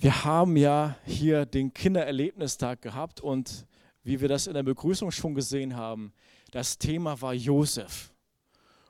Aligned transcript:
Wir 0.00 0.24
haben 0.24 0.56
ja 0.56 0.96
hier 1.04 1.44
den 1.44 1.74
Kindererlebnistag 1.74 2.80
gehabt 2.82 3.20
und 3.20 3.66
wie 4.04 4.20
wir 4.20 4.28
das 4.28 4.46
in 4.46 4.54
der 4.54 4.62
Begrüßung 4.62 5.10
schon 5.10 5.34
gesehen 5.34 5.74
haben, 5.74 6.12
das 6.52 6.78
Thema 6.78 7.20
war 7.20 7.34
Josef. 7.34 8.12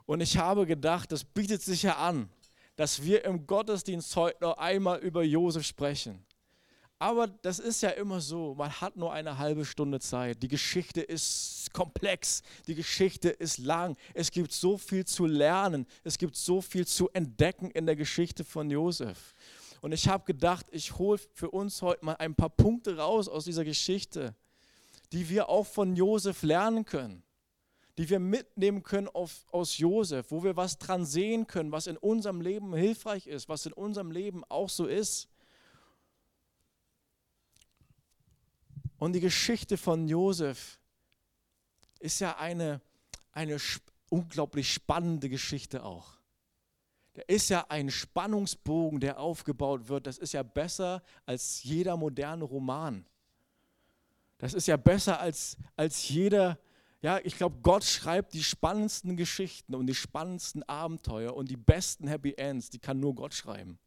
Und 0.05 0.21
ich 0.21 0.37
habe 0.37 0.67
gedacht, 0.67 1.11
das 1.11 1.25
bietet 1.25 1.63
sich 1.63 1.85
ja 1.85 1.97
an, 1.97 2.29
dass 2.77 3.03
wir 3.03 3.25
im 3.25 3.47
Gottesdienst 3.47 4.15
heute 4.17 4.45
noch 4.45 4.59
einmal 4.59 4.99
über 4.99 5.23
Josef 5.23 5.65
sprechen. 5.65 6.27
Aber 6.99 7.29
das 7.29 7.59
ist 7.59 7.81
ja 7.81 7.91
immer 7.91 8.21
so, 8.21 8.55
man 8.57 8.71
hat 8.71 8.97
nur 8.97 9.13
eine 9.13 9.39
halbe 9.39 9.65
Stunde 9.65 10.01
Zeit. 10.01 10.43
Die 10.43 10.49
Geschichte 10.49 11.01
ist 11.01 11.73
komplex, 11.73 12.43
die 12.67 12.75
Geschichte 12.75 13.31
ist 13.31 13.59
lang. 13.59 13.97
Es 14.15 14.31
gibt 14.31 14.53
so 14.53 14.77
viel 14.77 15.05
zu 15.07 15.25
lernen, 15.25 15.87
es 16.03 16.19
gibt 16.19 16.35
so 16.37 16.61
viel 16.61 16.87
zu 16.87 17.09
entdecken 17.11 17.71
in 17.71 17.87
der 17.87 17.95
Geschichte 17.97 18.43
von 18.45 18.69
Josef. 18.69 19.35
Und 19.81 19.93
ich 19.93 20.09
habe 20.09 20.25
gedacht, 20.25 20.67
ich 20.71 20.99
hole 20.99 21.19
für 21.35 21.51
uns 21.51 21.83
heute 21.83 22.05
mal 22.05 22.17
ein 22.17 22.35
paar 22.35 22.51
Punkte 22.51 22.97
raus 22.97 23.29
aus 23.29 23.45
dieser 23.45 23.65
Geschichte, 23.65 24.35
die 25.13 25.29
wir 25.29 25.49
auch 25.49 25.67
von 25.67 25.95
Josef 25.95 26.43
lernen 26.43 26.85
können, 26.85 27.23
die 27.97 28.09
wir 28.11 28.19
mitnehmen 28.19 28.83
können 28.83 29.09
auf, 29.09 29.47
aus 29.53 29.79
Josef, 29.79 30.31
wo 30.31 30.43
wir 30.43 30.57
was 30.57 30.79
dran 30.79 31.05
sehen 31.05 31.47
können, 31.47 31.73
was 31.73 31.87
in 31.87 31.97
unserem 31.97 32.41
Leben 32.41 32.75
hilfreich 32.75 33.27
ist, 33.27 33.49
was 33.49 33.67
in 33.67 33.73
unserem 33.73 34.11
Leben 34.11 34.45
auch 34.49 34.69
so 34.69 34.87
ist. 34.87 35.29
Und 38.99 39.13
die 39.13 39.21
Geschichte 39.21 39.77
von 39.77 40.09
Josef 40.09 40.81
ist 42.01 42.19
ja 42.19 42.37
eine, 42.37 42.81
eine 43.33 43.59
unglaublich 44.09 44.73
spannende 44.73 45.29
Geschichte 45.29 45.85
auch 45.85 46.18
da 47.19 47.25
ist 47.27 47.49
ja 47.49 47.67
ein 47.69 47.91
Spannungsbogen, 47.91 49.01
der 49.01 49.19
aufgebaut 49.19 49.89
wird. 49.89 50.07
Das 50.07 50.19
ist 50.19 50.35
ja 50.35 50.45
besser 50.45 51.03
als 51.27 51.65
jeder 51.65 51.97
moderne 51.97 52.45
Roman. 52.45 53.05
Das 54.39 54.55
ist 54.55 54.69
ja 54.69 54.77
besser 54.77 55.19
als, 55.19 55.57
als 55.75 56.09
jeder, 56.09 56.61
ja, 57.03 57.19
ich 57.25 57.37
glaube, 57.37 57.59
Gott 57.61 57.83
schreibt 57.83 58.35
die 58.35 58.45
spannendsten 58.45 59.17
Geschichten 59.17 59.75
und 59.75 59.89
die 59.89 59.97
spannendsten 59.97 60.63
Abenteuer 60.63 61.35
und 61.35 61.51
die 61.51 61.57
besten 61.57 62.07
Happy 62.07 62.35
Ends, 62.37 62.71
die 62.71 62.79
kann 62.79 63.01
nur 63.01 63.17
Gott 63.17 63.35
schreiben. 63.35 63.81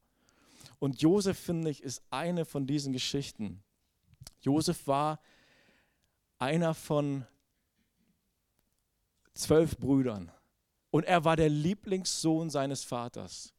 Und 0.80 1.02
Josef, 1.02 1.40
finde 1.40 1.70
ich, 1.70 1.84
ist 1.84 2.04
eine 2.10 2.44
von 2.44 2.68
diesen 2.68 2.92
Geschichten. 2.92 3.64
Josef 4.42 4.88
war 4.88 5.22
einer 6.38 6.74
von 6.74 7.26
zwölf 9.34 9.78
Brüdern. 9.78 10.34
Und 10.92 11.06
er 11.06 11.26
war 11.26 11.36
der 11.36 11.50
Lieblingssohn 11.50 12.50
seines 12.50 12.84
Vaters. 12.84 13.54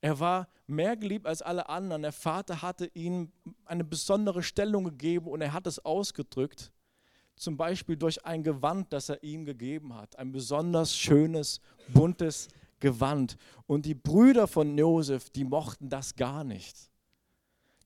Er 0.00 0.20
war 0.20 0.48
mehr 0.66 0.96
geliebt 0.96 1.26
als 1.26 1.40
alle 1.40 1.68
anderen. 1.68 2.02
Der 2.02 2.12
Vater 2.12 2.60
hatte 2.60 2.90
ihm 2.94 3.32
eine 3.64 3.84
besondere 3.84 4.42
Stellung 4.42 4.84
gegeben 4.84 5.28
und 5.28 5.40
er 5.40 5.52
hat 5.52 5.66
es 5.66 5.82
ausgedrückt, 5.84 6.72
zum 7.36 7.56
Beispiel 7.56 7.96
durch 7.96 8.24
ein 8.26 8.42
Gewand, 8.42 8.92
das 8.92 9.08
er 9.08 9.22
ihm 9.22 9.44
gegeben 9.44 9.94
hat. 9.94 10.18
Ein 10.18 10.30
besonders 10.30 10.94
schönes, 10.94 11.60
buntes 11.88 12.48
Gewand. 12.80 13.38
Und 13.66 13.86
die 13.86 13.94
Brüder 13.94 14.46
von 14.46 14.76
Josef, 14.76 15.30
die 15.30 15.44
mochten 15.44 15.88
das 15.88 16.14
gar 16.16 16.44
nicht 16.44 16.90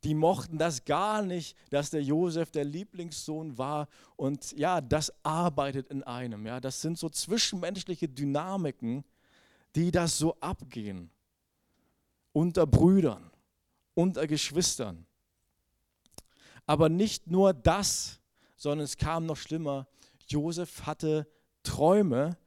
die 0.08 0.14
mochten 0.14 0.56
das 0.56 0.86
gar 0.86 1.20
nicht, 1.20 1.54
dass 1.68 1.90
der 1.90 2.02
Josef 2.02 2.50
der 2.50 2.64
Lieblingssohn 2.64 3.58
war. 3.58 3.88
Und 4.16 4.52
ja, 4.52 4.80
das 4.80 5.12
arbeitet 5.22 5.88
in 5.88 6.02
einem. 6.02 6.46
Ja, 6.46 6.60
das 6.60 6.80
sind 6.80 6.96
so 6.96 7.10
zwischenmenschliche 7.10 8.08
Dynamiken, 8.08 9.04
die 9.74 9.90
das 9.90 10.16
so 10.16 10.34
abgehen. 10.40 11.10
Unter 12.32 12.66
Brüdern, 12.66 13.30
unter 13.92 14.26
Geschwistern. 14.26 15.04
Aber 16.64 16.88
nicht 16.88 17.26
nur 17.26 17.52
das, 17.52 18.18
sondern 18.56 18.86
es 18.86 18.96
kam 18.96 19.26
noch 19.26 19.36
schlimmer. 19.36 19.88
Josef 20.26 20.86
hatte 20.86 21.28
Träume, 21.62 22.38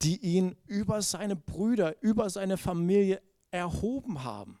die 0.00 0.16
ihn 0.18 0.54
über 0.68 1.02
seine 1.02 1.34
Brüder, 1.34 2.00
über 2.02 2.30
seine 2.30 2.56
Familie 2.56 3.20
erhoben 3.50 4.22
haben. 4.22 4.60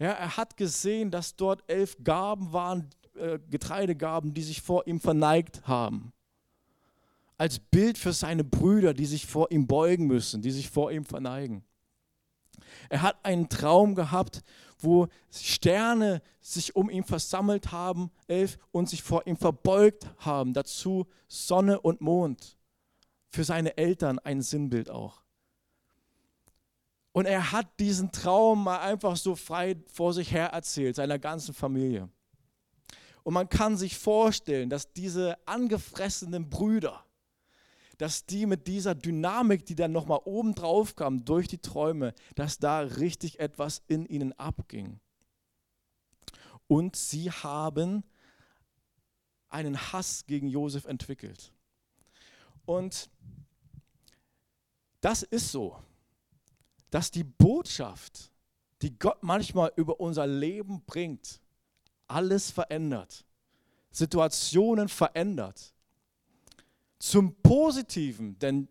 Ja, 0.00 0.12
er 0.12 0.38
hat 0.38 0.56
gesehen, 0.56 1.10
dass 1.10 1.36
dort 1.36 1.62
elf 1.66 1.98
Gaben 2.02 2.54
waren, 2.54 2.88
äh, 3.14 3.38
Getreidegaben, 3.50 4.32
die 4.32 4.42
sich 4.42 4.62
vor 4.62 4.86
ihm 4.86 4.98
verneigt 4.98 5.68
haben. 5.68 6.14
Als 7.36 7.58
Bild 7.58 7.98
für 7.98 8.14
seine 8.14 8.42
Brüder, 8.42 8.94
die 8.94 9.04
sich 9.04 9.26
vor 9.26 9.50
ihm 9.50 9.66
beugen 9.66 10.06
müssen, 10.06 10.40
die 10.40 10.52
sich 10.52 10.70
vor 10.70 10.90
ihm 10.90 11.04
verneigen. 11.04 11.64
Er 12.88 13.02
hat 13.02 13.22
einen 13.24 13.50
Traum 13.50 13.94
gehabt, 13.94 14.42
wo 14.78 15.08
Sterne 15.30 16.22
sich 16.40 16.76
um 16.76 16.88
ihn 16.88 17.04
versammelt 17.04 17.70
haben, 17.70 18.10
elf, 18.26 18.58
und 18.72 18.88
sich 18.88 19.02
vor 19.02 19.26
ihm 19.26 19.36
verbeugt 19.36 20.06
haben. 20.18 20.54
Dazu 20.54 21.06
Sonne 21.28 21.78
und 21.78 22.00
Mond. 22.00 22.56
Für 23.28 23.44
seine 23.44 23.76
Eltern 23.76 24.18
ein 24.18 24.40
Sinnbild 24.40 24.88
auch. 24.88 25.22
Und 27.12 27.26
er 27.26 27.52
hat 27.52 27.80
diesen 27.80 28.12
Traum 28.12 28.64
mal 28.64 28.80
einfach 28.80 29.16
so 29.16 29.34
frei 29.34 29.76
vor 29.92 30.14
sich 30.14 30.32
her 30.32 30.48
erzählt, 30.48 30.96
seiner 30.96 31.18
ganzen 31.18 31.54
Familie. 31.54 32.08
Und 33.22 33.34
man 33.34 33.48
kann 33.48 33.76
sich 33.76 33.98
vorstellen, 33.98 34.70
dass 34.70 34.92
diese 34.92 35.36
angefressenen 35.46 36.48
Brüder, 36.48 37.04
dass 37.98 38.24
die 38.24 38.46
mit 38.46 38.66
dieser 38.66 38.94
Dynamik, 38.94 39.66
die 39.66 39.74
dann 39.74 39.92
nochmal 39.92 40.20
oben 40.24 40.54
drauf 40.54 40.96
kam 40.96 41.24
durch 41.24 41.48
die 41.48 41.58
Träume, 41.58 42.14
dass 42.34 42.58
da 42.58 42.80
richtig 42.80 43.40
etwas 43.40 43.82
in 43.88 44.06
ihnen 44.06 44.32
abging. 44.38 45.00
Und 46.66 46.96
sie 46.96 47.30
haben 47.30 48.04
einen 49.48 49.92
Hass 49.92 50.24
gegen 50.26 50.46
Josef 50.46 50.84
entwickelt. 50.84 51.52
Und 52.64 53.10
das 55.00 55.24
ist 55.24 55.50
so 55.50 55.76
dass 56.90 57.10
die 57.10 57.24
Botschaft, 57.24 58.30
die 58.82 58.98
Gott 58.98 59.22
manchmal 59.22 59.72
über 59.76 60.00
unser 60.00 60.26
Leben 60.26 60.82
bringt, 60.86 61.40
alles 62.08 62.50
verändert, 62.50 63.24
Situationen 63.90 64.88
verändert. 64.88 65.72
Zum 66.98 67.34
Positiven, 67.42 68.38
denn 68.38 68.68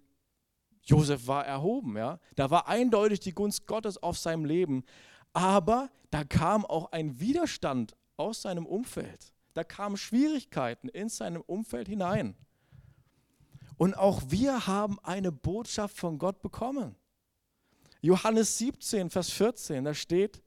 Josef 0.84 1.28
war 1.28 1.46
erhoben, 1.46 1.98
ja. 1.98 2.20
Da 2.36 2.50
war 2.50 2.68
eindeutig 2.68 3.20
die 3.20 3.34
Gunst 3.34 3.68
Gottes 3.68 3.98
auf 4.02 4.18
seinem 4.18 4.46
Leben, 4.46 4.84
aber 5.34 5.90
da 6.12 6.24
kam 6.24 6.66
auch 6.66 6.92
ein 6.92 7.20
Widerstand 7.20 7.96
aus 8.18 8.42
seinem 8.42 8.66
Umfeld. 8.66 9.34
Da 9.54 9.64
kamen 9.64 9.98
Schwierigkeiten 9.98 10.90
in 10.90 11.10
seinem 11.10 11.42
Umfeld 11.42 11.88
hinein. 11.88 12.36
Und 13.78 13.98
auch 13.98 14.22
wir 14.28 14.68
haben 14.68 15.00
eine 15.04 15.32
Botschaft 15.32 15.98
von 15.98 16.18
Gott 16.18 16.42
bekommen. 16.42 16.96
Johannes 18.02 18.58
17, 18.58 19.10
Vers 19.10 19.30
14, 19.32 19.84
da 19.84 19.94
steht, 19.94 20.42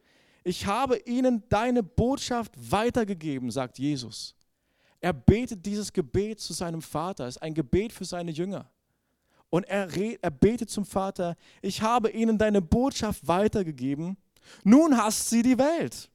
ich 0.45 0.67
habe 0.67 0.99
ihnen 0.99 1.43
deine 1.49 1.83
Botschaft 1.83 2.53
weitergegeben, 2.57 3.51
sagt 3.51 3.79
Jesus. 3.79 4.35
Er 5.01 5.13
betet 5.13 5.65
dieses 5.65 5.93
Gebet 5.93 6.41
zu 6.41 6.53
seinem 6.53 6.83
Vater, 6.83 7.27
es 7.27 7.37
ist 7.37 7.43
ein 7.43 7.55
Gebet 7.55 7.93
für 7.93 8.05
seine 8.05 8.31
Jünger. 8.31 8.71
Und 9.51 9.65
er, 9.65 9.89
er 10.23 10.31
betet 10.31 10.71
zum 10.71 10.87
Vater, 10.87 11.37
ich 11.61 11.83
habe 11.83 12.11
ihnen 12.11 12.39
deine 12.39 12.63
Botschaft 12.63 13.27
weitergegeben, 13.29 14.17
nun 14.65 14.97
hasst 14.97 15.29
sie 15.29 15.43
die 15.43 15.59
Welt, 15.59 16.11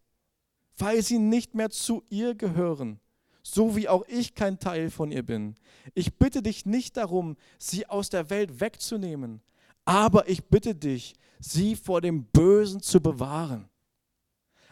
weil 0.77 1.01
sie 1.03 1.19
nicht 1.19 1.53
mehr 1.53 1.69
zu 1.69 2.03
ihr 2.09 2.33
gehören, 2.33 2.99
so 3.43 3.75
wie 3.75 3.87
auch 3.87 4.03
ich 4.07 4.33
kein 4.33 4.59
Teil 4.59 4.89
von 4.89 5.11
ihr 5.11 5.23
bin. 5.23 5.55
Ich 5.93 6.15
bitte 6.15 6.41
dich 6.41 6.65
nicht 6.65 6.97
darum, 6.97 7.37
sie 7.59 7.87
aus 7.87 8.09
der 8.09 8.29
Welt 8.29 8.59
wegzunehmen, 8.59 9.41
aber 9.87 10.27
ich 10.27 10.43
bitte 10.43 10.75
dich, 10.75 11.15
sie 11.39 11.77
vor 11.77 12.01
dem 12.01 12.25
Bösen 12.25 12.81
zu 12.81 12.99
bewahren. 12.99 13.69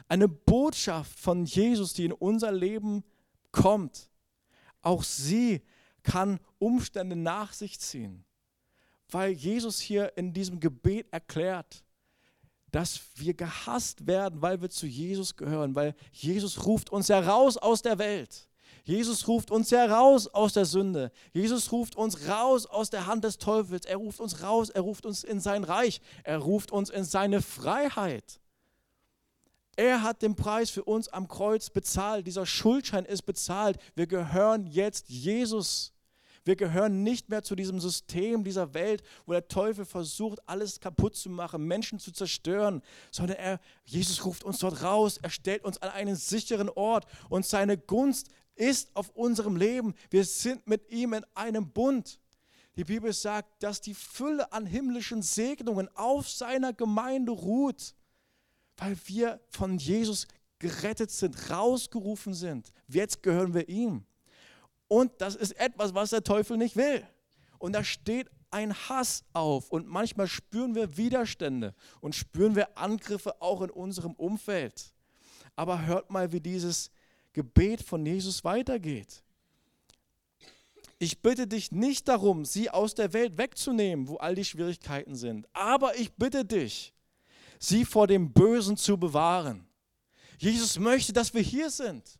Eine 0.09 0.27
Botschaft 0.27 1.17
von 1.17 1.45
Jesus, 1.45 1.93
die 1.93 2.03
in 2.03 2.11
unser 2.11 2.51
Leben 2.51 3.01
kommt. 3.53 4.09
Auch 4.81 5.03
sie 5.03 5.61
kann 6.03 6.37
Umstände 6.59 7.15
nach 7.15 7.53
sich 7.53 7.79
ziehen, 7.79 8.25
weil 9.09 9.31
Jesus 9.31 9.79
hier 9.79 10.17
in 10.17 10.33
diesem 10.33 10.59
Gebet 10.59 11.07
erklärt, 11.11 11.85
dass 12.71 12.99
wir 13.15 13.33
gehasst 13.33 14.05
werden, 14.05 14.41
weil 14.41 14.61
wir 14.61 14.69
zu 14.69 14.85
Jesus 14.85 15.37
gehören, 15.37 15.75
weil 15.75 15.95
Jesus 16.11 16.65
ruft 16.65 16.89
uns 16.89 17.07
heraus 17.07 17.55
aus 17.55 17.81
der 17.81 17.97
Welt. 17.99 18.49
Jesus 18.85 19.27
ruft 19.27 19.49
uns 19.49 19.71
heraus 19.71 20.27
aus 20.27 20.53
der 20.53 20.65
Sünde. 20.65 21.11
Jesus 21.33 21.71
ruft 21.71 21.95
uns 21.95 22.27
raus 22.27 22.67
aus 22.67 22.91
der 22.91 23.07
Hand 23.07 23.23
des 23.23 23.39
Teufels. 23.39 23.85
Er 23.85 23.97
ruft 23.97 24.19
uns 24.19 24.43
raus, 24.43 24.69
er 24.69 24.81
ruft 24.81 25.07
uns 25.07 25.23
in 25.23 25.39
sein 25.39 25.63
Reich. 25.63 26.01
Er 26.23 26.37
ruft 26.37 26.71
uns 26.71 26.91
in 26.91 27.03
seine 27.03 27.41
Freiheit. 27.41 28.39
Er 29.75 30.03
hat 30.03 30.21
den 30.21 30.35
Preis 30.35 30.69
für 30.69 30.83
uns 30.83 31.07
am 31.07 31.27
Kreuz 31.27 31.71
bezahlt. 31.71 32.27
Dieser 32.27 32.45
Schuldschein 32.45 33.05
ist 33.05 33.23
bezahlt. 33.23 33.79
Wir 33.95 34.05
gehören 34.05 34.67
jetzt 34.67 35.09
Jesus. 35.09 35.91
Wir 36.43 36.55
gehören 36.55 37.01
nicht 37.01 37.27
mehr 37.29 37.41
zu 37.41 37.55
diesem 37.55 37.79
System 37.79 38.43
dieser 38.43 38.75
Welt, 38.75 39.01
wo 39.25 39.31
der 39.31 39.47
Teufel 39.47 39.83
versucht, 39.83 40.47
alles 40.47 40.79
kaputt 40.79 41.15
zu 41.15 41.31
machen, 41.31 41.65
Menschen 41.65 41.97
zu 41.97 42.11
zerstören, 42.11 42.83
sondern 43.09 43.37
er, 43.37 43.59
Jesus 43.83 44.23
ruft 44.23 44.43
uns 44.43 44.59
dort 44.59 44.83
raus, 44.83 45.17
er 45.19 45.31
stellt 45.31 45.65
uns 45.65 45.81
an 45.81 45.89
einen 45.89 46.15
sicheren 46.15 46.69
Ort 46.69 47.05
und 47.29 47.47
seine 47.47 47.79
Gunst 47.79 48.29
ist 48.55 48.95
auf 48.95 49.09
unserem 49.09 49.55
Leben. 49.55 49.93
Wir 50.09 50.23
sind 50.23 50.67
mit 50.67 50.89
ihm 50.89 51.13
in 51.13 51.25
einem 51.33 51.69
Bund. 51.69 52.19
Die 52.77 52.83
Bibel 52.83 53.13
sagt, 53.13 53.63
dass 53.63 53.79
die 53.81 53.93
Fülle 53.93 54.51
an 54.51 54.65
himmlischen 54.65 55.21
Segnungen 55.21 55.89
auf 55.95 56.29
seiner 56.29 56.73
Gemeinde 56.73 57.31
ruht, 57.31 57.95
weil 58.77 58.97
wir 59.05 59.39
von 59.49 59.77
Jesus 59.77 60.27
gerettet 60.59 61.11
sind, 61.11 61.49
rausgerufen 61.49 62.33
sind. 62.33 62.71
Jetzt 62.87 63.23
gehören 63.23 63.53
wir 63.53 63.69
ihm. 63.69 64.05
Und 64.87 65.11
das 65.19 65.35
ist 65.35 65.53
etwas, 65.53 65.93
was 65.93 66.09
der 66.09 66.23
Teufel 66.23 66.57
nicht 66.57 66.75
will. 66.75 67.05
Und 67.59 67.73
da 67.73 67.83
steht 67.83 68.29
ein 68.51 68.73
Hass 68.73 69.25
auf 69.33 69.69
und 69.71 69.87
manchmal 69.87 70.27
spüren 70.27 70.75
wir 70.75 70.97
Widerstände 70.97 71.73
und 71.99 72.15
spüren 72.15 72.55
wir 72.55 72.77
Angriffe 72.77 73.41
auch 73.41 73.61
in 73.61 73.69
unserem 73.69 74.13
Umfeld. 74.13 74.93
Aber 75.55 75.85
hört 75.85 76.09
mal, 76.09 76.31
wie 76.31 76.39
dieses 76.39 76.91
Gebet 77.35 77.81
von 77.81 78.05
Jesus 78.05 78.43
weitergeht. 78.45 79.21
Ich 80.97 81.21
bitte 81.21 81.47
dich 81.47 81.71
nicht 81.73 82.07
darum, 82.07 82.45
sie 82.45 82.69
aus 82.69 82.95
der 82.95 83.11
Welt 83.11 83.37
wegzunehmen, 83.37 84.07
wo 84.07 84.15
all 84.15 84.35
die 84.35 84.45
Schwierigkeiten 84.45 85.15
sind. 85.15 85.45
Aber 85.51 85.97
ich 85.99 86.13
bitte 86.13 86.45
dich, 86.45 86.93
sie 87.59 87.83
vor 87.83 88.07
dem 88.07 88.31
Bösen 88.31 88.77
zu 88.77 88.97
bewahren. 88.97 89.67
Jesus 90.39 90.79
möchte, 90.79 91.11
dass 91.11 91.33
wir 91.33 91.41
hier 91.41 91.69
sind. 91.69 92.17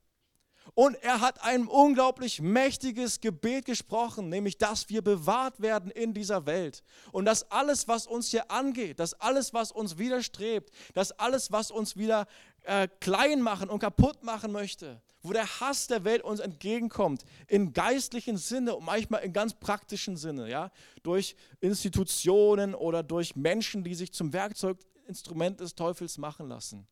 Und 0.74 0.96
er 0.96 1.22
hat 1.22 1.42
ein 1.42 1.68
unglaublich 1.68 2.42
mächtiges 2.42 3.22
Gebet 3.22 3.64
gesprochen, 3.64 4.28
nämlich, 4.28 4.58
dass 4.58 4.90
wir 4.90 5.02
bewahrt 5.02 5.62
werden 5.62 5.90
in 5.90 6.14
dieser 6.14 6.46
Welt. 6.46 6.84
Und 7.14 7.24
dass 7.24 7.50
alles, 7.50 7.88
was 7.88 8.08
uns 8.08 8.28
hier 8.28 8.52
angeht, 8.52 9.00
dass 9.00 9.14
alles, 9.14 9.54
was 9.54 9.72
uns 9.72 9.98
widerstrebt, 9.98 10.72
dass 10.94 11.14
alles, 11.14 11.54
was 11.54 11.72
uns 11.72 11.96
wieder 11.96 12.28
äh, 12.64 12.90
klein 13.00 13.42
machen 13.42 13.70
und 13.70 13.80
kaputt 13.80 14.24
machen 14.24 14.52
möchte, 14.52 15.02
wo 15.26 15.34
der 15.34 15.60
Hass 15.60 15.88
der 15.88 16.04
Welt 16.04 16.22
uns 16.22 16.40
entgegenkommt, 16.40 17.24
in 17.48 17.74
geistlichen 17.74 18.38
Sinne 18.38 18.76
und 18.76 18.86
manchmal 18.86 19.24
in 19.24 19.34
ganz 19.34 19.54
praktischen 19.54 20.18
Sinne, 20.18 20.50
ja, 20.50 20.72
durch 21.04 21.36
Institutionen 21.62 22.76
oder 22.76 23.04
durch 23.04 23.36
Menschen, 23.36 23.84
die 23.84 23.96
sich 23.96 24.14
zum 24.14 24.34
Werkzeuginstrument 24.34 25.60
des 25.60 25.76
Teufels 25.76 26.18
machen 26.18 26.48
lassen. 26.48 26.88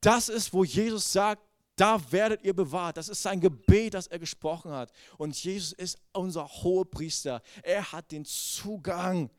Das 0.00 0.28
ist, 0.28 0.52
wo 0.52 0.64
Jesus 0.64 1.12
sagt, 1.12 1.42
da 1.76 2.00
werdet 2.10 2.42
ihr 2.42 2.54
bewahrt. 2.54 2.96
Das 2.96 3.08
ist 3.08 3.22
sein 3.22 3.40
Gebet, 3.40 3.94
das 3.94 4.08
er 4.08 4.18
gesprochen 4.18 4.72
hat. 4.72 4.92
Und 5.16 5.36
Jesus 5.42 5.72
ist 5.72 5.98
unser 6.12 6.46
Hohepriester. 6.46 7.40
Er 7.62 7.92
hat 7.92 8.10
den 8.10 8.24
Zugang. 8.24 9.30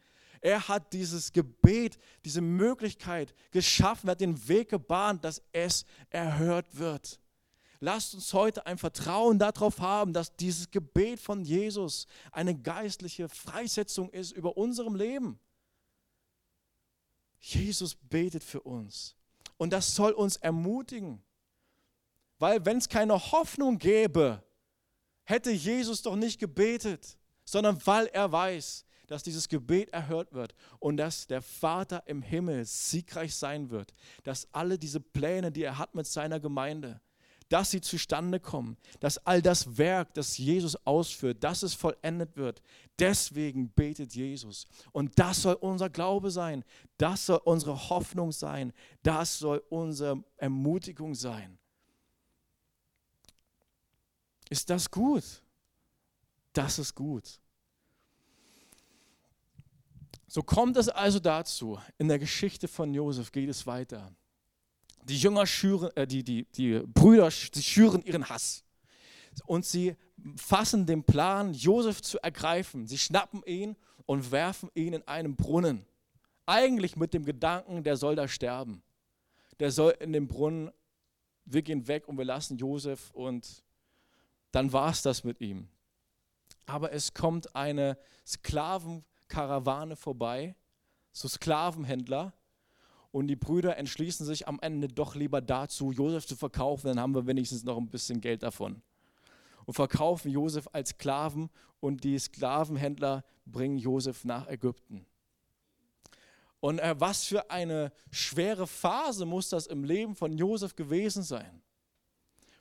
Er 0.42 0.68
hat 0.70 0.94
dieses 0.94 1.34
Gebet, 1.34 1.98
diese 2.24 2.40
Möglichkeit 2.40 3.36
geschaffen, 3.52 4.08
er 4.08 4.12
hat 4.12 4.22
den 4.22 4.48
Weg 4.48 4.70
gebahnt, 4.70 5.26
dass 5.26 5.42
es 5.52 5.86
erhört 6.10 6.78
wird. 6.78 7.20
Lasst 7.82 8.14
uns 8.14 8.34
heute 8.34 8.66
ein 8.66 8.78
Vertrauen 8.78 9.40
darauf 9.40 9.80
haben, 9.80 10.12
dass 10.12 10.36
dieses 10.36 10.70
Gebet 10.70 11.20
von 11.20 11.44
Jesus 11.44 12.08
eine 12.32 12.54
geistliche 12.54 13.30
Freisetzung 13.30 14.10
ist 14.10 14.32
über 14.34 14.58
unserem 14.58 14.96
Leben. 14.96 15.40
Jesus 17.40 17.96
betet 17.96 18.44
für 18.44 18.62
uns. 18.62 19.16
Und 19.58 19.72
das 19.72 19.96
soll 19.96 20.12
uns 20.12 20.36
ermutigen. 20.36 21.24
Weil 22.38 22.66
wenn 22.66 22.78
es 22.78 22.90
keine 22.90 23.32
Hoffnung 23.32 23.78
gäbe, 23.78 24.44
hätte 25.24 25.52
Jesus 25.52 26.02
doch 26.02 26.16
nicht 26.16 26.40
gebetet, 26.40 27.18
sondern 27.46 27.86
weil 27.86 28.08
er 28.08 28.32
weiß, 28.32 28.86
dass 29.08 29.24
dieses 29.24 29.48
Gebet 29.48 29.90
erhört 29.90 30.34
wird 30.34 30.54
und 30.80 30.98
dass 30.98 31.28
der 31.28 31.42
Vater 31.42 32.04
im 32.08 32.22
Himmel 32.22 32.66
siegreich 32.66 33.36
sein 33.36 33.70
wird, 33.70 33.94
dass 34.24 34.48
alle 34.54 34.78
diese 34.78 35.00
Pläne, 35.00 35.52
die 35.52 35.64
er 35.64 35.78
hat 35.78 35.96
mit 35.96 36.06
seiner 36.06 36.40
Gemeinde, 36.40 37.02
dass 37.50 37.72
sie 37.72 37.82
zustande 37.82 38.40
kommen, 38.40 38.78
dass 39.00 39.18
all 39.26 39.42
das 39.42 39.78
Werk, 39.78 40.14
das 40.14 40.38
Jesus 40.38 40.76
ausführt, 40.86 41.44
dass 41.44 41.64
es 41.64 41.74
vollendet 41.74 42.38
wird. 42.38 42.62
Deswegen 43.00 43.70
betet 43.72 44.14
Jesus. 44.14 44.68
Und 44.92 45.18
das 45.18 45.42
soll 45.42 45.56
unser 45.56 45.90
Glaube 45.90 46.32
sein, 46.32 46.64
das 46.98 47.26
soll 47.26 47.42
unsere 47.44 47.90
Hoffnung 47.90 48.32
sein, 48.32 48.72
das 49.04 49.40
soll 49.40 49.64
unsere 49.70 50.24
Ermutigung 50.38 51.16
sein. 51.16 51.58
Ist 54.50 54.70
das 54.70 54.90
gut? 54.90 55.24
Das 56.54 56.80
ist 56.80 56.96
gut. 56.96 57.40
So 60.28 60.44
kommt 60.44 60.78
es 60.78 60.90
also 60.90 61.20
dazu, 61.20 61.80
in 61.98 62.08
der 62.08 62.20
Geschichte 62.20 62.68
von 62.68 62.94
Josef 62.94 63.32
geht 63.32 63.50
es 63.50 63.66
weiter. 63.66 64.14
Die 65.04 65.18
Jünger 65.18 65.46
schüren, 65.46 65.90
äh, 65.96 66.06
die, 66.06 66.24
die, 66.24 66.46
die 66.56 66.80
Brüder, 66.80 67.30
sie 67.32 67.64
schüren 67.64 68.04
ihren 68.04 68.30
Hass. 68.30 68.64
Und 69.46 69.66
sie 69.66 69.96
fassen 70.36 70.86
den 70.86 71.04
Plan, 71.04 71.54
Josef 71.54 72.02
zu 72.02 72.20
ergreifen. 72.20 72.88
Sie 72.88 72.98
schnappen 72.98 73.44
ihn 73.46 73.76
und 74.06 74.32
werfen 74.32 74.70
ihn 74.74 74.94
in 74.94 75.08
einen 75.08 75.36
Brunnen. 75.36 75.86
Eigentlich 76.46 76.96
mit 76.96 77.14
dem 77.14 77.26
Gedanken, 77.26 77.84
der 77.84 77.96
soll 77.96 78.16
da 78.16 78.28
sterben. 78.28 78.82
Der 79.60 79.72
soll 79.72 79.96
in 80.00 80.14
den 80.14 80.28
Brunnen, 80.28 80.72
wir 81.46 81.62
gehen 81.62 81.88
weg 81.88 82.08
und 82.08 82.18
wir 82.18 82.26
lassen 82.26 82.58
Josef 82.58 83.12
und 83.12 83.64
dann 84.52 84.74
war 84.74 84.92
es 84.92 85.02
das 85.02 85.24
mit 85.24 85.42
ihm. 85.42 85.68
Aber 86.66 86.92
es 86.92 87.14
kommt 87.14 87.56
eine 87.56 87.98
Sklavenkarawane 88.26 89.96
vorbei, 89.96 90.56
so 91.12 91.28
Sklavenhändler, 91.28 92.34
und 93.12 93.28
die 93.28 93.36
Brüder 93.36 93.78
entschließen 93.78 94.26
sich 94.26 94.48
am 94.48 94.60
Ende 94.62 94.88
doch 94.88 95.16
lieber 95.16 95.42
dazu, 95.42 95.92
Josef 95.92 96.28
zu 96.28 96.36
verkaufen, 96.36 96.88
dann 96.88 97.00
haben 97.00 97.16
wir 97.16 97.26
wenigstens 97.26 97.64
noch 97.64 97.78
ein 97.78 97.90
bisschen 97.90 98.22
Geld 98.22 98.44
davon. 98.44 98.82
Und 99.66 99.74
verkaufen 99.74 100.32
Josef 100.32 100.68
als 100.72 100.90
Sklaven 100.92 101.50
und 101.80 102.04
die 102.04 102.18
Sklavenhändler 102.18 103.24
bringen 103.46 103.78
Josef 103.78 104.26
nach 104.26 104.48
Ägypten. 104.48 105.06
Und 106.60 106.80
äh, 106.80 106.96
was 107.00 107.26
für 107.26 107.50
eine 107.50 107.92
schwere 108.12 108.68
Phase 108.68 109.26
muss 109.26 109.50
das 109.50 109.68
im 109.68 109.84
Leben 109.84 110.16
von 110.16 110.38
Josef 110.38 110.76
gewesen 110.76 111.24
sein 111.24 111.62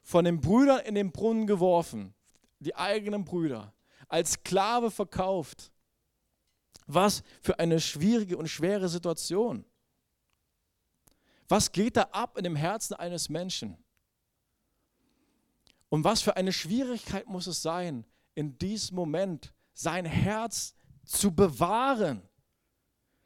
von 0.08 0.24
den 0.24 0.40
Brüdern 0.40 0.80
in 0.86 0.94
den 0.94 1.12
Brunnen 1.12 1.46
geworfen, 1.46 2.14
die 2.60 2.74
eigenen 2.74 3.26
Brüder, 3.26 3.74
als 4.08 4.32
Sklave 4.32 4.90
verkauft. 4.90 5.70
Was 6.86 7.22
für 7.42 7.58
eine 7.58 7.78
schwierige 7.78 8.38
und 8.38 8.48
schwere 8.48 8.88
Situation. 8.88 9.66
Was 11.48 11.72
geht 11.72 11.96
da 11.96 12.02
ab 12.12 12.36
in 12.36 12.44
dem 12.44 12.56
Herzen 12.56 12.94
eines 12.94 13.28
Menschen? 13.28 13.76
Und 15.88 16.04
was 16.04 16.20
für 16.20 16.36
eine 16.36 16.52
Schwierigkeit 16.52 17.26
muss 17.26 17.46
es 17.46 17.62
sein, 17.62 18.04
in 18.34 18.58
diesem 18.58 18.96
Moment 18.96 19.54
sein 19.72 20.04
Herz 20.04 20.74
zu 21.04 21.34
bewahren, 21.34 22.22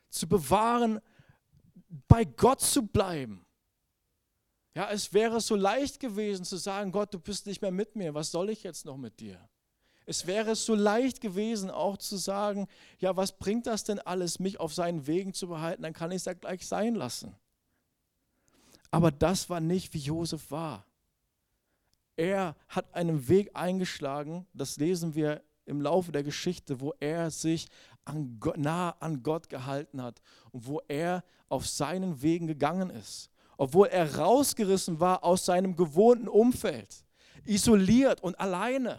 zu 0.08 0.28
bewahren, 0.28 1.00
bei 2.08 2.24
Gott 2.24 2.60
zu 2.60 2.86
bleiben. 2.86 3.44
Ja, 4.74 4.90
es 4.90 5.12
wäre 5.12 5.40
so 5.40 5.54
leicht 5.54 6.00
gewesen 6.00 6.44
zu 6.44 6.56
sagen, 6.56 6.92
Gott, 6.92 7.12
du 7.12 7.18
bist 7.18 7.46
nicht 7.46 7.60
mehr 7.60 7.72
mit 7.72 7.96
mir, 7.96 8.14
was 8.14 8.30
soll 8.30 8.48
ich 8.48 8.62
jetzt 8.62 8.86
noch 8.86 8.96
mit 8.96 9.20
dir? 9.20 9.38
Es 10.06 10.26
wäre 10.26 10.56
so 10.56 10.74
leicht 10.74 11.20
gewesen, 11.20 11.70
auch 11.70 11.96
zu 11.96 12.16
sagen, 12.16 12.66
ja, 12.98 13.16
was 13.16 13.38
bringt 13.38 13.66
das 13.66 13.84
denn 13.84 13.98
alles, 14.00 14.38
mich 14.38 14.58
auf 14.58 14.72
seinen 14.72 15.06
Wegen 15.06 15.34
zu 15.34 15.48
behalten, 15.48 15.82
dann 15.82 15.92
kann 15.92 16.10
ich 16.10 16.18
es 16.18 16.24
ja 16.24 16.32
gleich 16.32 16.66
sein 16.66 16.94
lassen. 16.94 17.36
Aber 18.92 19.10
das 19.10 19.50
war 19.50 19.58
nicht, 19.58 19.92
wie 19.94 19.98
Josef 19.98 20.52
war. 20.52 20.86
Er 22.14 22.54
hat 22.68 22.94
einen 22.94 23.26
Weg 23.26 23.50
eingeschlagen, 23.54 24.46
das 24.54 24.76
lesen 24.76 25.16
wir 25.16 25.42
im 25.64 25.80
Laufe 25.80 26.12
der 26.12 26.22
Geschichte, 26.22 26.80
wo 26.80 26.94
er 27.00 27.32
sich 27.32 27.66
an 28.04 28.38
Gott, 28.38 28.58
nah 28.58 28.90
an 29.00 29.24
Gott 29.24 29.48
gehalten 29.48 30.00
hat 30.00 30.20
und 30.52 30.68
wo 30.68 30.80
er 30.86 31.24
auf 31.48 31.66
seinen 31.66 32.22
Wegen 32.22 32.46
gegangen 32.46 32.90
ist 32.90 33.32
obwohl 33.62 33.86
er 33.88 34.16
rausgerissen 34.16 34.98
war 34.98 35.22
aus 35.22 35.44
seinem 35.44 35.76
gewohnten 35.76 36.26
Umfeld, 36.26 37.04
isoliert 37.44 38.20
und 38.20 38.38
alleine, 38.40 38.98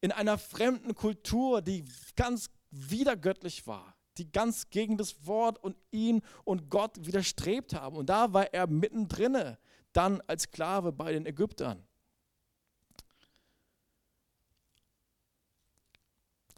in 0.00 0.12
einer 0.12 0.38
fremden 0.38 0.94
Kultur, 0.94 1.60
die 1.60 1.84
ganz 2.14 2.50
widergöttlich 2.70 3.66
war, 3.66 3.96
die 4.18 4.30
ganz 4.30 4.70
gegen 4.70 4.96
das 4.96 5.26
Wort 5.26 5.58
und 5.62 5.76
ihn 5.90 6.22
und 6.44 6.70
Gott 6.70 7.06
widerstrebt 7.06 7.74
haben. 7.74 7.96
Und 7.96 8.08
da 8.08 8.32
war 8.32 8.52
er 8.52 8.66
mittendrin, 8.66 9.56
dann 9.92 10.20
als 10.26 10.44
Sklave 10.44 10.92
bei 10.92 11.12
den 11.12 11.26
Ägyptern. 11.26 11.84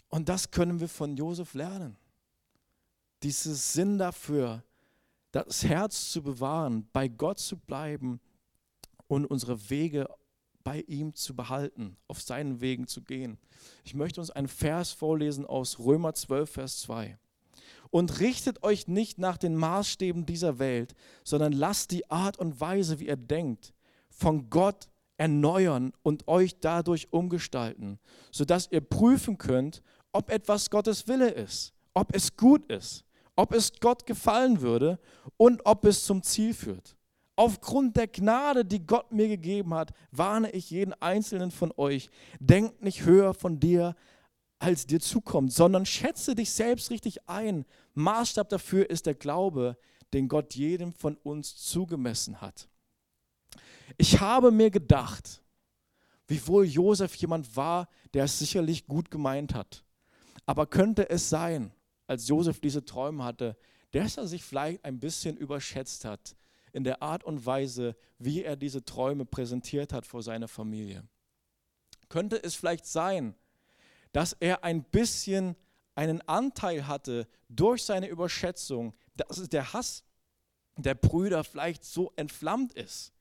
Und 0.08 0.28
das 0.28 0.50
können 0.50 0.78
wir 0.78 0.88
von 0.88 1.16
Josef 1.16 1.54
lernen. 1.54 1.96
Dieses 3.23 3.73
Sinn 3.73 3.99
dafür, 3.99 4.62
das 5.32 5.64
Herz 5.64 6.12
zu 6.12 6.23
bewahren, 6.23 6.88
bei 6.92 7.08
Gott 7.08 7.40
zu 7.40 7.56
bleiben 7.56 8.20
und 9.08 9.26
unsere 9.26 9.70
Wege 9.70 10.08
bei 10.62 10.82
ihm 10.82 11.14
zu 11.14 11.34
behalten, 11.34 11.96
auf 12.06 12.20
seinen 12.23 12.61
Wegen 12.61 12.87
zu 12.87 13.02
gehen. 13.02 13.38
Ich 13.84 13.94
möchte 13.94 14.20
uns 14.20 14.30
einen 14.30 14.49
Vers 14.49 14.92
vorlesen 14.92 15.44
aus 15.44 15.78
Römer 15.78 16.14
12, 16.14 16.50
Vers 16.50 16.80
2. 16.82 17.18
Und 17.95 18.19
richtet 18.19 18.65
euch 18.65 18.89
nicht 18.89 19.19
nach 19.19 19.37
den 19.37 19.55
Maßstäben 19.55 20.27
dieser 20.27 20.59
Welt, 20.59 20.97
sondern 21.23 21.53
lasst 21.53 21.93
die 21.93 22.11
Art 22.11 22.41
und 22.41 22.61
Weise, 22.61 22.99
wie 22.99 23.07
ihr 23.07 23.15
denkt, 23.15 23.73
von 24.11 24.51
Gott 24.51 24.89
erneuern 25.17 25.93
und 26.03 26.27
euch 26.27 26.59
dadurch 26.59 27.13
umgestalten, 27.13 28.01
sodass 28.33 28.67
ihr 28.73 28.81
prüfen 28.81 29.39
könnt, 29.39 29.81
ob 30.13 30.29
etwas 30.29 30.71
Gottes 30.71 31.07
Wille 31.07 31.31
ist, 31.31 31.73
ob 31.93 32.13
es 32.17 32.37
gut 32.37 32.67
ist, 32.67 33.05
ob 33.37 33.55
es 33.55 33.71
Gott 33.79 34.07
gefallen 34.07 34.61
würde 34.61 34.99
und 35.37 35.65
ob 35.65 35.85
es 35.85 36.05
zum 36.05 36.21
Ziel 36.25 36.53
führt. 36.53 36.97
Aufgrund 37.37 37.97
der 37.97 38.09
Gnade, 38.09 38.65
die 38.65 38.85
Gott 38.85 39.13
mir 39.13 39.29
gegeben 39.29 39.73
hat, 39.73 39.93
warne 40.11 40.51
ich 40.51 40.69
jeden 40.69 40.95
einzelnen 40.95 41.53
von 41.53 41.73
euch. 41.77 42.11
Denkt 42.41 42.83
nicht 42.83 43.05
höher 43.05 43.35
von 43.35 43.61
dir, 43.61 43.95
als 44.58 44.87
dir 44.87 45.00
zukommt, 45.00 45.52
sondern 45.52 45.87
schätze 45.87 46.34
dich 46.34 46.50
selbst 46.50 46.90
richtig 46.90 47.28
ein. 47.28 47.64
Maßstab 47.94 48.49
dafür 48.49 48.88
ist 48.88 49.06
der 49.06 49.14
Glaube, 49.14 49.76
den 50.12 50.28
Gott 50.28 50.54
jedem 50.54 50.92
von 50.92 51.16
uns 51.16 51.56
zugemessen 51.56 52.40
hat. 52.40 52.68
Ich 53.99 54.20
habe 54.20 54.50
mir 54.50 54.70
gedacht, 54.70 55.42
wie 56.26 56.46
wohl 56.46 56.64
Josef 56.64 57.14
jemand 57.16 57.56
war, 57.56 57.88
der 58.14 58.25
es 58.25 58.38
sicherlich 58.38 58.87
gut 58.87 59.11
gemeint 59.11 59.54
hat. 59.54 59.84
Aber 60.46 60.66
könnte 60.66 61.11
es 61.11 61.28
sein, 61.28 61.73
als 62.06 62.28
Josef 62.28 62.61
diese 62.61 62.84
Träume 62.84 63.25
hatte, 63.25 63.56
dass 63.90 64.16
er 64.16 64.26
sich 64.26 64.42
vielleicht 64.42 64.84
ein 64.84 65.00
bisschen 65.00 65.37
überschätzt 65.37 66.04
hat 66.04 66.37
in 66.73 66.84
der 66.84 67.02
Art 67.02 67.25
und 67.25 67.46
Weise, 67.46 67.96
wie 68.18 68.42
er 68.42 68.56
diese 68.56 68.84
Träume 68.84 69.25
präsentiert 69.25 69.92
hat 69.92 70.06
vor 70.06 70.23
seiner 70.23 70.49
Familie? 70.49 71.06
Könnte 72.08 72.42
es 72.42 72.54
vielleicht 72.54 72.87
sein, 72.87 73.34
dass 74.14 74.33
er 74.38 74.62
ein 74.62 74.85
bisschen 74.85 75.56
einen 75.97 76.23
Anteil 76.23 76.87
hatte 76.87 77.26
durch 77.49 77.83
seine 77.83 78.06
Überschätzung, 78.06 78.94
dass 79.16 79.49
der 79.49 79.73
Hass 79.73 80.04
der 80.76 80.94
Brüder 80.94 81.42
vielleicht 81.42 81.85
so 81.85 82.12
entflammt 82.16 82.73
ist? 82.75 83.12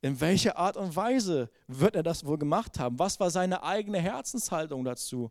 In 0.00 0.18
welcher 0.20 0.56
Art 0.56 0.78
und 0.78 0.96
Weise 0.96 1.50
wird 1.68 1.94
er 1.94 2.02
das 2.02 2.24
wohl 2.24 2.38
gemacht 2.38 2.78
haben? 2.78 2.98
Was 2.98 3.20
war 3.20 3.30
seine 3.30 3.62
eigene 3.62 4.00
Herzenshaltung 4.00 4.82
dazu? 4.82 5.30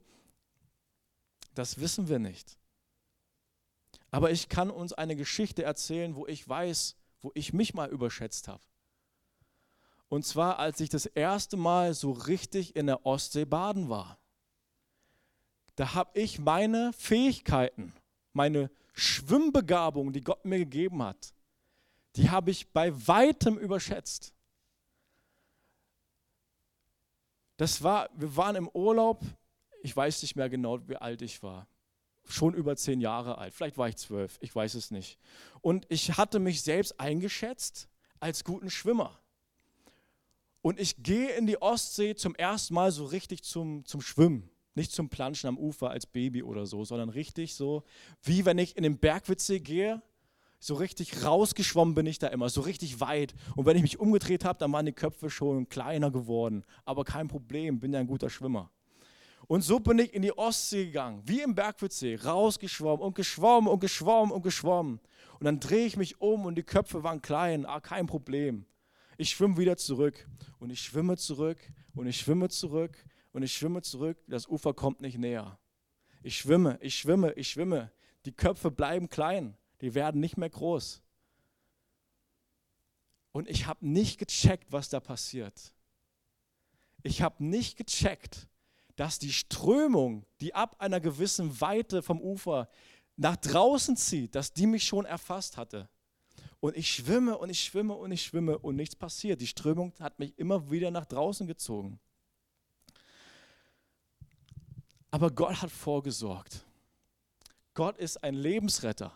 Das 1.55 1.79
wissen 1.79 2.07
wir 2.07 2.19
nicht. 2.19 2.57
Aber 4.11 4.29
ich 4.29 4.47
kann 4.47 4.69
uns 4.69 4.93
eine 4.93 5.15
Geschichte 5.15 5.63
erzählen, 5.63 6.15
wo 6.15 6.27
ich 6.27 6.47
weiß, 6.47 6.95
wo 7.21 7.31
ich 7.33 7.51
mich 7.51 7.73
mal 7.73 7.89
überschätzt 7.89 8.47
habe. 8.47 8.63
Und 10.07 10.23
zwar, 10.23 10.59
als 10.59 10.79
ich 10.81 10.89
das 10.89 11.07
erste 11.07 11.57
Mal 11.57 11.95
so 11.95 12.11
richtig 12.11 12.75
in 12.75 12.85
der 12.85 13.07
Ostsee 13.07 13.45
baden 13.45 13.89
war. 13.89 14.20
Da 15.75 15.93
habe 15.93 16.19
ich 16.19 16.39
meine 16.39 16.91
Fähigkeiten, 16.93 17.93
meine 18.33 18.69
Schwimmbegabung, 18.93 20.13
die 20.13 20.21
Gott 20.21 20.45
mir 20.45 20.59
gegeben 20.59 21.01
hat, 21.01 21.33
die 22.15 22.29
habe 22.29 22.51
ich 22.51 22.71
bei 22.71 22.91
weitem 23.07 23.57
überschätzt. 23.57 24.33
Das 27.57 27.83
war, 27.83 28.09
wir 28.15 28.35
waren 28.35 28.55
im 28.55 28.67
Urlaub, 28.69 29.23
ich 29.81 29.95
weiß 29.95 30.21
nicht 30.23 30.35
mehr 30.35 30.49
genau, 30.49 30.87
wie 30.87 30.97
alt 30.97 31.21
ich 31.21 31.41
war. 31.41 31.67
Schon 32.27 32.53
über 32.53 32.75
zehn 32.75 33.01
Jahre 33.01 33.37
alt, 33.37 33.53
vielleicht 33.53 33.77
war 33.77 33.89
ich 33.89 33.97
zwölf, 33.97 34.37
ich 34.41 34.53
weiß 34.53 34.75
es 34.75 34.91
nicht. 34.91 35.19
Und 35.61 35.85
ich 35.89 36.17
hatte 36.17 36.39
mich 36.39 36.61
selbst 36.61 36.99
eingeschätzt 36.99 37.89
als 38.19 38.43
guten 38.43 38.69
Schwimmer. 38.69 39.19
Und 40.61 40.79
ich 40.79 41.01
gehe 41.01 41.31
in 41.31 41.47
die 41.47 41.61
Ostsee 41.61 42.15
zum 42.15 42.35
ersten 42.35 42.75
Mal 42.75 42.91
so 42.91 43.05
richtig 43.05 43.43
zum, 43.43 43.83
zum 43.85 44.01
Schwimmen. 44.01 44.50
Nicht 44.75 44.91
zum 44.91 45.09
Planschen 45.09 45.47
am 45.47 45.57
Ufer 45.57 45.89
als 45.89 46.05
Baby 46.05 46.43
oder 46.43 46.65
so, 46.65 46.85
sondern 46.85 47.09
richtig 47.09 47.55
so, 47.55 47.83
wie 48.23 48.45
wenn 48.45 48.57
ich 48.57 48.77
in 48.77 48.83
den 48.83 48.97
Bergwitzsee 48.97 49.59
gehe 49.59 50.01
so 50.63 50.75
richtig 50.75 51.25
rausgeschwommen 51.25 51.95
bin 51.95 52.05
ich 52.05 52.19
da 52.19 52.27
immer, 52.27 52.47
so 52.47 52.61
richtig 52.61 52.99
weit. 52.99 53.33
Und 53.55 53.65
wenn 53.65 53.75
ich 53.75 53.81
mich 53.81 53.99
umgedreht 53.99 54.45
habe, 54.45 54.59
dann 54.59 54.71
waren 54.71 54.85
die 54.85 54.93
Köpfe 54.93 55.31
schon 55.31 55.67
kleiner 55.67 56.11
geworden. 56.11 56.63
Aber 56.85 57.03
kein 57.03 57.27
Problem, 57.27 57.79
bin 57.79 57.93
ja 57.93 57.99
ein 57.99 58.05
guter 58.05 58.29
Schwimmer. 58.29 58.69
Und 59.47 59.63
so 59.63 59.79
bin 59.79 59.97
ich 59.97 60.13
in 60.13 60.21
die 60.21 60.37
Ostsee 60.37 60.85
gegangen, 60.85 61.23
wie 61.25 61.41
im 61.41 61.55
Bergwitzsee, 61.55 62.15
rausgeschwommen 62.23 63.03
und 63.03 63.15
geschwommen 63.15 63.69
und 63.69 63.79
geschwommen 63.79 64.31
und 64.31 64.43
geschwommen. 64.43 64.99
Und 65.39 65.45
dann 65.45 65.59
drehe 65.59 65.87
ich 65.87 65.97
mich 65.97 66.21
um 66.21 66.45
und 66.45 66.55
die 66.55 66.63
Köpfe 66.63 67.03
waren 67.03 67.23
klein, 67.23 67.65
ah, 67.65 67.79
kein 67.79 68.05
Problem. 68.05 68.65
Ich 69.17 69.31
schwimme 69.31 69.57
wieder 69.57 69.77
zurück 69.77 70.27
und 70.59 70.69
ich 70.69 70.79
schwimme 70.79 71.17
zurück 71.17 71.57
und 71.95 72.05
ich 72.05 72.17
schwimme 72.17 72.49
zurück 72.49 73.03
und 73.31 73.43
ich 73.43 73.53
schwimme 73.53 73.81
zurück. 73.81 74.17
Das 74.27 74.47
Ufer 74.47 74.73
kommt 74.73 75.01
nicht 75.01 75.17
näher. 75.17 75.57
Ich 76.23 76.37
schwimme, 76.37 76.77
ich 76.81 76.95
schwimme, 76.95 77.33
ich 77.33 77.49
schwimme. 77.49 77.91
Die 78.25 78.31
Köpfe 78.31 78.71
bleiben 78.71 79.09
klein 79.09 79.57
die 79.81 79.95
werden 79.95 80.21
nicht 80.21 80.37
mehr 80.37 80.49
groß. 80.49 81.01
Und 83.31 83.49
ich 83.49 83.65
habe 83.65 83.87
nicht 83.87 84.19
gecheckt, 84.19 84.71
was 84.71 84.89
da 84.89 84.99
passiert. 84.99 85.73
Ich 87.03 87.21
habe 87.21 87.43
nicht 87.43 87.77
gecheckt, 87.77 88.47
dass 88.95 89.17
die 89.17 89.33
Strömung, 89.33 90.25
die 90.39 90.53
ab 90.53 90.75
einer 90.79 90.99
gewissen 90.99 91.59
Weite 91.59 92.03
vom 92.03 92.21
Ufer 92.21 92.69
nach 93.17 93.37
draußen 93.37 93.97
zieht, 93.97 94.35
dass 94.35 94.53
die 94.53 94.67
mich 94.67 94.83
schon 94.83 95.05
erfasst 95.05 95.57
hatte. 95.57 95.89
Und 96.59 96.77
ich 96.77 96.93
schwimme 96.93 97.37
und 97.37 97.49
ich 97.49 97.63
schwimme 97.63 97.95
und 97.95 98.11
ich 98.11 98.21
schwimme 98.21 98.59
und 98.59 98.75
nichts 98.75 98.95
passiert. 98.95 99.41
Die 99.41 99.47
Strömung 99.47 99.93
hat 99.99 100.19
mich 100.19 100.37
immer 100.37 100.69
wieder 100.69 100.91
nach 100.91 101.05
draußen 101.05 101.47
gezogen. 101.47 101.99
Aber 105.11 105.29
Gott 105.29 105.61
hat 105.61 105.71
vorgesorgt. 105.71 106.65
Gott 107.73 107.97
ist 107.97 108.23
ein 108.23 108.33
Lebensretter. 108.33 109.13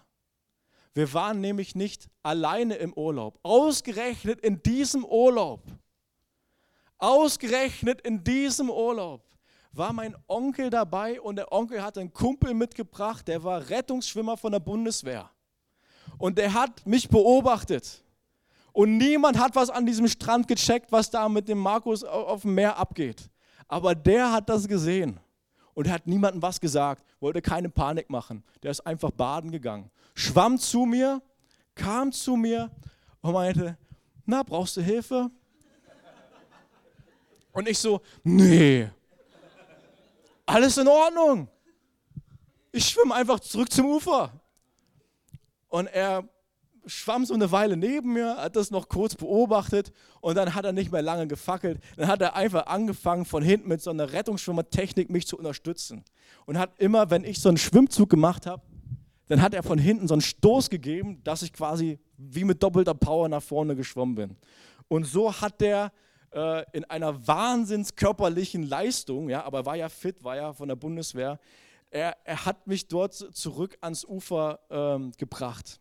Wir 0.93 1.11
waren 1.13 1.41
nämlich 1.41 1.75
nicht 1.75 2.07
alleine 2.23 2.75
im 2.75 2.93
Urlaub. 2.93 3.39
Ausgerechnet 3.43 4.39
in 4.41 4.61
diesem 4.63 5.03
Urlaub, 5.03 5.61
ausgerechnet 6.97 8.01
in 8.01 8.23
diesem 8.23 8.69
Urlaub 8.69 9.21
war 9.73 9.91
mein 9.91 10.15
Onkel 10.27 10.69
dabei 10.69 11.19
und 11.19 11.35
der 11.35 11.51
Onkel 11.51 11.83
hat 11.83 11.97
einen 11.97 12.13
Kumpel 12.13 12.53
mitgebracht, 12.53 13.27
der 13.27 13.43
war 13.43 13.69
Rettungsschwimmer 13.69 14.37
von 14.37 14.53
der 14.53 14.61
Bundeswehr. 14.61 15.29
Und 16.17 16.37
der 16.37 16.53
hat 16.53 16.85
mich 16.85 17.09
beobachtet. 17.09 18.01
Und 18.71 18.97
niemand 18.97 19.37
hat 19.37 19.55
was 19.55 19.69
an 19.69 19.85
diesem 19.85 20.07
Strand 20.07 20.47
gecheckt, 20.47 20.91
was 20.91 21.09
da 21.09 21.27
mit 21.27 21.49
dem 21.49 21.57
Markus 21.57 22.03
auf 22.03 22.43
dem 22.43 22.55
Meer 22.55 22.77
abgeht. 22.77 23.29
Aber 23.67 23.95
der 23.95 24.31
hat 24.31 24.47
das 24.47 24.67
gesehen. 24.67 25.19
Und 25.75 25.89
hat 25.89 26.07
niemandem 26.07 26.41
was 26.41 26.59
gesagt, 26.59 27.05
wollte 27.19 27.41
keine 27.41 27.69
Panik 27.69 28.09
machen. 28.09 28.43
Der 28.63 28.71
ist 28.71 28.81
einfach 28.87 29.11
baden 29.11 29.51
gegangen 29.51 29.91
schwamm 30.15 30.57
zu 30.57 30.85
mir, 30.85 31.21
kam 31.75 32.11
zu 32.11 32.35
mir 32.35 32.71
und 33.21 33.33
meinte, 33.33 33.77
na, 34.25 34.41
brauchst 34.41 34.77
du 34.77 34.81
Hilfe? 34.81 35.29
Und 37.51 37.67
ich 37.67 37.77
so, 37.77 38.01
nee, 38.23 38.89
alles 40.45 40.77
in 40.77 40.87
Ordnung. 40.87 41.47
Ich 42.71 42.89
schwimme 42.89 43.13
einfach 43.13 43.39
zurück 43.39 43.71
zum 43.71 43.85
Ufer. 43.85 44.31
Und 45.69 45.87
er 45.87 46.27
schwamm 46.87 47.25
so 47.25 47.33
eine 47.33 47.51
Weile 47.51 47.77
neben 47.77 48.13
mir, 48.13 48.37
hat 48.37 48.55
das 48.55 48.71
noch 48.71 48.89
kurz 48.89 49.15
beobachtet 49.15 49.91
und 50.21 50.35
dann 50.35 50.55
hat 50.55 50.65
er 50.65 50.71
nicht 50.71 50.91
mehr 50.91 51.01
lange 51.01 51.27
gefackelt. 51.27 51.79
Dann 51.97 52.07
hat 52.07 52.21
er 52.21 52.35
einfach 52.35 52.67
angefangen, 52.67 53.25
von 53.25 53.43
hinten 53.43 53.67
mit 53.69 53.81
so 53.81 53.91
einer 53.91 54.11
Rettungsschwimmertechnik 54.11 55.09
mich 55.09 55.27
zu 55.27 55.37
unterstützen. 55.37 56.03
Und 56.45 56.57
hat 56.57 56.71
immer, 56.79 57.09
wenn 57.09 57.23
ich 57.23 57.39
so 57.39 57.49
einen 57.49 57.57
Schwimmzug 57.57 58.09
gemacht 58.09 58.45
habe, 58.45 58.61
dann 59.27 59.41
hat 59.41 59.53
er 59.53 59.63
von 59.63 59.79
hinten 59.79 60.07
so 60.07 60.13
einen 60.13 60.21
Stoß 60.21 60.69
gegeben, 60.69 61.21
dass 61.23 61.41
ich 61.41 61.51
quasi 61.51 61.99
wie 62.17 62.43
mit 62.43 62.61
doppelter 62.61 62.93
Power 62.93 63.27
nach 63.27 63.41
vorne 63.41 63.75
geschwommen 63.75 64.15
bin. 64.15 64.37
Und 64.87 65.05
so 65.05 65.33
hat 65.33 65.61
der 65.61 65.91
äh, 66.31 66.63
in 66.73 66.85
einer 66.85 67.27
wahnsinns 67.27 67.95
körperlichen 67.95 68.63
Leistung, 68.63 69.29
ja, 69.29 69.43
aber 69.43 69.65
war 69.65 69.75
ja 69.75 69.89
fit, 69.89 70.23
war 70.23 70.35
ja 70.35 70.53
von 70.53 70.67
der 70.67 70.75
Bundeswehr, 70.75 71.39
er, 71.89 72.17
er 72.23 72.45
hat 72.45 72.67
mich 72.67 72.87
dort 72.87 73.13
zurück 73.13 73.77
ans 73.81 74.05
Ufer 74.05 74.59
ähm, 74.69 75.11
gebracht. 75.17 75.79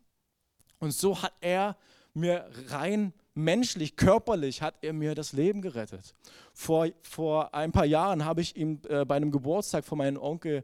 Und 0.79 0.91
so 0.91 1.21
hat 1.21 1.33
er 1.41 1.75
mir 2.13 2.49
rein 2.67 3.13
menschlich, 3.33 3.95
körperlich, 3.95 4.61
hat 4.61 4.75
er 4.81 4.93
mir 4.93 5.13
das 5.13 5.33
Leben 5.33 5.61
gerettet. 5.61 6.15
Vor, 6.53 6.87
vor 7.01 7.53
ein 7.53 7.71
paar 7.71 7.85
Jahren 7.85 8.25
habe 8.25 8.41
ich 8.41 8.55
ihm 8.55 8.79
äh, 8.87 9.05
bei 9.05 9.15
einem 9.15 9.31
Geburtstag 9.31 9.85
von 9.85 9.97
meinem 9.97 10.17
Onkel 10.17 10.63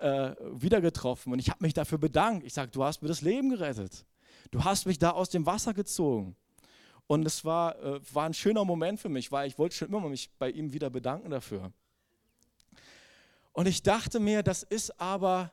äh, 0.00 0.32
wieder 0.52 0.80
getroffen 0.80 1.32
und 1.32 1.38
ich 1.38 1.50
habe 1.50 1.62
mich 1.64 1.74
dafür 1.74 1.98
bedankt. 1.98 2.44
Ich 2.44 2.54
sage, 2.54 2.70
du 2.70 2.84
hast 2.84 3.02
mir 3.02 3.08
das 3.08 3.22
Leben 3.22 3.50
gerettet. 3.50 4.04
Du 4.50 4.64
hast 4.64 4.86
mich 4.86 4.98
da 4.98 5.10
aus 5.10 5.30
dem 5.30 5.46
Wasser 5.46 5.74
gezogen. 5.74 6.36
Und 7.06 7.26
es 7.26 7.44
war, 7.44 7.78
äh, 7.82 8.00
war 8.12 8.26
ein 8.26 8.34
schöner 8.34 8.64
Moment 8.64 9.00
für 9.00 9.08
mich, 9.08 9.32
weil 9.32 9.48
ich 9.48 9.58
wollte 9.58 9.76
schon 9.76 9.88
immer 9.88 10.00
mich 10.08 10.30
bei 10.38 10.50
ihm 10.50 10.72
wieder 10.72 10.90
bedanken 10.90 11.30
dafür. 11.30 11.72
Und 13.52 13.66
ich 13.66 13.82
dachte 13.82 14.20
mir, 14.20 14.42
das 14.42 14.62
ist 14.62 15.00
aber 15.00 15.50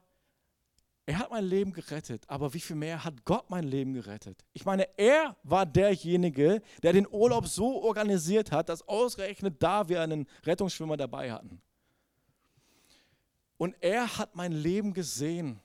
er 1.08 1.20
hat 1.20 1.30
mein 1.30 1.46
Leben 1.46 1.72
gerettet, 1.72 2.24
aber 2.28 2.54
wie 2.54 2.60
viel 2.60 2.76
mehr 2.76 3.04
hat 3.04 3.26
Gott 3.26 3.50
mein 3.50 3.64
Leben 3.64 3.94
gerettet? 3.94 4.44
Ich 4.54 4.66
meine, 4.66 4.88
er 4.98 5.36
war 5.44 5.66
derjenige, 5.66 6.64
der 6.82 6.94
den 6.94 7.08
Urlaub 7.08 7.48
so 7.48 7.84
organisiert 7.84 8.52
hat, 8.52 8.70
dass 8.70 8.88
ausgerechnet 8.88 9.62
da 9.62 9.88
wir 9.88 10.02
einen 10.02 10.28
Rettungsschwimmer 10.44 10.98
dabei 10.98 11.32
hatten. 11.32 11.62
Und 13.58 13.76
er 13.82 14.18
hat 14.18 14.36
mein 14.36 14.52
Leben 14.52 14.94
gesehen, 14.94 15.60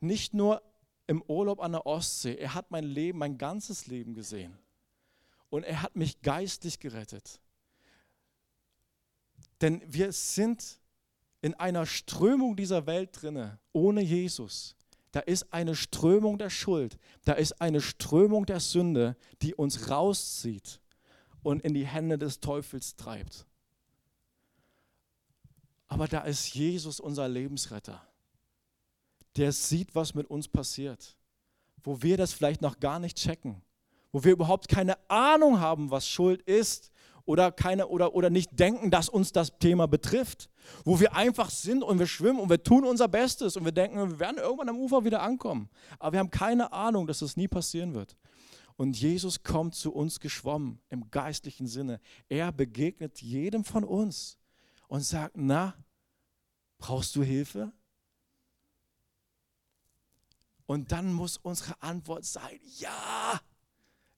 nicht 0.00 0.34
nur 0.34 0.62
im 1.06 1.22
Urlaub 1.22 1.60
an 1.60 1.72
der 1.72 1.86
Ostsee, 1.86 2.34
er 2.34 2.54
hat 2.54 2.70
mein 2.70 2.84
Leben, 2.84 3.18
mein 3.18 3.38
ganzes 3.38 3.86
Leben 3.86 4.14
gesehen. 4.14 4.58
Und 5.48 5.62
er 5.62 5.82
hat 5.82 5.94
mich 5.94 6.22
geistlich 6.22 6.80
gerettet. 6.80 7.40
Denn 9.60 9.82
wir 9.86 10.12
sind 10.12 10.79
in 11.42 11.54
einer 11.54 11.86
Strömung 11.86 12.56
dieser 12.56 12.86
Welt 12.86 13.10
drinne, 13.20 13.58
ohne 13.72 14.02
Jesus. 14.02 14.76
Da 15.12 15.20
ist 15.20 15.52
eine 15.52 15.74
Strömung 15.74 16.38
der 16.38 16.50
Schuld, 16.50 16.96
da 17.24 17.32
ist 17.32 17.60
eine 17.60 17.80
Strömung 17.80 18.46
der 18.46 18.60
Sünde, 18.60 19.16
die 19.42 19.54
uns 19.54 19.90
rauszieht 19.90 20.80
und 21.42 21.62
in 21.62 21.74
die 21.74 21.86
Hände 21.86 22.16
des 22.18 22.40
Teufels 22.40 22.94
treibt. 22.94 23.46
Aber 25.88 26.06
da 26.06 26.20
ist 26.20 26.54
Jesus 26.54 27.00
unser 27.00 27.28
Lebensretter. 27.28 28.00
Der 29.36 29.50
sieht, 29.50 29.94
was 29.94 30.14
mit 30.14 30.28
uns 30.28 30.46
passiert, 30.46 31.16
wo 31.82 32.02
wir 32.02 32.16
das 32.16 32.32
vielleicht 32.32 32.62
noch 32.62 32.78
gar 32.78 33.00
nicht 33.00 33.16
checken, 33.16 33.60
wo 34.12 34.22
wir 34.22 34.32
überhaupt 34.32 34.68
keine 34.68 34.96
Ahnung 35.10 35.58
haben, 35.58 35.90
was 35.90 36.06
Schuld 36.06 36.42
ist 36.42 36.92
oder, 37.24 37.52
keine, 37.52 37.88
oder, 37.88 38.14
oder 38.14 38.30
nicht 38.30 38.58
denken, 38.58 38.90
dass 38.90 39.08
uns 39.08 39.32
das 39.32 39.58
Thema 39.58 39.86
betrifft. 39.86 40.50
Wo 40.84 41.00
wir 41.00 41.14
einfach 41.14 41.50
sind 41.50 41.82
und 41.82 41.98
wir 41.98 42.06
schwimmen 42.06 42.38
und 42.38 42.50
wir 42.50 42.62
tun 42.62 42.84
unser 42.84 43.08
Bestes 43.08 43.56
und 43.56 43.64
wir 43.64 43.72
denken, 43.72 43.96
wir 43.96 44.18
werden 44.18 44.38
irgendwann 44.38 44.68
am 44.68 44.78
Ufer 44.78 45.04
wieder 45.04 45.22
ankommen. 45.22 45.68
Aber 45.98 46.12
wir 46.12 46.20
haben 46.20 46.30
keine 46.30 46.72
Ahnung, 46.72 47.06
dass 47.06 47.20
das 47.20 47.36
nie 47.36 47.48
passieren 47.48 47.94
wird. 47.94 48.16
Und 48.76 48.98
Jesus 48.98 49.42
kommt 49.42 49.74
zu 49.74 49.92
uns 49.92 50.20
geschwommen 50.20 50.80
im 50.88 51.10
geistlichen 51.10 51.66
Sinne. 51.66 52.00
Er 52.28 52.52
begegnet 52.52 53.20
jedem 53.20 53.64
von 53.64 53.84
uns 53.84 54.38
und 54.88 55.02
sagt, 55.02 55.36
na, 55.36 55.74
brauchst 56.78 57.14
du 57.14 57.22
Hilfe? 57.22 57.72
Und 60.66 60.92
dann 60.92 61.12
muss 61.12 61.36
unsere 61.36 61.82
Antwort 61.82 62.24
sein, 62.24 62.60
ja, 62.78 63.40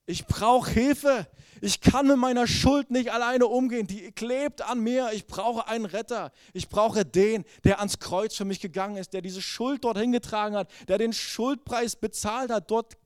ich 0.05 0.25
brauche 0.25 0.69
Hilfe. 0.69 1.27
Ich 1.61 1.79
kann 1.79 2.07
mit 2.07 2.17
meiner 2.17 2.45
Schuld 2.45 2.91
nicht 2.91 3.11
alleine 3.13 3.47
umgehen. 3.47 3.87
Die 3.87 4.11
klebt 4.11 4.61
an 4.61 4.79
mir. 4.79 5.11
Ich 5.13 5.27
brauche 5.27 5.67
einen 5.67 5.85
Retter. 5.85 6.31
Ich 6.51 6.67
brauche 6.67 7.05
den, 7.05 7.45
der 7.63 7.79
ans 7.79 7.99
Kreuz 7.99 8.35
für 8.35 8.43
mich 8.43 8.59
gegangen 8.59 8.97
ist, 8.97 9.13
der 9.13 9.21
diese 9.21 9.41
Schuld 9.41 9.85
dorthin 9.85 10.11
getragen 10.11 10.55
hat, 10.55 10.69
der 10.89 10.97
den 10.97 11.13
Schuldpreis 11.13 11.95
bezahlt 11.95 12.51
hat. 12.51 12.69
Dort 12.69 12.97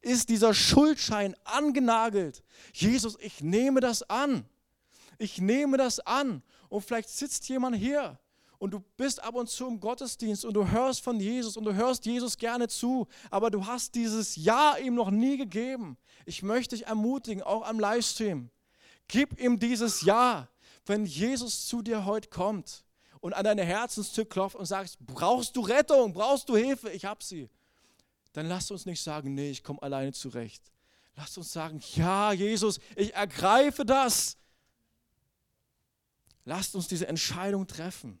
ist 0.00 0.30
dieser 0.30 0.54
Schuldschein 0.54 1.36
angenagelt. 1.44 2.42
Jesus, 2.72 3.18
ich 3.20 3.42
nehme 3.42 3.80
das 3.80 4.08
an. 4.08 4.44
Ich 5.18 5.38
nehme 5.38 5.76
das 5.76 6.00
an. 6.00 6.42
Und 6.70 6.82
vielleicht 6.82 7.10
sitzt 7.10 7.46
jemand 7.48 7.76
hier 7.76 8.18
und 8.58 8.72
du 8.72 8.80
bist 8.96 9.22
ab 9.22 9.34
und 9.34 9.48
zu 9.48 9.68
im 9.68 9.80
Gottesdienst 9.80 10.44
und 10.44 10.54
du 10.54 10.68
hörst 10.68 11.02
von 11.02 11.20
Jesus 11.20 11.56
und 11.56 11.64
du 11.64 11.74
hörst 11.74 12.04
Jesus 12.06 12.36
gerne 12.36 12.68
zu, 12.68 13.06
aber 13.30 13.50
du 13.50 13.66
hast 13.66 13.94
dieses 13.94 14.36
Ja 14.36 14.76
ihm 14.76 14.94
noch 14.94 15.10
nie 15.10 15.36
gegeben. 15.36 15.96
Ich 16.26 16.42
möchte 16.42 16.74
dich 16.76 16.86
ermutigen, 16.86 17.42
auch 17.42 17.66
am 17.66 17.78
Livestream, 17.78 18.50
gib 19.06 19.40
ihm 19.40 19.58
dieses 19.58 20.02
Ja, 20.02 20.48
wenn 20.86 21.06
Jesus 21.06 21.66
zu 21.66 21.82
dir 21.82 22.04
heute 22.04 22.28
kommt 22.28 22.84
und 23.20 23.32
an 23.34 23.44
deine 23.44 23.64
Herzenstür 23.64 24.28
klopft 24.28 24.56
und 24.56 24.66
sagt, 24.66 24.98
brauchst 25.00 25.54
du 25.56 25.60
Rettung, 25.60 26.12
brauchst 26.12 26.48
du 26.48 26.56
Hilfe, 26.56 26.90
ich 26.90 27.04
habe 27.04 27.22
sie. 27.22 27.48
Dann 28.32 28.46
lass 28.46 28.70
uns 28.70 28.86
nicht 28.86 29.02
sagen, 29.02 29.34
nee, 29.34 29.50
ich 29.50 29.62
komme 29.62 29.80
alleine 29.82 30.12
zurecht. 30.12 30.62
Lass 31.16 31.36
uns 31.38 31.52
sagen, 31.52 31.80
ja, 31.94 32.32
Jesus, 32.32 32.78
ich 32.96 33.14
ergreife 33.14 33.84
das. 33.84 34.36
Lasst 36.44 36.74
uns 36.74 36.88
diese 36.88 37.06
Entscheidung 37.06 37.66
treffen 37.66 38.20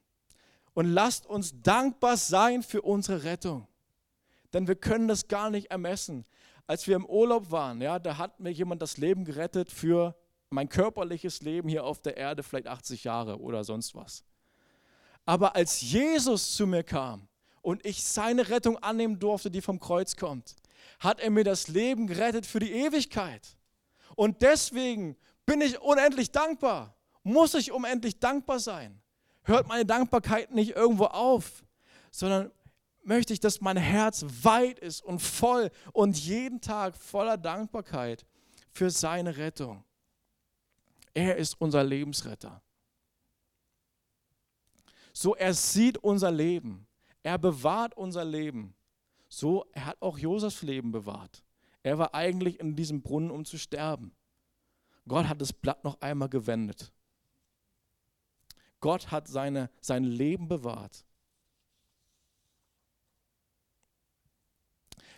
und 0.78 0.86
lasst 0.86 1.26
uns 1.26 1.60
dankbar 1.60 2.16
sein 2.16 2.62
für 2.62 2.82
unsere 2.82 3.24
Rettung. 3.24 3.66
Denn 4.52 4.68
wir 4.68 4.76
können 4.76 5.08
das 5.08 5.26
gar 5.26 5.50
nicht 5.50 5.72
ermessen. 5.72 6.24
Als 6.68 6.86
wir 6.86 6.94
im 6.94 7.04
Urlaub 7.04 7.50
waren, 7.50 7.80
ja, 7.80 7.98
da 7.98 8.16
hat 8.16 8.38
mir 8.38 8.52
jemand 8.52 8.80
das 8.80 8.96
Leben 8.96 9.24
gerettet 9.24 9.72
für 9.72 10.14
mein 10.50 10.68
körperliches 10.68 11.42
Leben 11.42 11.68
hier 11.68 11.82
auf 11.82 12.00
der 12.00 12.16
Erde, 12.16 12.44
vielleicht 12.44 12.68
80 12.68 13.02
Jahre 13.02 13.40
oder 13.40 13.64
sonst 13.64 13.96
was. 13.96 14.22
Aber 15.26 15.56
als 15.56 15.80
Jesus 15.80 16.54
zu 16.54 16.64
mir 16.64 16.84
kam 16.84 17.26
und 17.60 17.84
ich 17.84 18.04
seine 18.04 18.48
Rettung 18.48 18.78
annehmen 18.78 19.18
durfte, 19.18 19.50
die 19.50 19.62
vom 19.62 19.80
Kreuz 19.80 20.14
kommt, 20.14 20.54
hat 21.00 21.18
er 21.18 21.30
mir 21.30 21.42
das 21.42 21.66
Leben 21.66 22.06
gerettet 22.06 22.46
für 22.46 22.60
die 22.60 22.70
Ewigkeit. 22.70 23.48
Und 24.14 24.42
deswegen 24.42 25.16
bin 25.44 25.60
ich 25.60 25.80
unendlich 25.80 26.30
dankbar, 26.30 26.94
muss 27.24 27.54
ich 27.54 27.72
unendlich 27.72 28.20
dankbar 28.20 28.60
sein 28.60 29.02
hört 29.48 29.66
meine 29.66 29.84
Dankbarkeit 29.84 30.52
nicht 30.52 30.76
irgendwo 30.76 31.06
auf, 31.06 31.64
sondern 32.10 32.50
möchte 33.02 33.32
ich, 33.32 33.40
dass 33.40 33.60
mein 33.60 33.76
Herz 33.76 34.24
weit 34.42 34.78
ist 34.78 35.02
und 35.02 35.20
voll 35.20 35.70
und 35.92 36.18
jeden 36.18 36.60
Tag 36.60 36.96
voller 36.96 37.36
Dankbarkeit 37.36 38.26
für 38.70 38.90
seine 38.90 39.36
Rettung. 39.36 39.82
Er 41.14 41.36
ist 41.36 41.60
unser 41.60 41.82
Lebensretter. 41.82 42.62
So, 45.12 45.34
er 45.34 45.54
sieht 45.54 45.98
unser 45.98 46.30
Leben. 46.30 46.86
Er 47.22 47.38
bewahrt 47.38 47.96
unser 47.96 48.24
Leben. 48.24 48.74
So, 49.28 49.66
er 49.72 49.86
hat 49.86 50.00
auch 50.00 50.18
Josefs 50.18 50.62
Leben 50.62 50.92
bewahrt. 50.92 51.42
Er 51.82 51.98
war 51.98 52.14
eigentlich 52.14 52.60
in 52.60 52.76
diesem 52.76 53.02
Brunnen, 53.02 53.30
um 53.30 53.44
zu 53.44 53.58
sterben. 53.58 54.12
Gott 55.08 55.26
hat 55.26 55.40
das 55.40 55.52
Blatt 55.52 55.82
noch 55.84 56.00
einmal 56.00 56.28
gewendet. 56.28 56.92
Gott 58.80 59.10
hat 59.10 59.28
seine, 59.28 59.70
sein 59.80 60.04
Leben 60.04 60.48
bewahrt. 60.48 61.04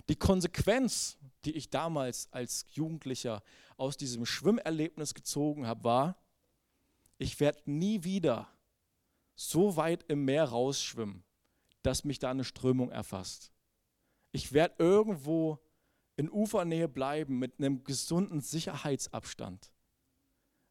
Die 0.08 0.16
Konsequenz, 0.16 1.18
die 1.44 1.52
ich 1.52 1.70
damals 1.70 2.32
als 2.32 2.66
Jugendlicher 2.72 3.42
aus 3.76 3.96
diesem 3.96 4.26
Schwimmerlebnis 4.26 5.14
gezogen 5.14 5.66
habe, 5.66 5.84
war, 5.84 6.16
ich 7.18 7.38
werde 7.38 7.70
nie 7.70 8.02
wieder 8.02 8.48
so 9.36 9.76
weit 9.76 10.04
im 10.08 10.24
Meer 10.24 10.44
rausschwimmen, 10.44 11.22
dass 11.82 12.04
mich 12.04 12.18
da 12.18 12.30
eine 12.30 12.44
Strömung 12.44 12.90
erfasst. 12.90 13.52
Ich 14.32 14.52
werde 14.52 14.76
irgendwo 14.78 15.58
in 16.16 16.30
Ufernähe 16.30 16.88
bleiben 16.88 17.38
mit 17.38 17.58
einem 17.58 17.84
gesunden 17.84 18.40
Sicherheitsabstand. 18.40 19.72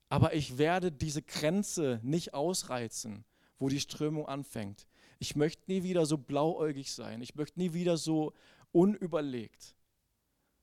Aber 0.10 0.34
ich 0.34 0.58
werde 0.58 0.91
diese 0.91 1.22
Grenze 1.22 2.00
nicht 2.04 2.34
ausreizen, 2.34 3.24
wo 3.60 3.69
die 3.69 3.80
Strömung 3.80 4.28
anfängt. 4.28 4.88
Ich 5.19 5.36
möchte 5.36 5.63
nie 5.67 5.84
wieder 5.84 6.06
so 6.06 6.17
blauäugig 6.17 6.91
sein. 6.91 7.22
Ich 7.22 7.36
möchte 7.36 7.60
nie 7.60 7.74
wieder 7.74 7.98
so 7.98 8.34
unüberlegt 8.72 9.76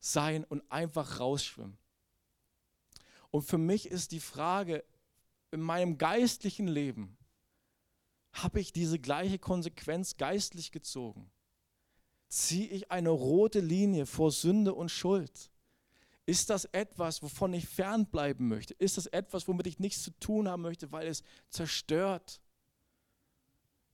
sein 0.00 0.44
und 0.44 0.62
einfach 0.70 1.20
rausschwimmen. 1.20 1.78
Und 3.30 3.42
für 3.42 3.58
mich 3.58 3.88
ist 3.88 4.12
die 4.12 4.20
Frage, 4.20 4.84
in 5.50 5.60
meinem 5.60 5.98
geistlichen 5.98 6.68
Leben, 6.68 7.16
habe 8.32 8.60
ich 8.60 8.72
diese 8.72 8.98
gleiche 8.98 9.38
Konsequenz 9.38 10.16
geistlich 10.16 10.72
gezogen? 10.72 11.30
Ziehe 12.28 12.68
ich 12.68 12.90
eine 12.90 13.10
rote 13.10 13.60
Linie 13.60 14.06
vor 14.06 14.30
Sünde 14.30 14.74
und 14.74 14.90
Schuld? 14.90 15.50
Ist 16.26 16.50
das 16.50 16.64
etwas, 16.66 17.22
wovon 17.22 17.54
ich 17.54 17.68
fernbleiben 17.68 18.48
möchte? 18.48 18.74
Ist 18.74 18.96
das 18.96 19.06
etwas, 19.06 19.46
womit 19.46 19.68
ich 19.68 19.78
nichts 19.78 20.02
zu 20.02 20.10
tun 20.18 20.48
haben 20.48 20.62
möchte, 20.62 20.90
weil 20.90 21.06
es 21.06 21.22
zerstört, 21.50 22.40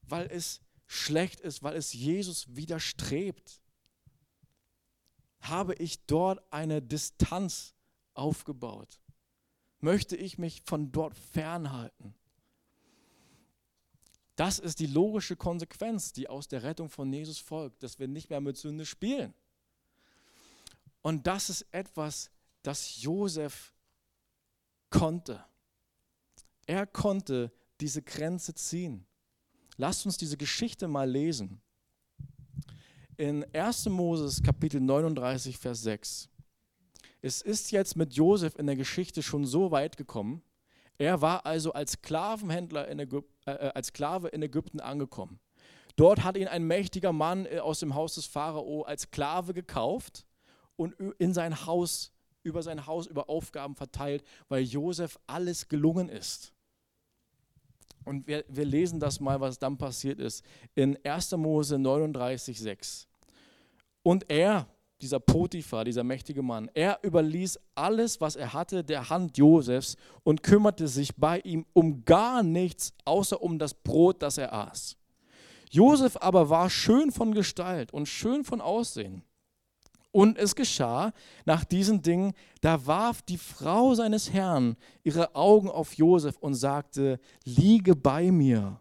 weil 0.01 0.27
es 0.31 0.61
schlecht 0.87 1.39
ist, 1.39 1.61
weil 1.61 1.75
es 1.75 1.93
Jesus 1.93 2.55
widerstrebt? 2.55 3.61
Habe 5.41 5.75
ich 5.75 6.05
dort 6.05 6.41
eine 6.51 6.81
Distanz 6.81 7.75
aufgebaut? 8.15 8.99
Möchte 9.79 10.15
ich 10.15 10.39
mich 10.39 10.63
von 10.65 10.91
dort 10.91 11.15
fernhalten? 11.15 12.15
Das 14.35 14.57
ist 14.57 14.79
die 14.79 14.87
logische 14.87 15.35
Konsequenz, 15.35 16.13
die 16.13 16.27
aus 16.27 16.47
der 16.47 16.63
Rettung 16.63 16.89
von 16.89 17.13
Jesus 17.13 17.37
folgt, 17.37 17.83
dass 17.83 17.99
wir 17.99 18.07
nicht 18.07 18.31
mehr 18.31 18.41
mit 18.41 18.57
Sünde 18.57 18.87
spielen. 18.87 19.35
Und 21.03 21.27
das 21.27 21.49
ist 21.49 21.67
etwas, 21.71 22.31
das 22.63 23.01
Josef 23.01 23.73
konnte. 24.89 25.43
Er 26.65 26.87
konnte 26.87 27.51
diese 27.81 28.01
Grenze 28.01 28.55
ziehen. 28.55 29.05
Lasst 29.77 30.05
uns 30.05 30.17
diese 30.17 30.37
Geschichte 30.37 30.87
mal 30.87 31.09
lesen. 31.09 31.61
In 33.17 33.45
1. 33.53 33.89
Moses 33.89 34.41
Kapitel 34.41 34.79
39, 34.79 35.57
Vers 35.57 35.81
6. 35.83 36.29
Es 37.21 37.41
ist 37.41 37.71
jetzt 37.71 37.95
mit 37.95 38.13
Josef 38.13 38.55
in 38.57 38.65
der 38.65 38.75
Geschichte 38.75 39.21
schon 39.21 39.45
so 39.45 39.71
weit 39.71 39.97
gekommen. 39.97 40.41
Er 40.97 41.21
war 41.21 41.45
also 41.45 41.73
als 41.73 41.93
Sklavenhändler 41.93 42.87
in 42.87 42.99
Ägypten, 42.99 43.33
äh, 43.45 43.71
als 43.73 43.87
Sklave 43.87 44.29
in 44.29 44.41
Ägypten 44.41 44.79
angekommen. 44.79 45.39
Dort 45.95 46.23
hat 46.23 46.37
ihn 46.37 46.47
ein 46.47 46.63
mächtiger 46.63 47.11
Mann 47.11 47.45
äh, 47.45 47.59
aus 47.59 47.79
dem 47.79 47.93
Haus 47.93 48.15
des 48.15 48.25
Pharao 48.25 48.83
als 48.83 49.03
Sklave 49.03 49.53
gekauft 49.53 50.25
und 50.75 50.93
in 51.19 51.33
sein 51.33 51.65
Haus, 51.65 52.11
über 52.43 52.61
sein 52.61 52.85
Haus, 52.85 53.07
über 53.07 53.29
Aufgaben 53.29 53.75
verteilt, 53.75 54.23
weil 54.49 54.63
Josef 54.63 55.19
alles 55.27 55.67
gelungen 55.67 56.09
ist. 56.09 56.53
Und 58.05 58.27
wir, 58.27 58.43
wir 58.47 58.65
lesen 58.65 58.99
das 58.99 59.19
mal, 59.19 59.39
was 59.39 59.59
dann 59.59 59.77
passiert 59.77 60.19
ist, 60.19 60.43
in 60.75 60.97
1. 61.05 61.31
Mose 61.37 61.79
39, 61.79 62.59
6. 62.59 63.07
Und 64.01 64.29
er, 64.29 64.67
dieser 65.01 65.19
Potiphar, 65.19 65.85
dieser 65.85 66.03
mächtige 66.03 66.41
Mann, 66.41 66.69
er 66.73 66.99
überließ 67.03 67.59
alles, 67.75 68.19
was 68.19 68.35
er 68.35 68.53
hatte, 68.53 68.83
der 68.83 69.09
Hand 69.09 69.37
Josefs 69.37 69.95
und 70.23 70.43
kümmerte 70.43 70.87
sich 70.87 71.15
bei 71.15 71.39
ihm 71.39 71.65
um 71.73 72.03
gar 72.03 72.43
nichts, 72.43 72.93
außer 73.05 73.41
um 73.41 73.57
das 73.57 73.73
Brot, 73.73 74.21
das 74.21 74.37
er 74.37 74.53
aß. 74.53 74.97
Josef 75.71 76.17
aber 76.17 76.49
war 76.49 76.69
schön 76.69 77.11
von 77.11 77.33
Gestalt 77.33 77.93
und 77.93 78.07
schön 78.07 78.43
von 78.43 78.61
Aussehen. 78.61 79.23
Und 80.13 80.37
es 80.37 80.53
geschah 80.53 81.11
nach 81.43 81.65
diesen 81.65 82.03
Dingen, 82.03 82.33
da 82.61 82.85
warf 82.85 83.23
die 83.23 83.39
Frau 83.39 83.95
seines 83.95 84.31
Herrn 84.31 84.77
ihre 85.03 85.33
Augen 85.35 85.69
auf 85.69 85.95
Josef 85.95 86.37
und 86.37 86.53
sagte, 86.53 87.19
liege 87.45 87.95
bei 87.95 88.31
mir. 88.31 88.79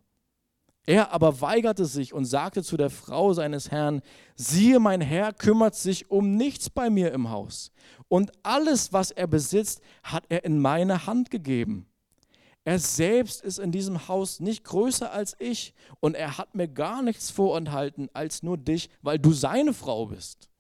Er 0.85 1.11
aber 1.12 1.40
weigerte 1.40 1.87
sich 1.87 2.12
und 2.12 2.27
sagte 2.27 2.62
zu 2.62 2.77
der 2.77 2.90
Frau 2.90 3.33
seines 3.33 3.71
Herrn, 3.71 4.03
siehe, 4.35 4.79
mein 4.79 5.01
Herr 5.01 5.33
kümmert 5.33 5.75
sich 5.75 6.11
um 6.11 6.37
nichts 6.37 6.68
bei 6.68 6.90
mir 6.90 7.12
im 7.12 7.31
Haus. 7.31 7.73
Und 8.09 8.31
alles, 8.42 8.92
was 8.92 9.11
er 9.11 9.27
besitzt, 9.27 9.81
hat 10.03 10.25
er 10.29 10.45
in 10.45 10.59
meine 10.59 11.07
Hand 11.07 11.31
gegeben. 11.31 11.87
Er 12.64 12.79
selbst 12.79 13.40
ist 13.40 13.59
in 13.59 13.73
diesem 13.73 14.07
Haus 14.07 14.38
nicht 14.38 14.64
größer 14.64 15.11
als 15.11 15.35
ich 15.38 15.73
und 16.01 16.14
er 16.14 16.37
hat 16.37 16.55
mir 16.55 16.68
gar 16.68 17.01
nichts 17.01 17.31
vorenthalten 17.31 18.11
als 18.12 18.42
nur 18.42 18.59
dich, 18.59 18.90
weil 19.01 19.18
du 19.18 19.33
seine 19.33 19.73
Frau 19.73 20.07
bist. 20.07 20.52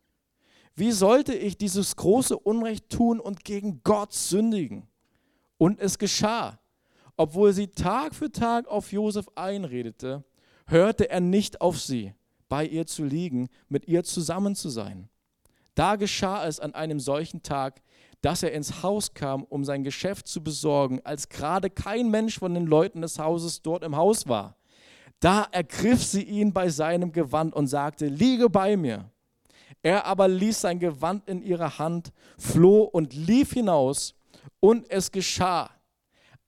Wie 0.74 0.92
sollte 0.92 1.34
ich 1.34 1.58
dieses 1.58 1.96
große 1.96 2.38
Unrecht 2.38 2.88
tun 2.88 3.20
und 3.20 3.44
gegen 3.44 3.82
Gott 3.84 4.12
sündigen? 4.12 4.88
Und 5.58 5.80
es 5.80 5.98
geschah. 5.98 6.58
Obwohl 7.16 7.52
sie 7.52 7.68
Tag 7.68 8.14
für 8.14 8.32
Tag 8.32 8.66
auf 8.68 8.90
Josef 8.90 9.26
einredete, 9.34 10.24
hörte 10.66 11.10
er 11.10 11.20
nicht 11.20 11.60
auf 11.60 11.78
sie, 11.78 12.14
bei 12.48 12.66
ihr 12.66 12.86
zu 12.86 13.04
liegen, 13.04 13.48
mit 13.68 13.86
ihr 13.86 14.02
zusammen 14.02 14.54
zu 14.54 14.70
sein. 14.70 15.08
Da 15.74 15.96
geschah 15.96 16.46
es 16.46 16.58
an 16.58 16.74
einem 16.74 17.00
solchen 17.00 17.42
Tag, 17.42 17.82
dass 18.22 18.42
er 18.42 18.52
ins 18.52 18.82
Haus 18.82 19.14
kam, 19.14 19.42
um 19.44 19.64
sein 19.64 19.84
Geschäft 19.84 20.26
zu 20.28 20.42
besorgen, 20.42 21.00
als 21.04 21.28
gerade 21.28 21.70
kein 21.70 22.10
Mensch 22.10 22.38
von 22.38 22.54
den 22.54 22.66
Leuten 22.66 23.02
des 23.02 23.18
Hauses 23.18 23.62
dort 23.62 23.84
im 23.84 23.96
Haus 23.96 24.26
war. 24.26 24.56
Da 25.20 25.46
ergriff 25.52 26.02
sie 26.02 26.22
ihn 26.22 26.52
bei 26.52 26.68
seinem 26.68 27.12
Gewand 27.12 27.54
und 27.54 27.66
sagte, 27.68 28.06
liege 28.06 28.48
bei 28.48 28.76
mir. 28.76 29.11
Er 29.82 30.06
aber 30.06 30.28
ließ 30.28 30.60
sein 30.60 30.78
Gewand 30.78 31.28
in 31.28 31.42
ihrer 31.42 31.78
Hand, 31.78 32.12
floh 32.38 32.82
und 32.82 33.14
lief 33.14 33.52
hinaus, 33.52 34.14
und 34.60 34.88
es 34.90 35.10
geschah, 35.10 35.70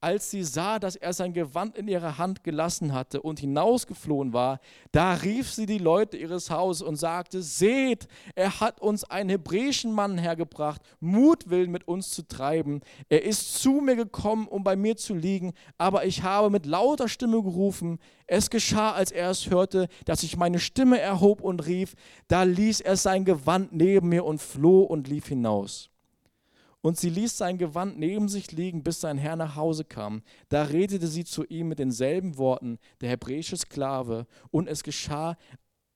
als 0.05 0.31
sie 0.31 0.45
sah, 0.45 0.79
dass 0.79 0.97
er 0.97 1.15
sein 1.15 1.33
Gewand 1.33 1.79
in 1.79 1.89
ihrer 1.89 2.19
Hand 2.19 2.45
gelassen 2.45 2.93
hatte 2.93 3.23
und 3.23 3.41
hinausgeflohen 3.41 4.35
war, 4.35 4.61
da 4.93 5.15
rief 5.15 5.51
sie 5.51 5.65
die 5.65 5.79
Leute 5.79 6.19
ihres 6.19 6.51
Hauses 6.51 6.83
und 6.83 6.97
sagte, 6.97 7.41
seht, 7.43 8.07
er 8.35 8.61
hat 8.61 8.83
uns 8.83 9.05
einen 9.05 9.31
hebräischen 9.31 9.95
Mann 9.95 10.19
hergebracht, 10.19 10.83
Mutwillen 11.01 11.71
mit 11.71 11.89
uns 11.89 12.11
zu 12.11 12.29
treiben. 12.29 12.83
Er 13.09 13.25
ist 13.25 13.55
zu 13.55 13.81
mir 13.81 13.97
gekommen, 13.97 14.47
um 14.47 14.63
bei 14.63 14.77
mir 14.77 14.99
zu 14.99 15.15
liegen, 15.15 15.55
aber 15.79 16.05
ich 16.05 16.23
habe 16.23 16.51
mit 16.51 16.67
lauter 16.67 17.09
Stimme 17.09 17.43
gerufen. 17.43 17.99
Es 18.27 18.51
geschah, 18.51 18.93
als 18.93 19.11
er 19.11 19.31
es 19.31 19.49
hörte, 19.49 19.89
dass 20.05 20.23
ich 20.23 20.37
meine 20.37 20.59
Stimme 20.59 21.01
erhob 21.01 21.41
und 21.41 21.65
rief, 21.67 21.95
da 22.29 22.43
ließ 22.43 22.83
er 22.83 22.97
sein 22.97 23.25
Gewand 23.25 23.73
neben 23.73 24.11
mir 24.11 24.27
und 24.27 24.43
floh 24.43 24.83
und 24.83 25.09
lief 25.09 25.29
hinaus. 25.29 25.94
Und 26.85 26.99
sie 26.99 27.09
ließ 27.09 27.39
sein 27.39 27.57
Gewand 27.57 27.99
neben 27.99 28.29
sich 28.29 28.53
liegen, 28.53 28.83
bis 28.83 29.01
sein 29.01 29.17
Herr 29.17 29.37
nach 29.37 29.57
Hause 29.57 29.87
kam. 29.87 30.23
Da 30.51 30.65
redete 30.65 31.07
sie 31.07 31.25
zu 31.25 31.43
ihm 31.45 31.69
mit 31.69 31.79
denselben 31.79 32.37
Worten, 32.37 32.79
der 33.01 33.09
hebräische 33.09 33.57
Sklave. 33.57 34.27
Und 34.51 34.69
es 34.69 34.83
geschah, 34.83 35.39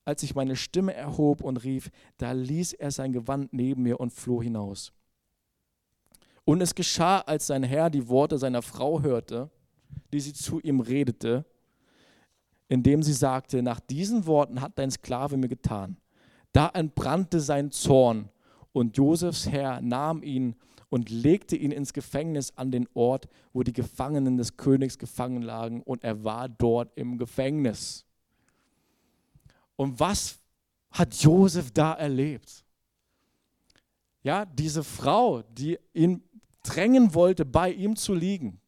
als 0.07 0.23
ich 0.23 0.35
meine 0.35 0.57
Stimme 0.57 0.95
erhob 0.95 1.43
und 1.43 1.59
rief, 1.59 1.91
da 2.17 2.33
ließ 2.33 2.73
er 2.73 2.91
sein 2.91 3.13
Gewand 3.13 3.53
neben 3.53 3.83
mir 3.83 4.01
und 4.01 4.15
floh 4.15 4.43
hinaus. 4.43 4.95
Und 6.47 6.63
es 6.63 6.75
geschah, 6.75 7.19
als 7.19 7.49
sein 7.49 7.65
Herr 7.65 7.91
die 7.91 8.09
Worte 8.09 8.39
seiner 8.39 8.63
Frau 8.63 9.03
hörte, 9.03 9.51
die 10.11 10.21
sie 10.21 10.33
zu 10.33 10.59
ihm 10.59 10.81
redete, 10.81 11.45
indem 12.69 13.03
sie 13.03 13.13
sagte, 13.13 13.63
nach 13.63 13.81
diesen 13.81 14.25
Worten 14.25 14.63
hat 14.63 14.79
dein 14.79 14.91
Sklave 14.91 15.37
mir 15.37 15.49
getan. 15.49 15.99
Da 16.53 16.71
entbrannte 16.71 17.41
sein 17.41 17.73
Zorn 17.73 18.31
und 18.73 18.97
Josefs 18.97 19.47
Herr 19.51 19.83
nahm 19.83 20.23
ihn 20.23 20.57
und 20.91 21.11
legte 21.11 21.57
ihn 21.57 21.71
ins 21.71 21.93
Gefängnis 21.93 22.53
an 22.57 22.71
den 22.71 22.89
Ort, 22.95 23.29
wo 23.53 23.63
die 23.63 23.73
Gefangenen 23.73 24.37
des 24.37 24.57
Königs 24.57 24.99
gefangen 24.99 25.43
lagen, 25.43 25.83
und 25.83 26.05
er 26.05 26.25
war 26.25 26.49
dort 26.49 26.97
im 26.97 27.19
Gefängnis. 27.19 28.05
Und 29.77 30.01
was 30.01 30.39
hat 30.91 31.15
Josef 31.15 31.71
da 31.71 31.93
erlebt? 31.93 32.65
Ja, 34.23 34.45
diese 34.45 34.83
Frau, 34.83 35.43
die 35.43 35.79
ihn 35.95 36.23
drängen 36.63 37.15
wollte, 37.15 37.45
bei 37.45 37.71
ihm 37.71 37.97
zu 37.97 38.15
liegen, 38.15 38.61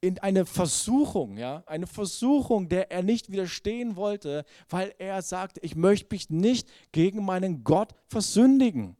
in 0.00 0.18
eine 0.18 0.44
Versuchung, 0.44 1.36
ja, 1.36 1.64
eine 1.66 1.86
Versuchung, 1.86 2.68
der 2.68 2.92
er 2.92 3.02
nicht 3.02 3.30
widerstehen 3.30 3.96
wollte, 3.96 4.44
weil 4.68 4.94
er 4.98 5.22
sagte, 5.22 5.60
ich 5.60 5.74
möchte 5.74 6.14
mich 6.14 6.30
nicht 6.30 6.68
gegen 6.92 7.24
meinen 7.24 7.64
Gott 7.64 7.94
versündigen. 8.06 8.96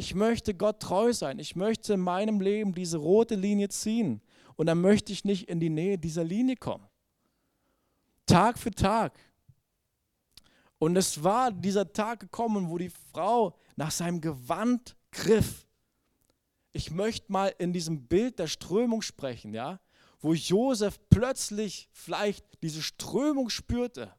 Ich 0.00 0.14
möchte 0.14 0.54
Gott 0.54 0.80
treu 0.80 1.12
sein. 1.12 1.38
Ich 1.38 1.56
möchte 1.56 1.92
in 1.92 2.00
meinem 2.00 2.40
Leben 2.40 2.72
diese 2.72 2.96
rote 2.96 3.34
Linie 3.34 3.68
ziehen. 3.68 4.22
Und 4.56 4.64
dann 4.64 4.80
möchte 4.80 5.12
ich 5.12 5.26
nicht 5.26 5.46
in 5.50 5.60
die 5.60 5.68
Nähe 5.68 5.98
dieser 5.98 6.24
Linie 6.24 6.56
kommen. 6.56 6.88
Tag 8.24 8.58
für 8.58 8.70
Tag. 8.70 9.12
Und 10.78 10.96
es 10.96 11.22
war 11.22 11.52
dieser 11.52 11.92
Tag 11.92 12.20
gekommen, 12.20 12.70
wo 12.70 12.78
die 12.78 12.88
Frau 13.12 13.54
nach 13.76 13.90
seinem 13.90 14.22
Gewand 14.22 14.96
griff. 15.12 15.66
Ich 16.72 16.90
möchte 16.90 17.30
mal 17.30 17.54
in 17.58 17.74
diesem 17.74 18.06
Bild 18.06 18.38
der 18.38 18.46
Strömung 18.46 19.02
sprechen, 19.02 19.52
ja, 19.52 19.80
wo 20.20 20.32
Josef 20.32 20.98
plötzlich 21.10 21.90
vielleicht 21.92 22.46
diese 22.62 22.80
Strömung 22.80 23.50
spürte. 23.50 24.10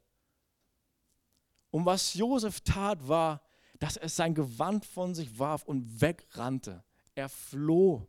Und 1.72 1.88
was 1.88 2.13
Josef 2.13 2.62
tat, 2.62 3.08
war, 3.08 3.41
dass 3.82 3.98
er 3.98 4.10
sein 4.10 4.36
Gewand 4.36 4.86
von 4.86 5.15
sich 5.15 5.39
warf 5.39 5.63
und 5.63 6.02
wegrannte. 6.02 6.84
Er 7.15 7.28
floh. 7.30 8.08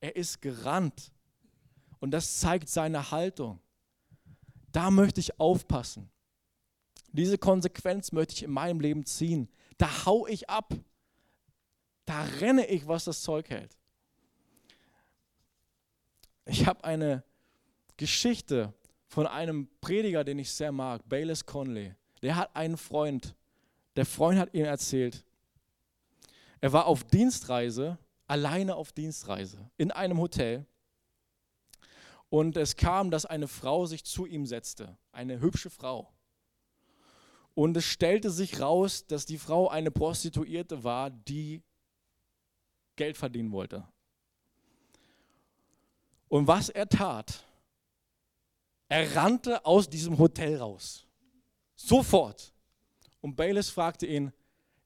Er 0.00 0.16
ist 0.16 0.40
gerannt. 0.40 1.12
Und 1.98 2.12
das 2.12 2.40
zeigt 2.40 2.70
seine 2.70 3.10
Haltung. 3.10 3.60
Da 4.72 4.90
möchte 4.90 5.20
ich 5.20 5.38
aufpassen. 5.38 6.10
Diese 7.12 7.36
Konsequenz 7.36 8.12
möchte 8.12 8.32
ich 8.32 8.44
in 8.44 8.50
meinem 8.50 8.80
Leben 8.80 9.04
ziehen. 9.04 9.50
Da 9.76 10.06
hau 10.06 10.26
ich 10.26 10.48
ab. 10.48 10.72
Da 12.06 12.22
renne 12.40 12.66
ich, 12.68 12.88
was 12.88 13.04
das 13.04 13.20
Zeug 13.20 13.50
hält. 13.50 13.76
Ich 16.46 16.66
habe 16.66 16.82
eine 16.82 17.24
Geschichte 17.98 18.72
von 19.06 19.26
einem 19.26 19.68
Prediger, 19.82 20.24
den 20.24 20.38
ich 20.38 20.50
sehr 20.50 20.72
mag, 20.72 21.06
Bayless 21.06 21.44
Conley. 21.44 21.94
Der 22.22 22.36
hat 22.36 22.56
einen 22.56 22.78
Freund, 22.78 23.34
der 23.96 24.06
Freund 24.06 24.38
hat 24.38 24.54
ihm 24.54 24.64
erzählt, 24.64 25.24
er 26.60 26.72
war 26.72 26.86
auf 26.86 27.04
Dienstreise, 27.04 27.98
alleine 28.26 28.76
auf 28.76 28.92
Dienstreise, 28.92 29.70
in 29.76 29.90
einem 29.90 30.18
Hotel. 30.18 30.66
Und 32.28 32.56
es 32.56 32.76
kam, 32.76 33.10
dass 33.10 33.26
eine 33.26 33.48
Frau 33.48 33.86
sich 33.86 34.04
zu 34.04 34.26
ihm 34.26 34.46
setzte, 34.46 34.96
eine 35.10 35.40
hübsche 35.40 35.70
Frau. 35.70 36.12
Und 37.54 37.76
es 37.76 37.84
stellte 37.84 38.30
sich 38.30 38.60
raus, 38.60 39.06
dass 39.06 39.26
die 39.26 39.38
Frau 39.38 39.68
eine 39.68 39.90
Prostituierte 39.90 40.84
war, 40.84 41.10
die 41.10 41.62
Geld 42.94 43.16
verdienen 43.16 43.50
wollte. 43.50 43.86
Und 46.28 46.46
was 46.46 46.68
er 46.68 46.88
tat, 46.88 47.44
er 48.88 49.16
rannte 49.16 49.64
aus 49.64 49.88
diesem 49.88 50.18
Hotel 50.18 50.56
raus. 50.58 51.06
Sofort. 51.74 52.52
Und 53.20 53.36
Bayless 53.36 53.70
fragte 53.70 54.06
ihn, 54.06 54.32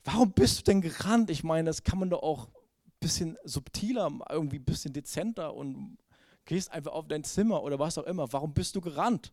warum 0.04 0.32
bist 0.32 0.58
du 0.58 0.62
denn 0.64 0.80
gerannt? 0.80 1.30
Ich 1.30 1.44
meine, 1.44 1.68
das 1.68 1.82
kann 1.82 1.98
man 1.98 2.10
doch 2.10 2.22
auch 2.22 2.46
ein 2.48 2.92
bisschen 3.00 3.38
subtiler, 3.44 4.10
irgendwie 4.28 4.58
ein 4.58 4.64
bisschen 4.64 4.92
dezenter 4.92 5.54
und 5.54 5.98
gehst 6.44 6.72
einfach 6.72 6.92
auf 6.92 7.08
dein 7.08 7.24
Zimmer 7.24 7.62
oder 7.62 7.78
was 7.78 7.96
auch 7.98 8.04
immer. 8.04 8.32
Warum 8.32 8.52
bist 8.52 8.76
du 8.76 8.80
gerannt? 8.80 9.32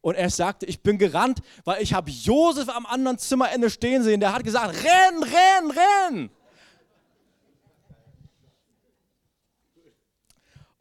Und 0.00 0.16
er 0.16 0.30
sagte, 0.30 0.66
ich 0.66 0.82
bin 0.82 0.98
gerannt, 0.98 1.40
weil 1.64 1.80
ich 1.82 1.94
habe 1.94 2.10
Josef 2.10 2.68
am 2.68 2.86
anderen 2.86 3.18
Zimmerende 3.18 3.70
stehen 3.70 4.02
sehen. 4.02 4.20
Der 4.20 4.32
hat 4.32 4.44
gesagt, 4.44 4.74
renn, 4.74 5.22
renn, 5.22 5.70
renn. 5.70 6.30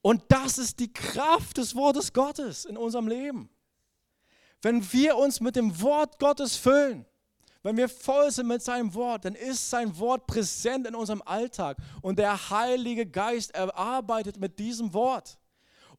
Und 0.02 0.24
das 0.30 0.58
ist 0.58 0.80
die 0.80 0.92
Kraft 0.92 1.58
des 1.58 1.76
Wortes 1.76 2.12
Gottes 2.14 2.66
in 2.66 2.78
unserem 2.78 3.08
Leben. 3.08 3.50
Wenn 4.64 4.92
wir 4.92 5.18
uns 5.18 5.40
mit 5.40 5.56
dem 5.56 5.82
Wort 5.82 6.18
Gottes 6.20 6.56
füllen, 6.56 7.06
wenn 7.64 7.78
wir 7.78 7.90
voll 7.90 8.32
sind 8.32 8.48
mit 8.48 8.62
seinem 8.62 8.94
Wort, 8.94 9.26
dann 9.26 9.36
ist 9.36 9.70
sein 9.70 9.98
Wort 10.00 10.26
präsent 10.26 10.88
in 10.88 10.96
unserem 10.96 11.22
Alltag. 11.24 11.78
Und 12.02 12.18
der 12.18 12.50
Heilige 12.50 13.06
Geist 13.06 13.56
arbeitet 13.56 14.40
mit 14.40 14.58
diesem 14.58 14.94
Wort 14.94 15.38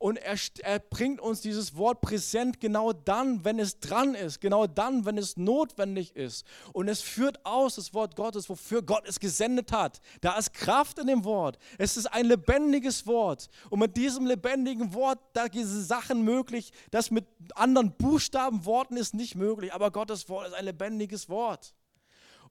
und 0.03 0.17
er, 0.17 0.37
er 0.63 0.81
bringt 0.81 1.21
uns 1.21 1.43
dieses 1.43 1.77
Wort 1.77 2.01
präsent 2.01 2.59
genau 2.59 2.93
dann, 2.93 3.45
wenn 3.45 3.61
es 3.61 3.79
dran 3.79 4.17
ist, 4.17 4.41
genau 4.41 4.67
dann, 4.67 5.05
wenn 5.05 5.17
es 5.17 5.37
notwendig 5.37 6.17
ist. 6.17 6.45
Und 6.73 6.89
es 6.89 7.03
führt 7.03 7.47
aus 7.47 7.77
das 7.77 7.95
Wort 7.95 8.17
Gottes, 8.17 8.49
wofür 8.49 8.83
Gott 8.83 9.05
es 9.07 9.21
gesendet 9.21 9.71
hat. 9.71 10.01
Da 10.21 10.37
ist 10.37 10.55
Kraft 10.55 10.99
in 10.99 11.07
dem 11.07 11.23
Wort. 11.23 11.57
Es 11.79 11.97
ist 11.97 12.07
ein 12.07 12.27
lebendiges 12.27 13.07
Wort. 13.07 13.49
Und 13.71 13.79
mit 13.79 13.97
diesem 13.97 14.27
lebendigen 14.27 14.93
Wort, 14.93 15.21
da 15.35 15.45
sind 15.53 15.67
Sachen 15.67 16.23
möglich, 16.23 16.73
das 16.91 17.13
mit 17.13 17.25
anderen 17.55 17.93
Buchstaben, 17.97 18.65
Worten 18.65 18.97
ist 18.97 19.15
nicht 19.15 19.37
möglich. 19.37 19.73
Aber 19.73 19.93
Gottes 19.93 20.29
Wort 20.29 20.49
ist 20.49 20.55
ein 20.55 20.65
lebendiges 20.65 21.29
Wort. 21.29 21.77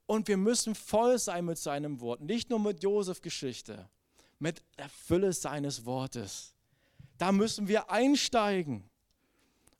Und 0.05 0.29
wir 0.29 0.37
müssen 0.37 0.73
voll 0.73 1.19
sein 1.19 1.43
mit 1.43 1.57
seinem 1.57 1.99
Wort. 1.99 2.21
Nicht 2.21 2.49
nur 2.49 2.59
mit 2.61 2.81
Josef 2.81 3.19
Geschichte, 3.19 3.89
mit 4.39 4.63
der 4.77 4.87
Fülle 4.87 5.33
seines 5.33 5.85
Wortes. 5.85 6.55
Da 7.21 7.31
müssen 7.31 7.67
wir 7.67 7.91
einsteigen. 7.91 8.89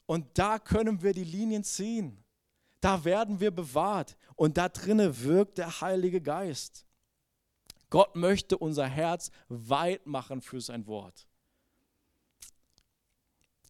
Und 0.06 0.28
da 0.38 0.60
können 0.60 1.02
wir 1.02 1.12
die 1.12 1.24
Linien 1.24 1.64
ziehen. 1.64 2.24
Da 2.82 3.04
werden 3.04 3.40
wir 3.40 3.50
bewahrt. 3.50 4.16
Und 4.36 4.58
da 4.58 4.70
drinnen 4.70 5.24
wirkt 5.24 5.58
der 5.58 5.82
Heilige 5.82 6.22
Geist. 6.22 6.86
Gott 7.90 8.16
möchte 8.16 8.60
unser 8.60 8.86
Herz 8.86 9.32
weit 9.50 10.06
machen 10.06 10.44
für 10.44 10.62
sein 10.62 10.86
Wort. 10.86 11.28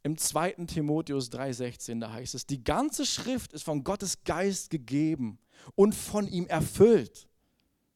Im 0.03 0.17
2. 0.17 0.65
Timotheus 0.67 1.31
3,16, 1.31 2.01
da 2.01 2.11
heißt 2.11 2.35
es: 2.35 2.45
Die 2.45 2.65
ganze 2.65 3.05
Schrift 3.05 3.53
ist 3.53 3.63
von 3.63 3.85
Gottes 3.85 4.25
Geist 4.25 4.69
gegeben 4.69 5.39
und 5.75 5.95
von 5.95 6.27
ihm 6.27 6.45
erfüllt. 6.47 7.29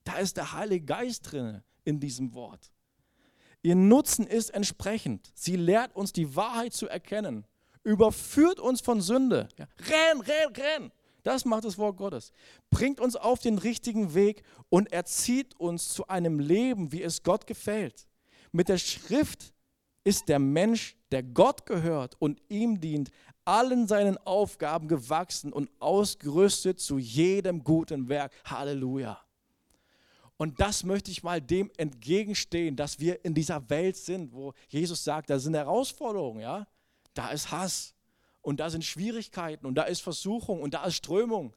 Da 0.06 0.20
ist 0.20 0.38
der 0.38 0.54
Heilige 0.54 0.86
Geist 0.86 1.34
drin 1.34 1.64
in 1.84 2.00
diesem 2.00 2.34
Wort. 2.34 2.72
Ihr 3.66 3.74
Nutzen 3.74 4.28
ist 4.28 4.52
entsprechend. 4.52 5.32
Sie 5.34 5.56
lehrt 5.56 5.96
uns 5.96 6.14
die 6.14 6.36
Wahrheit 6.36 6.74
zu 6.74 6.88
erkennen, 6.88 7.48
überführt 7.84 8.60
uns 8.60 8.80
von 8.80 9.02
Sünde. 9.02 9.50
Ja, 9.58 9.66
renn, 9.90 10.22
renn, 10.22 10.54
renn. 10.56 10.92
Das 11.24 11.46
macht 11.46 11.66
das 11.66 11.80
Wort 11.80 11.98
Gottes. 11.98 12.32
Bringt 12.70 13.00
uns 13.00 13.16
auf 13.16 13.40
den 13.40 13.58
richtigen 13.58 14.14
Weg 14.14 14.44
und 14.70 14.94
erzieht 14.94 15.60
uns 15.60 15.90
zu 15.90 16.08
einem 16.08 16.38
Leben, 16.38 16.92
wie 16.92 17.02
es 17.02 17.24
Gott 17.24 17.48
gefällt. 17.48 18.06
Mit 18.52 18.70
der 18.70 18.78
Schrift 18.78 19.52
ist 20.04 20.30
der 20.30 20.38
Mensch, 20.38 20.96
der 21.12 21.24
Gott 21.24 21.66
gehört 21.66 22.14
und 22.20 22.40
ihm 22.50 22.80
dient, 22.80 23.10
allen 23.46 23.88
seinen 23.88 24.20
Aufgaben 24.20 24.88
gewachsen 24.88 25.52
und 25.52 25.72
ausgerüstet 25.80 26.80
zu 26.80 27.00
jedem 27.00 27.64
guten 27.64 28.10
Werk. 28.10 28.32
Halleluja. 28.46 29.25
Und 30.38 30.60
das 30.60 30.84
möchte 30.84 31.12
ich 31.12 31.24
mal 31.24 31.42
dem 31.42 31.72
entgegenstehen, 31.78 32.76
dass 32.76 33.00
wir 33.00 33.24
in 33.24 33.34
dieser 33.34 33.70
Welt 33.70 33.96
sind, 33.96 34.34
wo 34.34 34.54
Jesus 34.68 35.04
sagt, 35.04 35.30
da 35.30 35.40
sind 35.40 35.54
Herausforderungen, 35.54 36.42
ja? 36.42 36.68
Da 37.14 37.30
ist 37.30 37.52
Hass 37.52 37.96
und 38.42 38.60
da 38.60 38.70
sind 38.70 38.84
Schwierigkeiten 38.84 39.66
und 39.66 39.76
da 39.76 39.84
ist 39.84 40.02
Versuchung 40.02 40.62
und 40.62 40.74
da 40.74 40.84
ist 40.86 40.96
Strömung. 40.96 41.56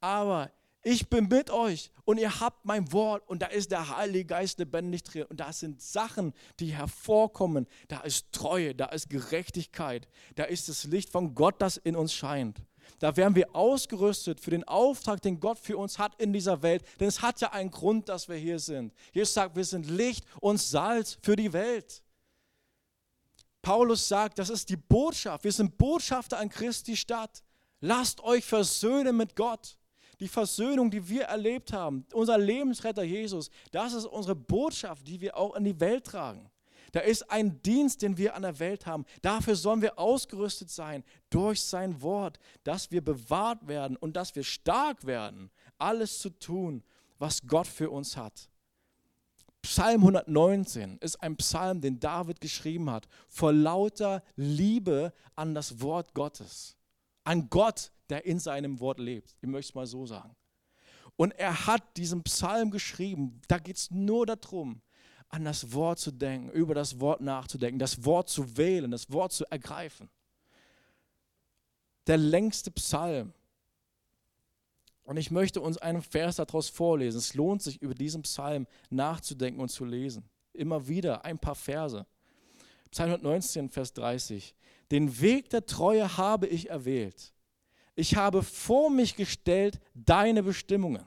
Aber 0.00 0.50
ich 0.82 1.08
bin 1.08 1.28
mit 1.28 1.50
euch 1.50 1.90
und 2.04 2.18
ihr 2.18 2.40
habt 2.40 2.64
mein 2.64 2.92
Wort 2.92 3.28
und 3.28 3.42
da 3.42 3.46
ist 3.46 3.72
der 3.72 3.96
Heilige 3.96 4.26
Geist 4.26 4.58
lebendig 4.58 5.02
drin 5.02 5.24
und 5.24 5.40
da 5.40 5.52
sind 5.52 5.82
Sachen, 5.82 6.34
die 6.60 6.72
hervorkommen. 6.72 7.66
Da 7.88 8.00
ist 8.00 8.30
Treue, 8.32 8.74
da 8.74 8.86
ist 8.86 9.10
Gerechtigkeit, 9.10 10.06
da 10.36 10.44
ist 10.44 10.68
das 10.68 10.84
Licht 10.84 11.10
von 11.10 11.34
Gott, 11.34 11.60
das 11.60 11.78
in 11.78 11.96
uns 11.96 12.12
scheint. 12.12 12.62
Da 12.98 13.16
werden 13.16 13.34
wir 13.34 13.54
ausgerüstet 13.54 14.40
für 14.40 14.50
den 14.50 14.64
Auftrag, 14.64 15.22
den 15.22 15.40
Gott 15.40 15.58
für 15.58 15.76
uns 15.76 15.98
hat 15.98 16.20
in 16.20 16.32
dieser 16.32 16.62
Welt. 16.62 16.84
Denn 16.98 17.08
es 17.08 17.22
hat 17.22 17.40
ja 17.40 17.52
einen 17.52 17.70
Grund, 17.70 18.08
dass 18.08 18.28
wir 18.28 18.36
hier 18.36 18.58
sind. 18.58 18.92
Jesus 19.12 19.34
sagt, 19.34 19.56
wir 19.56 19.64
sind 19.64 19.88
Licht 19.88 20.24
und 20.40 20.60
Salz 20.60 21.18
für 21.22 21.36
die 21.36 21.52
Welt. 21.52 22.02
Paulus 23.62 24.08
sagt, 24.08 24.38
das 24.38 24.50
ist 24.50 24.68
die 24.68 24.76
Botschaft. 24.76 25.44
Wir 25.44 25.52
sind 25.52 25.76
Botschafter 25.76 26.38
an 26.38 26.48
Christi 26.48 26.96
Stadt. 26.96 27.42
Lasst 27.80 28.20
euch 28.22 28.44
versöhnen 28.44 29.16
mit 29.16 29.36
Gott. 29.36 29.76
Die 30.20 30.28
Versöhnung, 30.28 30.90
die 30.90 31.08
wir 31.08 31.24
erlebt 31.24 31.72
haben, 31.72 32.04
unser 32.12 32.38
Lebensretter 32.38 33.04
Jesus, 33.04 33.50
das 33.70 33.92
ist 33.92 34.04
unsere 34.04 34.34
Botschaft, 34.34 35.06
die 35.06 35.20
wir 35.20 35.36
auch 35.36 35.54
in 35.54 35.62
die 35.62 35.78
Welt 35.78 36.04
tragen. 36.04 36.50
Da 36.92 37.00
ist 37.00 37.30
ein 37.30 37.60
Dienst, 37.62 38.02
den 38.02 38.16
wir 38.16 38.34
an 38.34 38.42
der 38.42 38.58
Welt 38.58 38.86
haben. 38.86 39.04
Dafür 39.22 39.56
sollen 39.56 39.82
wir 39.82 39.98
ausgerüstet 39.98 40.70
sein 40.70 41.04
durch 41.30 41.62
sein 41.62 42.00
Wort, 42.02 42.38
dass 42.64 42.90
wir 42.90 43.02
bewahrt 43.02 43.66
werden 43.68 43.96
und 43.96 44.16
dass 44.16 44.34
wir 44.34 44.44
stark 44.44 45.04
werden, 45.04 45.50
alles 45.78 46.20
zu 46.20 46.30
tun, 46.30 46.82
was 47.18 47.46
Gott 47.46 47.66
für 47.66 47.90
uns 47.90 48.16
hat. 48.16 48.48
Psalm 49.62 50.00
119 50.02 50.98
ist 50.98 51.20
ein 51.22 51.36
Psalm, 51.36 51.80
den 51.80 51.98
David 51.98 52.40
geschrieben 52.40 52.90
hat, 52.90 53.08
vor 53.28 53.52
lauter 53.52 54.22
Liebe 54.36 55.12
an 55.34 55.54
das 55.54 55.80
Wort 55.80 56.14
Gottes. 56.14 56.76
An 57.24 57.50
Gott, 57.50 57.92
der 58.08 58.24
in 58.24 58.38
seinem 58.38 58.80
Wort 58.80 58.98
lebt. 58.98 59.36
Ich 59.40 59.48
möchte 59.48 59.70
es 59.70 59.74
mal 59.74 59.86
so 59.86 60.06
sagen. 60.06 60.34
Und 61.16 61.32
er 61.32 61.66
hat 61.66 61.96
diesen 61.96 62.22
Psalm 62.22 62.70
geschrieben. 62.70 63.42
Da 63.48 63.58
geht 63.58 63.76
es 63.76 63.90
nur 63.90 64.24
darum, 64.24 64.80
an 65.28 65.44
das 65.44 65.72
Wort 65.72 65.98
zu 65.98 66.10
denken, 66.10 66.50
über 66.50 66.74
das 66.74 67.00
Wort 67.00 67.20
nachzudenken, 67.20 67.78
das 67.78 68.04
Wort 68.04 68.28
zu 68.28 68.56
wählen, 68.56 68.90
das 68.90 69.10
Wort 69.12 69.32
zu 69.32 69.44
ergreifen. 69.50 70.08
Der 72.06 72.16
längste 72.16 72.70
Psalm. 72.70 73.32
Und 75.04 75.16
ich 75.16 75.30
möchte 75.30 75.60
uns 75.60 75.78
einen 75.78 76.02
Vers 76.02 76.36
daraus 76.36 76.68
vorlesen. 76.68 77.18
Es 77.18 77.34
lohnt 77.34 77.62
sich, 77.62 77.80
über 77.80 77.94
diesen 77.94 78.22
Psalm 78.22 78.66
nachzudenken 78.90 79.60
und 79.60 79.68
zu 79.68 79.84
lesen. 79.84 80.28
Immer 80.52 80.86
wieder 80.88 81.24
ein 81.24 81.38
paar 81.38 81.54
Verse. 81.54 82.06
Psalm 82.90 83.10
119, 83.10 83.68
Vers 83.68 83.92
30. 83.92 84.54
Den 84.90 85.20
Weg 85.20 85.50
der 85.50 85.66
Treue 85.66 86.16
habe 86.16 86.46
ich 86.46 86.70
erwählt. 86.70 87.34
Ich 87.94 88.16
habe 88.16 88.42
vor 88.42 88.90
mich 88.90 89.16
gestellt 89.16 89.80
deine 89.94 90.42
Bestimmungen. 90.42 91.04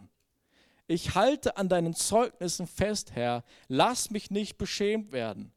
Ich 0.91 1.15
halte 1.15 1.55
an 1.55 1.69
deinen 1.69 1.93
Zeugnissen 1.93 2.67
fest, 2.67 3.13
Herr. 3.13 3.45
Lass 3.69 4.11
mich 4.11 4.29
nicht 4.29 4.57
beschämt 4.57 5.13
werden. 5.13 5.53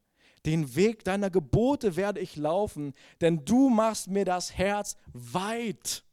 Den 0.47 0.77
Weg 0.77 1.03
deiner 1.03 1.29
Gebote 1.29 1.97
werde 1.97 2.21
ich 2.21 2.37
laufen, 2.37 2.93
denn 3.21 3.45
du 3.45 3.69
machst 3.69 4.07
mir 4.07 4.25
das 4.25 4.53
Herz 4.57 4.97
weit. 5.13 6.05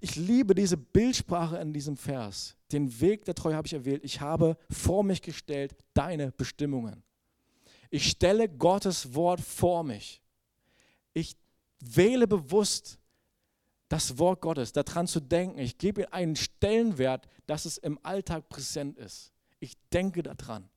Ich 0.00 0.14
liebe 0.14 0.54
diese 0.54 0.76
Bildsprache 0.76 1.56
in 1.56 1.72
diesem 1.72 1.96
Vers. 1.96 2.56
Den 2.70 3.00
Weg 3.00 3.24
der 3.24 3.34
Treue 3.34 3.56
habe 3.56 3.66
ich 3.66 3.72
erwählt. 3.72 4.04
Ich 4.04 4.20
habe 4.20 4.56
vor 4.70 5.02
mich 5.02 5.20
gestellt 5.20 5.74
deine 5.94 6.30
Bestimmungen. 6.30 7.02
Ich 7.90 8.08
stelle 8.08 8.48
Gottes 8.48 9.14
Wort 9.14 9.40
vor 9.40 9.82
mich. 9.82 10.22
Ich 11.12 11.36
wähle 11.80 12.28
bewusst 12.28 13.00
das 13.88 14.18
Wort 14.18 14.40
Gottes, 14.40 14.72
daran 14.72 15.06
zu 15.06 15.20
denken. 15.20 15.58
Ich 15.58 15.78
gebe 15.78 16.02
ihm 16.02 16.08
einen 16.10 16.36
Stellenwert, 16.36 17.28
dass 17.46 17.64
es 17.64 17.78
im 17.78 17.98
Alltag 18.02 18.48
präsent 18.48 18.98
ist. 18.98 19.32
Ich 19.60 19.74
denke 19.92 20.22
daran. 20.22 20.68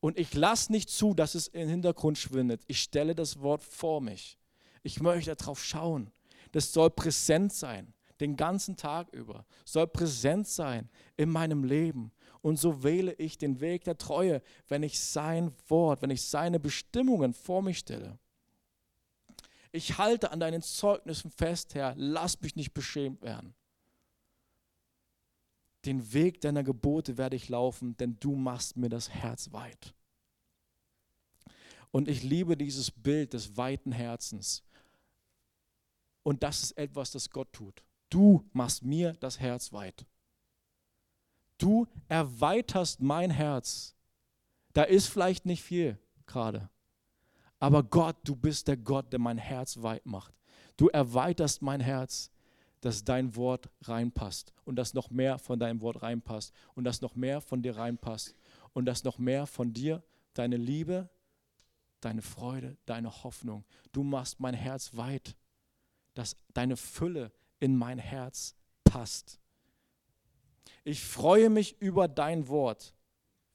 Und 0.00 0.18
ich 0.18 0.34
lasse 0.34 0.72
nicht 0.72 0.90
zu, 0.90 1.14
dass 1.14 1.34
es 1.34 1.48
im 1.48 1.68
Hintergrund 1.68 2.18
schwindet. 2.18 2.62
Ich 2.66 2.82
stelle 2.82 3.14
das 3.14 3.40
Wort 3.40 3.62
vor 3.62 4.00
mich. 4.00 4.36
Ich 4.82 5.00
möchte 5.00 5.34
darauf 5.34 5.62
schauen. 5.62 6.10
Das 6.50 6.72
soll 6.72 6.90
präsent 6.90 7.52
sein, 7.52 7.94
den 8.20 8.36
ganzen 8.36 8.76
Tag 8.76 9.12
über. 9.12 9.46
Soll 9.64 9.86
präsent 9.86 10.48
sein 10.48 10.90
in 11.16 11.30
meinem 11.30 11.64
Leben. 11.64 12.12
Und 12.42 12.58
so 12.58 12.82
wähle 12.82 13.12
ich 13.14 13.38
den 13.38 13.60
Weg 13.60 13.84
der 13.84 13.96
Treue, 13.96 14.42
wenn 14.68 14.82
ich 14.82 14.98
sein 14.98 15.52
Wort, 15.68 16.02
wenn 16.02 16.10
ich 16.10 16.22
seine 16.22 16.58
Bestimmungen 16.58 17.32
vor 17.32 17.62
mich 17.62 17.78
stelle. 17.78 18.18
Ich 19.72 19.96
halte 19.96 20.30
an 20.30 20.40
deinen 20.40 20.62
Zeugnissen 20.62 21.30
fest, 21.30 21.74
Herr, 21.74 21.94
lass 21.96 22.40
mich 22.40 22.56
nicht 22.56 22.74
beschämt 22.74 23.22
werden. 23.22 23.54
Den 25.86 26.12
Weg 26.12 26.40
deiner 26.42 26.62
Gebote 26.62 27.16
werde 27.16 27.36
ich 27.36 27.48
laufen, 27.48 27.96
denn 27.96 28.16
du 28.20 28.36
machst 28.36 28.76
mir 28.76 28.90
das 28.90 29.08
Herz 29.10 29.50
weit. 29.52 29.94
Und 31.90 32.08
ich 32.08 32.22
liebe 32.22 32.56
dieses 32.56 32.90
Bild 32.90 33.32
des 33.32 33.56
weiten 33.56 33.92
Herzens. 33.92 34.62
Und 36.22 36.42
das 36.42 36.62
ist 36.62 36.78
etwas, 36.78 37.10
das 37.10 37.30
Gott 37.30 37.52
tut. 37.52 37.82
Du 38.10 38.48
machst 38.52 38.82
mir 38.82 39.14
das 39.14 39.40
Herz 39.40 39.72
weit. 39.72 40.06
Du 41.58 41.86
erweiterst 42.08 43.00
mein 43.00 43.30
Herz. 43.30 43.94
Da 44.72 44.84
ist 44.84 45.08
vielleicht 45.08 45.46
nicht 45.46 45.62
viel 45.62 45.98
gerade. 46.26 46.70
Aber 47.62 47.82
Gott, 47.82 48.16
du 48.24 48.34
bist 48.34 48.68
der 48.68 48.76
Gott, 48.76 49.12
der 49.12 49.18
mein 49.18 49.38
Herz 49.38 49.82
weit 49.82 50.04
macht. 50.06 50.34
Du 50.76 50.88
erweiterst 50.88 51.62
mein 51.62 51.80
Herz, 51.80 52.30
dass 52.80 53.04
dein 53.04 53.36
Wort 53.36 53.70
reinpasst 53.82 54.52
und 54.64 54.76
dass 54.76 54.94
noch 54.94 55.10
mehr 55.10 55.38
von 55.38 55.58
deinem 55.58 55.80
Wort 55.80 56.02
reinpasst 56.02 56.52
und 56.74 56.84
dass 56.84 57.00
noch 57.00 57.14
mehr 57.14 57.40
von 57.40 57.62
dir 57.62 57.76
reinpasst 57.76 58.34
und 58.72 58.86
dass 58.86 59.04
noch 59.04 59.18
mehr 59.18 59.46
von 59.46 59.72
dir, 59.72 60.02
deine 60.34 60.56
Liebe 60.56 61.08
deine 62.02 62.22
Freude, 62.22 62.76
deine 62.84 63.24
Hoffnung. 63.24 63.64
Du 63.92 64.02
machst 64.02 64.40
mein 64.40 64.54
Herz 64.54 64.94
weit, 64.96 65.36
dass 66.14 66.36
deine 66.52 66.76
Fülle 66.76 67.32
in 67.60 67.76
mein 67.76 67.98
Herz 67.98 68.54
passt. 68.84 69.40
Ich 70.84 71.02
freue 71.02 71.48
mich 71.48 71.80
über 71.80 72.08
dein 72.08 72.48
Wort. 72.48 72.94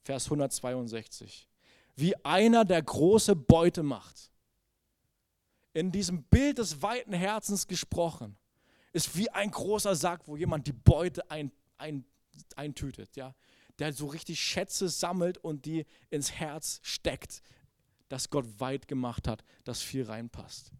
Vers 0.03 0.25
162. 0.25 1.47
Wie 1.97 2.15
einer, 2.23 2.63
der 2.63 2.81
große 2.81 3.35
Beute 3.35 3.83
macht. 3.83 4.31
In 5.73 5.91
diesem 5.91 6.23
Bild 6.23 6.59
des 6.59 6.81
weiten 6.81 7.11
Herzens 7.11 7.67
gesprochen, 7.67 8.37
ist 8.93 9.17
wie 9.17 9.29
ein 9.31 9.51
großer 9.51 9.95
Sack, 9.95 10.27
wo 10.27 10.37
jemand 10.37 10.67
die 10.67 10.73
Beute 10.73 11.29
ein, 11.29 11.51
ein, 11.77 12.05
eintütet. 12.55 13.15
Ja? 13.15 13.35
Der 13.79 13.91
so 13.93 14.07
richtig 14.07 14.39
Schätze 14.39 14.89
sammelt 14.89 15.39
und 15.39 15.65
die 15.65 15.85
ins 16.09 16.31
Herz 16.31 16.79
steckt, 16.83 17.41
das 18.09 18.29
Gott 18.29 18.45
weit 18.59 18.87
gemacht 18.87 19.27
hat, 19.27 19.43
dass 19.65 19.81
viel 19.81 20.03
reinpasst. 20.03 20.71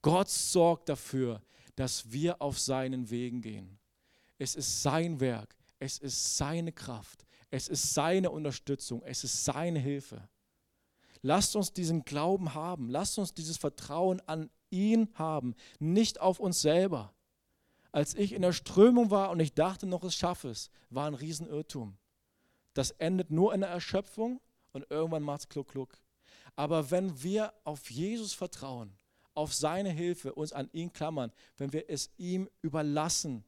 Gott 0.00 0.28
sorgt 0.28 0.88
dafür, 0.88 1.42
dass 1.74 2.10
wir 2.10 2.40
auf 2.40 2.58
seinen 2.58 3.10
Wegen 3.10 3.42
gehen. 3.42 3.78
Es 4.38 4.54
ist 4.54 4.82
sein 4.82 5.18
Werk, 5.18 5.56
es 5.80 5.98
ist 5.98 6.36
seine 6.36 6.72
Kraft, 6.72 7.24
es 7.50 7.68
ist 7.68 7.94
seine 7.94 8.30
Unterstützung, 8.30 9.02
es 9.04 9.24
ist 9.24 9.44
seine 9.44 9.78
Hilfe. 9.78 10.28
Lasst 11.22 11.56
uns 11.56 11.72
diesen 11.72 12.04
Glauben 12.04 12.54
haben, 12.54 12.88
lasst 12.88 13.18
uns 13.18 13.34
dieses 13.34 13.56
Vertrauen 13.56 14.20
an 14.26 14.50
ihn 14.70 15.08
haben, 15.14 15.54
nicht 15.78 16.20
auf 16.20 16.40
uns 16.40 16.60
selber. 16.60 17.12
Als 17.90 18.14
ich 18.14 18.32
in 18.32 18.42
der 18.42 18.52
Strömung 18.52 19.10
war 19.10 19.30
und 19.30 19.40
ich 19.40 19.54
dachte 19.54 19.86
noch, 19.86 20.04
ich 20.04 20.14
schaffe 20.14 20.50
es, 20.50 20.70
war 20.90 21.06
ein 21.06 21.14
Riesenirrtum. 21.14 21.96
Das 22.74 22.90
endet 22.92 23.30
nur 23.30 23.54
in 23.54 23.62
der 23.62 23.70
Erschöpfung 23.70 24.40
und 24.72 24.86
irgendwann 24.90 25.22
macht 25.22 25.40
es 25.40 25.48
kluck, 25.48 25.68
kluck. 25.68 25.98
Aber 26.54 26.90
wenn 26.90 27.22
wir 27.22 27.52
auf 27.64 27.90
Jesus 27.90 28.34
vertrauen, 28.34 28.92
auf 29.34 29.54
seine 29.54 29.90
Hilfe, 29.90 30.34
uns 30.34 30.52
an 30.52 30.68
ihn 30.72 30.92
klammern, 30.92 31.32
wenn 31.56 31.72
wir 31.72 31.88
es 31.88 32.10
ihm 32.18 32.48
überlassen, 32.60 33.44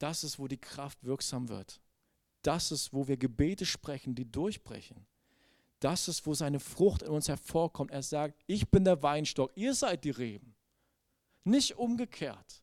das 0.00 0.24
ist, 0.24 0.38
wo 0.38 0.48
die 0.48 0.58
Kraft 0.58 1.04
wirksam 1.04 1.48
wird. 1.48 1.80
Das 2.42 2.72
ist, 2.72 2.92
wo 2.92 3.06
wir 3.06 3.16
Gebete 3.16 3.66
sprechen, 3.66 4.14
die 4.14 4.30
durchbrechen. 4.30 5.06
Das 5.78 6.08
ist, 6.08 6.26
wo 6.26 6.34
seine 6.34 6.58
Frucht 6.58 7.02
in 7.02 7.10
uns 7.10 7.28
hervorkommt. 7.28 7.90
Er 7.90 8.02
sagt, 8.02 8.42
ich 8.46 8.68
bin 8.70 8.84
der 8.84 9.02
Weinstock, 9.02 9.52
ihr 9.54 9.74
seid 9.74 10.04
die 10.04 10.10
Reben. 10.10 10.54
Nicht 11.44 11.76
umgekehrt. 11.76 12.62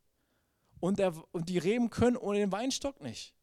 Und, 0.80 0.98
der, 0.98 1.14
und 1.32 1.48
die 1.48 1.58
Reben 1.58 1.90
können 1.90 2.16
ohne 2.16 2.38
den 2.38 2.52
Weinstock 2.52 3.00
nicht. 3.00 3.34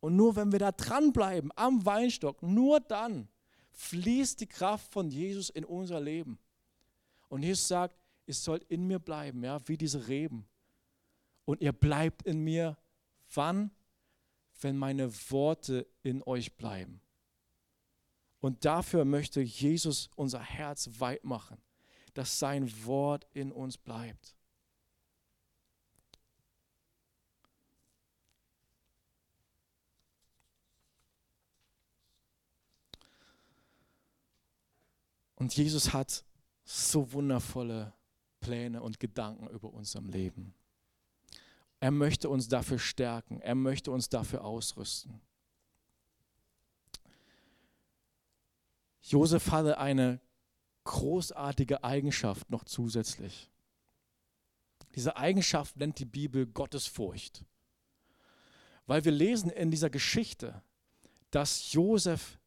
Und 0.00 0.16
nur 0.16 0.34
wenn 0.36 0.52
wir 0.52 0.58
da 0.58 0.72
dranbleiben, 0.72 1.52
am 1.56 1.84
Weinstock, 1.84 2.42
nur 2.42 2.80
dann 2.80 3.28
fließt 3.72 4.40
die 4.40 4.46
Kraft 4.46 4.92
von 4.92 5.10
Jesus 5.10 5.50
in 5.50 5.64
unser 5.64 6.00
Leben. 6.00 6.38
Und 7.28 7.42
Jesus 7.42 7.68
sagt, 7.68 7.96
ihr 8.26 8.34
sollt 8.34 8.64
in 8.64 8.86
mir 8.86 8.98
bleiben, 8.98 9.44
ja, 9.44 9.58
wie 9.68 9.76
diese 9.76 10.08
Reben. 10.08 10.46
Und 11.44 11.60
ihr 11.60 11.72
bleibt 11.72 12.22
in 12.22 12.42
mir, 12.42 12.76
wann? 13.34 13.70
Wenn 14.60 14.76
meine 14.76 15.12
Worte 15.30 15.86
in 16.02 16.22
euch 16.22 16.56
bleiben. 16.56 17.00
Und 18.40 18.64
dafür 18.64 19.04
möchte 19.04 19.40
Jesus 19.40 20.10
unser 20.16 20.40
Herz 20.40 20.88
weit 20.98 21.24
machen, 21.24 21.58
dass 22.14 22.38
sein 22.38 22.70
Wort 22.84 23.26
in 23.32 23.52
uns 23.52 23.78
bleibt. 23.78 24.34
Und 35.40 35.56
Jesus 35.56 35.94
hat 35.94 36.22
so 36.64 37.12
wundervolle 37.12 37.94
Pläne 38.40 38.82
und 38.82 39.00
Gedanken 39.00 39.48
über 39.48 39.72
unserem 39.72 40.10
Leben. 40.10 40.54
Er 41.80 41.90
möchte 41.90 42.28
uns 42.28 42.48
dafür 42.48 42.78
stärken. 42.78 43.40
Er 43.40 43.54
möchte 43.54 43.90
uns 43.90 44.08
dafür 44.08 44.44
ausrüsten. 44.44 45.20
Josef 49.00 49.50
hatte 49.50 49.78
eine 49.78 50.20
großartige 50.84 51.82
Eigenschaft 51.82 52.50
noch 52.50 52.64
zusätzlich. 52.64 53.50
Diese 54.94 55.16
Eigenschaft 55.16 55.76
nennt 55.76 55.98
die 55.98 56.04
Bibel 56.04 56.46
Gottesfurcht. 56.46 57.44
Weil 58.86 59.04
wir 59.04 59.12
lesen 59.12 59.50
in 59.50 59.70
dieser 59.70 59.88
Geschichte, 59.88 60.62
dass 61.30 61.72
Josef 61.72 62.38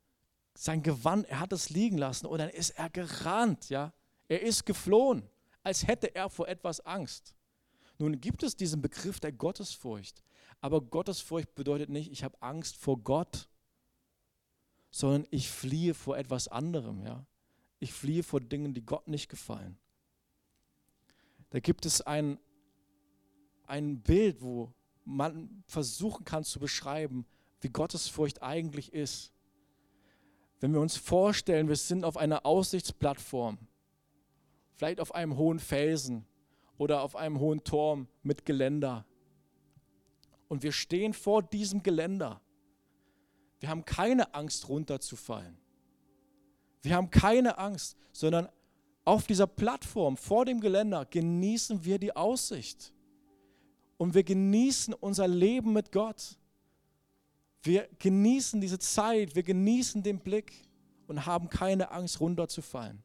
sein 0.56 0.84
Gewand, 0.84 1.26
er 1.28 1.40
hat 1.40 1.54
es 1.54 1.70
liegen 1.70 1.98
lassen 1.98 2.28
und 2.28 2.38
dann 2.38 2.50
ist 2.50 2.72
er 2.72 2.90
gerannt, 2.90 3.70
ja. 3.70 3.94
Er 4.28 4.42
ist 4.42 4.66
geflohen, 4.66 5.28
als 5.64 5.88
hätte 5.88 6.14
er 6.16 6.30
vor 6.30 6.48
etwas 6.48 6.80
Angst. 6.82 7.34
Nun 8.04 8.20
gibt 8.20 8.44
es 8.44 8.58
diesen 8.58 8.82
Begriff 8.82 9.22
der 9.22 9.32
Gottesfurcht, 9.32 10.26
aber 10.60 10.82
Gottesfurcht 10.82 11.56
bedeutet 11.56 11.90
nicht, 11.90 12.12
ich 12.12 12.26
habe 12.26 12.36
Angst 12.42 12.76
vor 12.76 12.98
Gott, 13.00 13.48
sondern 14.92 15.26
ich 15.32 15.50
fliehe 15.50 15.94
vor 15.94 16.18
etwas 16.18 16.50
anderem, 16.50 17.02
ja. 17.02 17.26
Ich 17.80 17.94
fliehe 17.94 18.24
vor 18.24 18.42
Dingen, 18.42 18.74
die 18.74 18.86
Gott 18.86 19.08
nicht 19.08 19.30
gefallen. 19.30 19.78
Da 21.50 21.62
gibt 21.62 21.86
es 21.86 22.02
ein, 22.02 22.40
ein 23.68 24.02
Bild, 24.02 24.42
wo 24.42 24.74
man 25.06 25.64
versuchen 25.68 26.26
kann 26.26 26.44
zu 26.44 26.60
beschreiben, 26.60 27.26
wie 27.62 27.70
Gottesfurcht 27.70 28.44
eigentlich 28.44 28.92
ist. 28.92 29.32
Wenn 30.60 30.74
wir 30.74 30.82
uns 30.82 30.98
vorstellen, 30.98 31.70
wir 31.70 31.78
sind 31.78 32.04
auf 32.04 32.18
einer 32.18 32.46
Aussichtsplattform, 32.46 33.60
vielleicht 34.76 35.00
auf 35.00 35.16
einem 35.16 35.38
hohen 35.38 35.60
Felsen 35.60 36.26
oder 36.78 37.02
auf 37.02 37.16
einem 37.16 37.40
hohen 37.40 37.64
Turm 37.64 38.08
mit 38.24 38.46
Geländer. 38.46 39.06
Und 40.48 40.64
wir 40.64 40.72
stehen 40.72 41.14
vor 41.14 41.42
diesem 41.42 41.84
Geländer. 41.84 42.42
Wir 43.60 43.70
haben 43.70 43.86
keine 43.86 44.34
Angst, 44.34 44.68
runterzufallen. 44.70 45.58
Wir 46.82 46.96
haben 46.96 47.10
keine 47.10 47.58
Angst, 47.58 47.98
sondern 48.12 48.50
auf 49.06 49.26
dieser 49.26 49.48
Plattform 49.48 50.18
vor 50.18 50.46
dem 50.46 50.60
Geländer 50.60 51.06
genießen 51.06 51.84
wir 51.84 51.98
die 51.98 52.16
Aussicht. 52.16 52.94
Und 53.98 54.14
wir 54.14 54.24
genießen 54.24 54.94
unser 54.94 55.28
Leben 55.28 55.74
mit 55.74 55.92
Gott. 55.92 56.38
Wir 57.62 57.88
genießen 58.00 58.60
diese 58.60 58.80
Zeit, 58.80 59.36
wir 59.36 59.44
genießen 59.44 60.04
den 60.04 60.20
Blick 60.20 60.52
und 61.08 61.26
haben 61.26 61.50
keine 61.50 61.92
Angst 61.92 62.20
runterzufallen. 62.20 63.02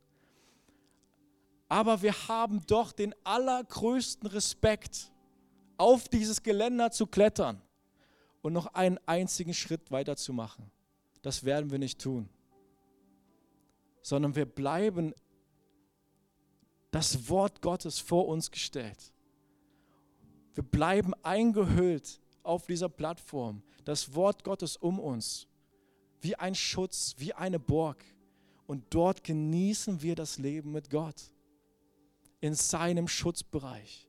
Aber 1.68 2.02
wir 2.02 2.14
haben 2.28 2.66
doch 2.66 2.92
den 2.92 3.14
allergrößten 3.24 4.28
Respekt, 4.28 5.12
auf 5.76 6.08
dieses 6.08 6.42
Geländer 6.42 6.90
zu 6.90 7.06
klettern 7.06 7.62
und 8.42 8.52
noch 8.52 8.66
einen 8.74 8.98
einzigen 9.06 9.54
Schritt 9.54 9.90
weiterzumachen. 9.90 10.70
Das 11.22 11.44
werden 11.44 11.70
wir 11.70 11.78
nicht 11.78 12.00
tun, 12.00 12.28
sondern 14.02 14.34
wir 14.34 14.46
bleiben 14.46 15.14
das 16.90 17.28
Wort 17.28 17.62
Gottes 17.62 17.98
vor 17.98 18.26
uns 18.26 18.50
gestellt. 18.50 19.12
Wir 20.54 20.64
bleiben 20.64 21.14
eingehüllt 21.22 22.20
auf 22.42 22.66
dieser 22.66 22.88
Plattform 22.88 23.62
das 23.84 24.14
Wort 24.14 24.44
Gottes 24.44 24.76
um 24.76 24.98
uns, 24.98 25.46
wie 26.20 26.36
ein 26.36 26.54
Schutz, 26.54 27.14
wie 27.18 27.32
eine 27.32 27.58
Burg. 27.58 28.04
Und 28.66 28.84
dort 28.90 29.24
genießen 29.24 30.02
wir 30.02 30.14
das 30.14 30.36
Leben 30.38 30.72
mit 30.72 30.90
Gott. 30.90 31.32
In 32.40 32.54
seinem 32.54 33.08
Schutzbereich, 33.08 34.08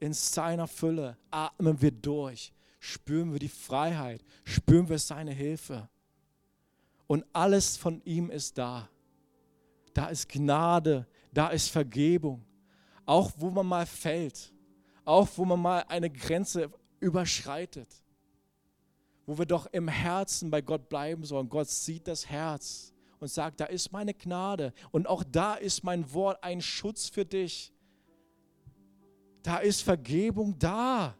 in 0.00 0.12
seiner 0.12 0.66
Fülle 0.66 1.16
atmen 1.30 1.80
wir 1.80 1.90
durch, 1.90 2.52
spüren 2.80 3.32
wir 3.32 3.38
die 3.38 3.48
Freiheit, 3.48 4.24
spüren 4.44 4.88
wir 4.88 4.98
seine 4.98 5.32
Hilfe. 5.32 5.88
Und 7.06 7.24
alles 7.32 7.76
von 7.76 8.02
ihm 8.04 8.30
ist 8.30 8.58
da. 8.58 8.88
Da 9.94 10.08
ist 10.08 10.28
Gnade, 10.28 11.06
da 11.32 11.48
ist 11.48 11.70
Vergebung. 11.70 12.44
Auch 13.06 13.32
wo 13.36 13.50
man 13.50 13.66
mal 13.66 13.86
fällt, 13.86 14.52
auch 15.04 15.28
wo 15.36 15.44
man 15.44 15.60
mal 15.60 15.84
eine 15.88 16.10
Grenze 16.10 16.70
überschreitet 17.00 17.88
wo 19.28 19.36
wir 19.36 19.44
doch 19.44 19.66
im 19.72 19.88
Herzen 19.88 20.50
bei 20.50 20.62
Gott 20.62 20.88
bleiben 20.88 21.22
sollen. 21.22 21.50
Gott 21.50 21.68
sieht 21.68 22.08
das 22.08 22.30
Herz 22.30 22.94
und 23.20 23.28
sagt, 23.28 23.60
da 23.60 23.64
ist 23.66 23.92
meine 23.92 24.14
Gnade 24.14 24.72
und 24.90 25.06
auch 25.06 25.24
da 25.24 25.54
ist 25.54 25.84
mein 25.84 26.12
Wort 26.12 26.42
ein 26.42 26.60
Schutz 26.60 27.08
für 27.08 27.24
dich. 27.24 27.72
Da 29.42 29.58
ist 29.58 29.82
Vergebung 29.82 30.58
da. 30.58 31.16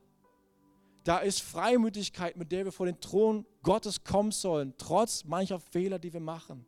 Da 1.04 1.18
ist 1.18 1.40
Freimütigkeit, 1.40 2.36
mit 2.36 2.52
der 2.52 2.66
wir 2.66 2.72
vor 2.72 2.86
den 2.86 3.00
Thron 3.00 3.46
Gottes 3.62 4.04
kommen 4.04 4.30
sollen, 4.30 4.74
trotz 4.76 5.24
mancher 5.24 5.58
Fehler, 5.58 5.98
die 5.98 6.12
wir 6.12 6.20
machen. 6.20 6.66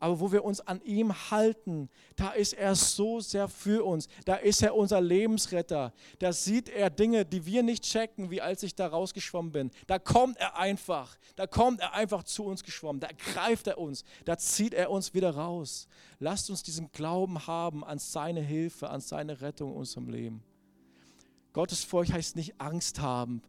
Aber 0.00 0.20
wo 0.20 0.32
wir 0.32 0.44
uns 0.44 0.60
an 0.60 0.82
ihm 0.82 1.12
halten, 1.30 1.88
da 2.16 2.30
ist 2.30 2.52
er 2.52 2.74
so 2.74 3.20
sehr 3.20 3.48
für 3.48 3.84
uns. 3.84 4.08
Da 4.24 4.36
ist 4.36 4.62
er 4.62 4.74
unser 4.74 5.00
Lebensretter. 5.00 5.92
Da 6.18 6.32
sieht 6.32 6.68
er 6.68 6.90
Dinge, 6.90 7.24
die 7.24 7.46
wir 7.46 7.62
nicht 7.62 7.84
checken, 7.84 8.30
wie 8.30 8.42
als 8.42 8.62
ich 8.62 8.74
da 8.74 8.86
rausgeschwommen 8.86 9.52
bin. 9.52 9.70
Da 9.86 9.98
kommt 9.98 10.36
er 10.36 10.58
einfach. 10.58 11.16
Da 11.36 11.46
kommt 11.46 11.80
er 11.80 11.94
einfach 11.94 12.24
zu 12.24 12.44
uns 12.44 12.62
geschwommen. 12.64 13.00
Da 13.00 13.08
greift 13.32 13.66
er 13.66 13.78
uns. 13.78 14.04
Da 14.24 14.36
zieht 14.36 14.74
er 14.74 14.90
uns 14.90 15.14
wieder 15.14 15.30
raus. 15.30 15.88
Lasst 16.18 16.50
uns 16.50 16.62
diesen 16.62 16.92
Glauben 16.92 17.46
haben 17.46 17.84
an 17.84 17.98
seine 17.98 18.42
Hilfe, 18.42 18.90
an 18.90 19.00
seine 19.00 19.40
Rettung 19.40 19.70
in 19.70 19.76
unserem 19.78 20.08
Leben. 20.08 20.42
Gottes 21.54 21.84
Furcht 21.84 22.12
heißt 22.12 22.36
nicht 22.36 22.60
Angst 22.60 23.00
haben, 23.00 23.40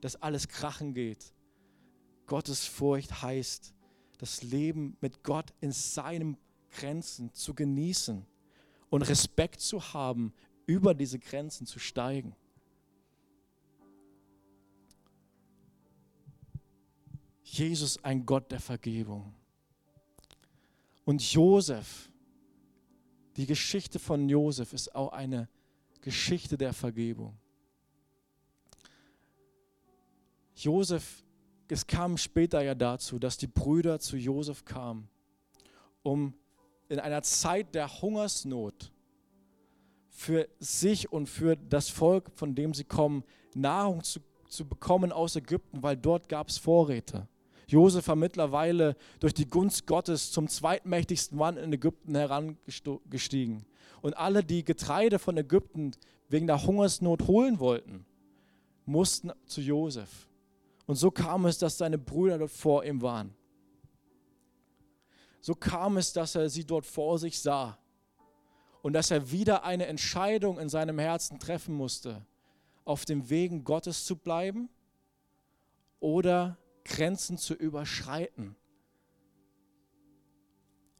dass 0.00 0.20
alles 0.20 0.48
krachen 0.48 0.94
geht. 0.94 1.32
Gottes 2.26 2.66
Furcht 2.66 3.22
heißt, 3.22 3.72
das 4.22 4.44
Leben 4.44 4.96
mit 5.00 5.24
Gott 5.24 5.52
in 5.60 5.72
seinen 5.72 6.36
Grenzen 6.70 7.34
zu 7.34 7.54
genießen 7.54 8.24
und 8.88 9.02
Respekt 9.02 9.60
zu 9.60 9.82
haben, 9.94 10.32
über 10.64 10.94
diese 10.94 11.18
Grenzen 11.18 11.66
zu 11.66 11.80
steigen. 11.80 12.36
Jesus 17.42 18.02
ein 18.04 18.24
Gott 18.24 18.52
der 18.52 18.60
Vergebung. 18.60 19.34
Und 21.04 21.20
Josef, 21.32 22.08
die 23.36 23.46
Geschichte 23.46 23.98
von 23.98 24.28
Josef 24.28 24.72
ist 24.72 24.94
auch 24.94 25.12
eine 25.12 25.48
Geschichte 26.00 26.56
der 26.56 26.72
Vergebung. 26.72 27.36
Josef 30.54 31.21
es 31.72 31.86
kam 31.86 32.18
später 32.18 32.62
ja 32.62 32.74
dazu, 32.74 33.18
dass 33.18 33.38
die 33.38 33.46
Brüder 33.46 33.98
zu 33.98 34.16
Josef 34.16 34.64
kamen, 34.64 35.08
um 36.02 36.34
in 36.88 37.00
einer 37.00 37.22
Zeit 37.22 37.74
der 37.74 38.02
Hungersnot 38.02 38.92
für 40.10 40.46
sich 40.58 41.10
und 41.10 41.28
für 41.28 41.56
das 41.56 41.88
Volk, 41.88 42.30
von 42.34 42.54
dem 42.54 42.74
sie 42.74 42.84
kommen, 42.84 43.24
Nahrung 43.54 44.02
zu, 44.04 44.20
zu 44.48 44.68
bekommen 44.68 45.12
aus 45.12 45.34
Ägypten, 45.36 45.82
weil 45.82 45.96
dort 45.96 46.28
gab 46.28 46.50
es 46.50 46.58
Vorräte. 46.58 47.26
Josef 47.66 48.06
war 48.06 48.16
mittlerweile 48.16 48.94
durch 49.18 49.32
die 49.32 49.48
Gunst 49.48 49.86
Gottes 49.86 50.30
zum 50.30 50.48
zweitmächtigsten 50.48 51.38
Mann 51.38 51.56
in 51.56 51.72
Ägypten 51.72 52.14
herangestiegen. 52.14 53.64
Und 54.02 54.14
alle, 54.18 54.44
die 54.44 54.62
Getreide 54.62 55.18
von 55.18 55.38
Ägypten 55.38 55.92
wegen 56.28 56.46
der 56.46 56.66
Hungersnot 56.66 57.26
holen 57.28 57.60
wollten, 57.60 58.04
mussten 58.84 59.32
zu 59.46 59.62
Josef. 59.62 60.28
Und 60.86 60.96
so 60.96 61.10
kam 61.10 61.46
es, 61.46 61.58
dass 61.58 61.78
seine 61.78 61.98
Brüder 61.98 62.38
dort 62.38 62.50
vor 62.50 62.84
ihm 62.84 63.02
waren. 63.02 63.34
So 65.40 65.54
kam 65.54 65.96
es, 65.96 66.12
dass 66.12 66.34
er 66.34 66.48
sie 66.48 66.64
dort 66.64 66.86
vor 66.86 67.18
sich 67.18 67.40
sah 67.40 67.78
und 68.82 68.92
dass 68.92 69.10
er 69.10 69.30
wieder 69.30 69.64
eine 69.64 69.86
Entscheidung 69.86 70.58
in 70.58 70.68
seinem 70.68 70.98
Herzen 70.98 71.38
treffen 71.38 71.74
musste, 71.74 72.24
auf 72.84 73.04
dem 73.04 73.30
Wegen 73.30 73.64
Gottes 73.64 74.04
zu 74.04 74.16
bleiben 74.16 74.68
oder 76.00 76.58
Grenzen 76.84 77.38
zu 77.38 77.54
überschreiten. 77.54 78.56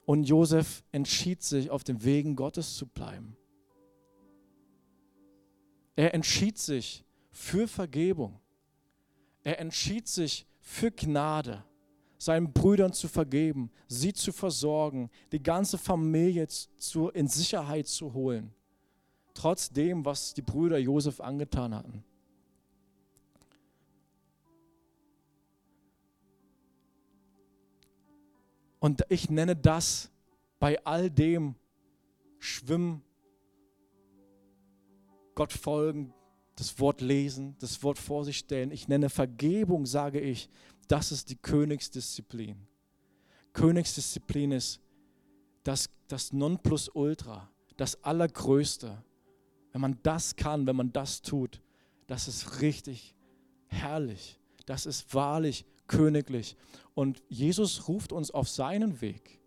Und 0.05 0.25
Josef 0.25 0.85
entschied 0.93 1.43
sich, 1.43 1.71
auf 1.71 1.85
dem 1.85 2.03
Wegen 2.05 2.35
Gottes 2.35 2.77
zu 2.77 2.87
bleiben. 2.87 3.37
Er 5.95 6.15
entschied 6.15 6.59
sich 6.59 7.05
für 7.31 7.69
Vergebung. 7.69 8.42
Er 9.45 9.59
entschied 9.59 10.07
sich 10.09 10.47
für 10.61 10.91
Gnade, 10.91 11.65
seinen 12.19 12.53
Brüdern 12.53 12.93
zu 12.93 13.09
vergeben, 13.09 13.71
sie 13.89 14.13
zu 14.13 14.33
versorgen, 14.33 15.11
die 15.33 15.43
ganze 15.43 15.77
Familie 15.79 16.47
in 17.15 17.29
Sicherheit 17.29 17.89
zu 17.89 18.13
holen, 18.13 18.55
trotz 19.35 19.71
dem, 19.71 20.05
was 20.05 20.33
die 20.35 20.43
Brüder 20.43 20.79
Josef 20.79 21.21
angetan 21.21 21.75
hatten. 21.75 22.05
Und 28.79 29.05
ich 29.09 29.31
nenne 29.31 29.55
das 29.55 30.11
bei 30.59 30.85
all 30.85 31.09
dem 31.09 31.55
Schwimmen, 32.41 33.03
Gott 35.37 35.53
folgen, 35.53 36.13
das 36.57 36.79
Wort 36.79 37.01
lesen, 37.01 37.57
das 37.59 37.83
Wort 37.83 37.99
vor 37.99 38.25
sich 38.25 38.39
stellen. 38.39 38.71
Ich 38.71 38.89
nenne 38.89 39.09
Vergebung, 39.09 39.87
sage 39.87 40.21
ich, 40.21 40.49
das 40.89 41.13
ist 41.13 41.31
die 41.31 41.37
Königsdisziplin. 41.37 42.67
Königsdisziplin 43.53 44.53
ist 44.53 44.81
das, 45.63 45.89
das 46.09 46.33
Nonplusultra, 46.33 47.51
das 47.77 48.03
Allergrößte. 48.03 49.03
Wenn 49.73 49.81
man 49.81 49.99
das 50.03 50.37
kann, 50.37 50.67
wenn 50.67 50.77
man 50.77 50.93
das 50.93 51.23
tut, 51.23 51.61
das 52.07 52.29
ist 52.29 52.61
richtig 52.61 53.15
herrlich. 53.67 54.39
Das 54.67 54.87
ist 54.87 55.15
wahrlich 55.15 55.65
königlich. 55.87 56.57
Und 56.95 57.23
Jesus 57.29 57.89
ruft 57.89 58.13
uns 58.13 58.31
auf 58.31 58.49
seinen 58.49 59.01
Weg. 59.01 59.41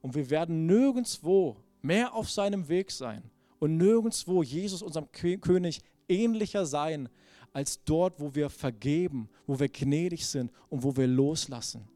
Und 0.00 0.14
wir 0.14 0.30
werden 0.30 0.66
nirgendwo 0.66 1.56
mehr 1.82 2.14
auf 2.14 2.30
seinem 2.30 2.68
Weg 2.68 2.90
sein 2.90 3.30
und 3.58 3.76
nirgendwo 3.76 4.42
Jesus, 4.42 4.82
unserem 4.82 5.10
König, 5.12 5.80
ähnlicher 6.08 6.66
sein 6.66 7.08
als 7.52 7.82
dort, 7.84 8.20
wo 8.20 8.34
wir 8.34 8.50
vergeben, 8.50 9.28
wo 9.46 9.58
wir 9.58 9.68
gnädig 9.68 10.26
sind 10.26 10.52
und 10.68 10.82
wo 10.82 10.94
wir 10.96 11.06
loslassen. 11.06 11.88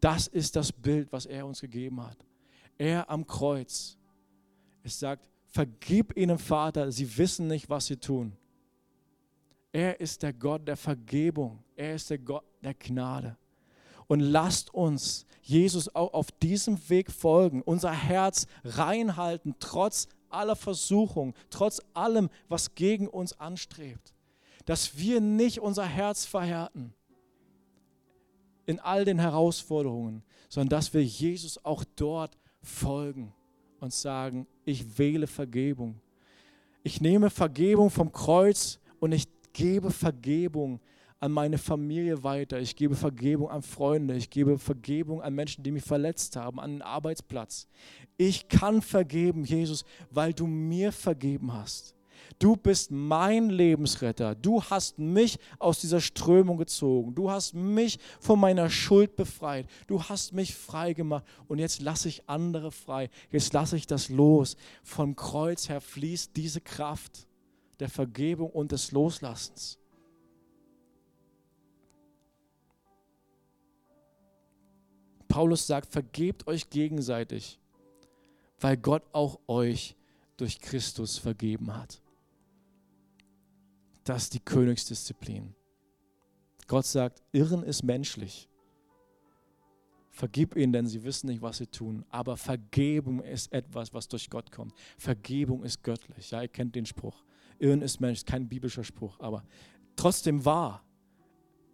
Das 0.00 0.26
ist 0.26 0.56
das 0.56 0.72
Bild, 0.72 1.10
was 1.10 1.26
er 1.26 1.46
uns 1.46 1.60
gegeben 1.60 2.02
hat. 2.02 2.18
Er 2.76 3.08
am 3.10 3.26
Kreuz. 3.26 3.96
Es 4.82 4.98
sagt, 4.98 5.28
vergib 5.46 6.16
ihnen, 6.16 6.38
Vater, 6.38 6.92
sie 6.92 7.16
wissen 7.16 7.48
nicht, 7.48 7.68
was 7.68 7.86
sie 7.86 7.96
tun. 7.96 8.36
Er 9.72 10.00
ist 10.00 10.22
der 10.22 10.32
Gott 10.32 10.66
der 10.66 10.76
Vergebung. 10.76 11.62
Er 11.74 11.94
ist 11.94 12.10
der 12.10 12.18
Gott 12.18 12.44
der 12.62 12.74
Gnade. 12.74 13.36
Und 14.06 14.20
lasst 14.20 14.72
uns 14.72 15.26
Jesus 15.42 15.94
auch 15.94 16.12
auf 16.14 16.30
diesem 16.30 16.78
Weg 16.88 17.10
folgen, 17.10 17.62
unser 17.62 17.92
Herz 17.92 18.46
reinhalten, 18.64 19.54
trotz 19.58 20.08
aller 20.30 20.56
Versuchung, 20.56 21.34
trotz 21.50 21.80
allem, 21.94 22.30
was 22.48 22.74
gegen 22.74 23.08
uns 23.08 23.38
anstrebt, 23.38 24.14
dass 24.64 24.98
wir 24.98 25.20
nicht 25.20 25.60
unser 25.60 25.84
Herz 25.84 26.24
verhärten 26.24 26.94
in 28.66 28.80
all 28.80 29.04
den 29.04 29.18
Herausforderungen, 29.18 30.22
sondern 30.48 30.68
dass 30.68 30.92
wir 30.92 31.02
Jesus 31.02 31.64
auch 31.64 31.84
dort 31.96 32.36
folgen 32.62 33.32
und 33.80 33.92
sagen, 33.92 34.46
ich 34.64 34.98
wähle 34.98 35.26
Vergebung. 35.26 36.00
Ich 36.82 37.00
nehme 37.00 37.30
Vergebung 37.30 37.90
vom 37.90 38.12
Kreuz 38.12 38.78
und 39.00 39.12
ich 39.12 39.26
gebe 39.52 39.90
Vergebung 39.90 40.80
an 41.20 41.32
meine 41.32 41.58
Familie 41.58 42.22
weiter. 42.22 42.60
Ich 42.60 42.76
gebe 42.76 42.94
Vergebung 42.94 43.50
an 43.50 43.62
Freunde. 43.62 44.14
Ich 44.14 44.30
gebe 44.30 44.58
Vergebung 44.58 45.20
an 45.20 45.34
Menschen, 45.34 45.64
die 45.64 45.72
mich 45.72 45.84
verletzt 45.84 46.36
haben, 46.36 46.60
an 46.60 46.72
den 46.72 46.82
Arbeitsplatz. 46.82 47.68
Ich 48.16 48.48
kann 48.48 48.82
vergeben, 48.82 49.44
Jesus, 49.44 49.84
weil 50.10 50.32
du 50.32 50.46
mir 50.46 50.92
vergeben 50.92 51.52
hast. 51.52 51.94
Du 52.38 52.56
bist 52.56 52.90
mein 52.90 53.50
Lebensretter. 53.50 54.34
Du 54.34 54.62
hast 54.62 54.98
mich 54.98 55.38
aus 55.58 55.80
dieser 55.80 56.00
Strömung 56.00 56.56
gezogen. 56.56 57.14
Du 57.14 57.30
hast 57.30 57.54
mich 57.54 57.98
von 58.20 58.38
meiner 58.38 58.70
Schuld 58.70 59.16
befreit. 59.16 59.66
Du 59.86 60.02
hast 60.02 60.32
mich 60.32 60.54
frei 60.54 60.92
gemacht. 60.92 61.24
Und 61.48 61.58
jetzt 61.58 61.80
lasse 61.80 62.08
ich 62.08 62.28
andere 62.28 62.70
frei. 62.70 63.10
Jetzt 63.30 63.52
lasse 63.52 63.76
ich 63.76 63.86
das 63.86 64.08
los. 64.08 64.56
Vom 64.84 65.16
Kreuz 65.16 65.68
her 65.68 65.80
fließt 65.80 66.36
diese 66.36 66.60
Kraft 66.60 67.26
der 67.80 67.88
Vergebung 67.88 68.50
und 68.50 68.72
des 68.72 68.92
Loslassens. 68.92 69.78
Paulus 75.28 75.66
sagt, 75.66 75.92
vergebt 75.92 76.46
euch 76.46 76.70
gegenseitig, 76.70 77.58
weil 78.60 78.76
Gott 78.76 79.04
auch 79.12 79.38
euch 79.46 79.96
durch 80.36 80.60
Christus 80.60 81.18
vergeben 81.18 81.76
hat. 81.76 82.00
Das 84.04 84.24
ist 84.24 84.34
die 84.34 84.40
Königsdisziplin. 84.40 85.54
Gott 86.66 86.86
sagt, 86.86 87.22
Irren 87.32 87.62
ist 87.62 87.82
menschlich. 87.82 88.48
Vergib 90.10 90.56
ihnen, 90.56 90.72
denn 90.72 90.86
sie 90.86 91.04
wissen 91.04 91.28
nicht, 91.28 91.42
was 91.42 91.58
sie 91.58 91.66
tun. 91.66 92.04
Aber 92.08 92.36
Vergebung 92.36 93.22
ist 93.22 93.52
etwas, 93.52 93.92
was 93.94 94.08
durch 94.08 94.28
Gott 94.30 94.50
kommt. 94.50 94.74
Vergebung 94.96 95.62
ist 95.62 95.82
göttlich. 95.82 96.30
Ja, 96.30 96.42
ihr 96.42 96.48
kennt 96.48 96.74
den 96.74 96.86
Spruch. 96.86 97.22
Irren 97.58 97.82
ist 97.82 98.00
menschlich, 98.00 98.26
kein 98.26 98.48
biblischer 98.48 98.84
Spruch, 98.84 99.18
aber 99.20 99.44
trotzdem 99.96 100.44
wahr. 100.44 100.84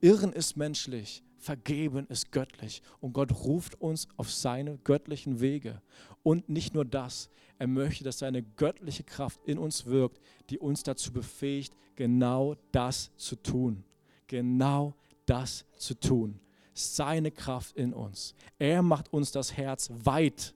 Irren 0.01 0.33
ist 0.33 0.57
menschlich, 0.57 1.23
Vergeben 1.45 2.07
ist 2.07 2.33
göttlich 2.33 2.81
und 3.01 3.13
Gott 3.13 3.31
ruft 3.31 3.79
uns 3.79 4.09
auf 4.17 4.33
seine 4.33 4.79
göttlichen 4.79 5.41
Wege. 5.41 5.83
Und 6.23 6.49
nicht 6.49 6.73
nur 6.73 6.87
das, 6.87 7.29
er 7.59 7.67
möchte, 7.67 8.03
dass 8.03 8.21
seine 8.21 8.43
göttliche 8.43 9.05
Kraft 9.05 9.39
in 9.45 9.59
uns 9.59 9.85
wirkt, 9.85 10.23
die 10.49 10.59
uns 10.59 10.85
dazu 10.85 11.13
befähigt, 11.13 11.77
genau 11.97 12.57
das 12.73 13.11
zu 13.19 13.37
tun. 13.37 13.85
Genau 14.27 14.95
das 15.27 15.67
zu 15.77 15.93
tun. 16.01 16.41
seine 16.73 17.31
Kraft 17.31 17.77
in 17.77 17.93
uns. 17.93 18.35
Er 18.59 18.83
macht 18.83 19.13
uns 19.13 19.31
das 19.31 19.55
Herz 19.55 19.91
weit, 19.93 20.55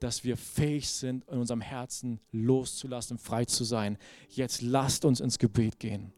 dass 0.00 0.24
wir 0.24 0.36
fähig 0.36 0.88
sind, 0.88 1.28
in 1.28 1.38
unserem 1.38 1.60
Herzen 1.60 2.18
loszulassen, 2.32 3.18
frei 3.18 3.44
zu 3.44 3.64
sein. 3.64 3.98
Jetzt 4.30 4.62
lasst 4.62 5.04
uns 5.04 5.20
ins 5.20 5.38
Gebet 5.38 5.78
gehen. 5.78 6.12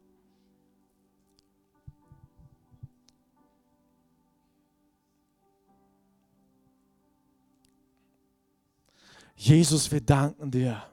Jesus, 9.43 9.91
wir 9.91 10.01
danken 10.01 10.51
dir. 10.51 10.83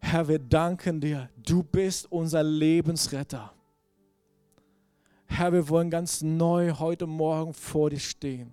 Herr, 0.00 0.26
wir 0.26 0.40
danken 0.40 1.00
dir. 1.00 1.30
Du 1.36 1.62
bist 1.62 2.10
unser 2.10 2.42
Lebensretter. 2.42 3.52
Herr, 5.26 5.52
wir 5.52 5.68
wollen 5.68 5.88
ganz 5.88 6.20
neu 6.20 6.72
heute 6.72 7.06
Morgen 7.06 7.54
vor 7.54 7.90
dir 7.90 8.00
stehen 8.00 8.52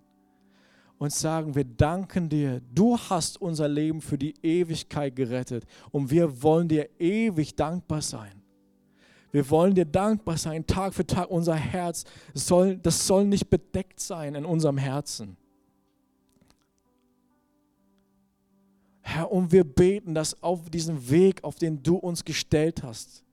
und 1.00 1.12
sagen, 1.12 1.56
wir 1.56 1.64
danken 1.64 2.30
dir. 2.30 2.62
Du 2.76 2.96
hast 2.96 3.42
unser 3.42 3.68
Leben 3.68 4.02
für 4.02 4.20
die 4.20 4.36
Ewigkeit 4.44 5.16
gerettet 5.16 5.66
und 5.90 6.12
wir 6.12 6.44
wollen 6.44 6.68
dir 6.68 6.88
ewig 7.00 7.56
dankbar 7.56 8.04
sein. 8.04 8.44
Wir 9.32 9.50
wollen 9.50 9.74
dir 9.74 9.86
dankbar 9.86 10.38
sein, 10.38 10.68
Tag 10.68 10.94
für 10.94 11.08
Tag. 11.08 11.32
Unser 11.32 11.56
Herz 11.56 12.04
soll, 12.36 12.78
das 12.78 13.08
soll 13.08 13.26
nicht 13.26 13.50
bedeckt 13.50 14.00
sein 14.00 14.36
in 14.36 14.46
unserem 14.46 14.78
Herzen. 14.78 15.38
Herr, 19.10 19.32
und 19.32 19.54
wir 19.54 19.64
beten, 19.64 20.14
dass 20.14 20.44
auf 20.44 20.70
diesem 20.70 21.10
Weg, 21.10 21.42
auf 21.46 21.56
den 21.56 21.82
du 21.82 21.96
uns 21.96 22.26
gestellt 22.26 22.84
hast, 22.84 23.24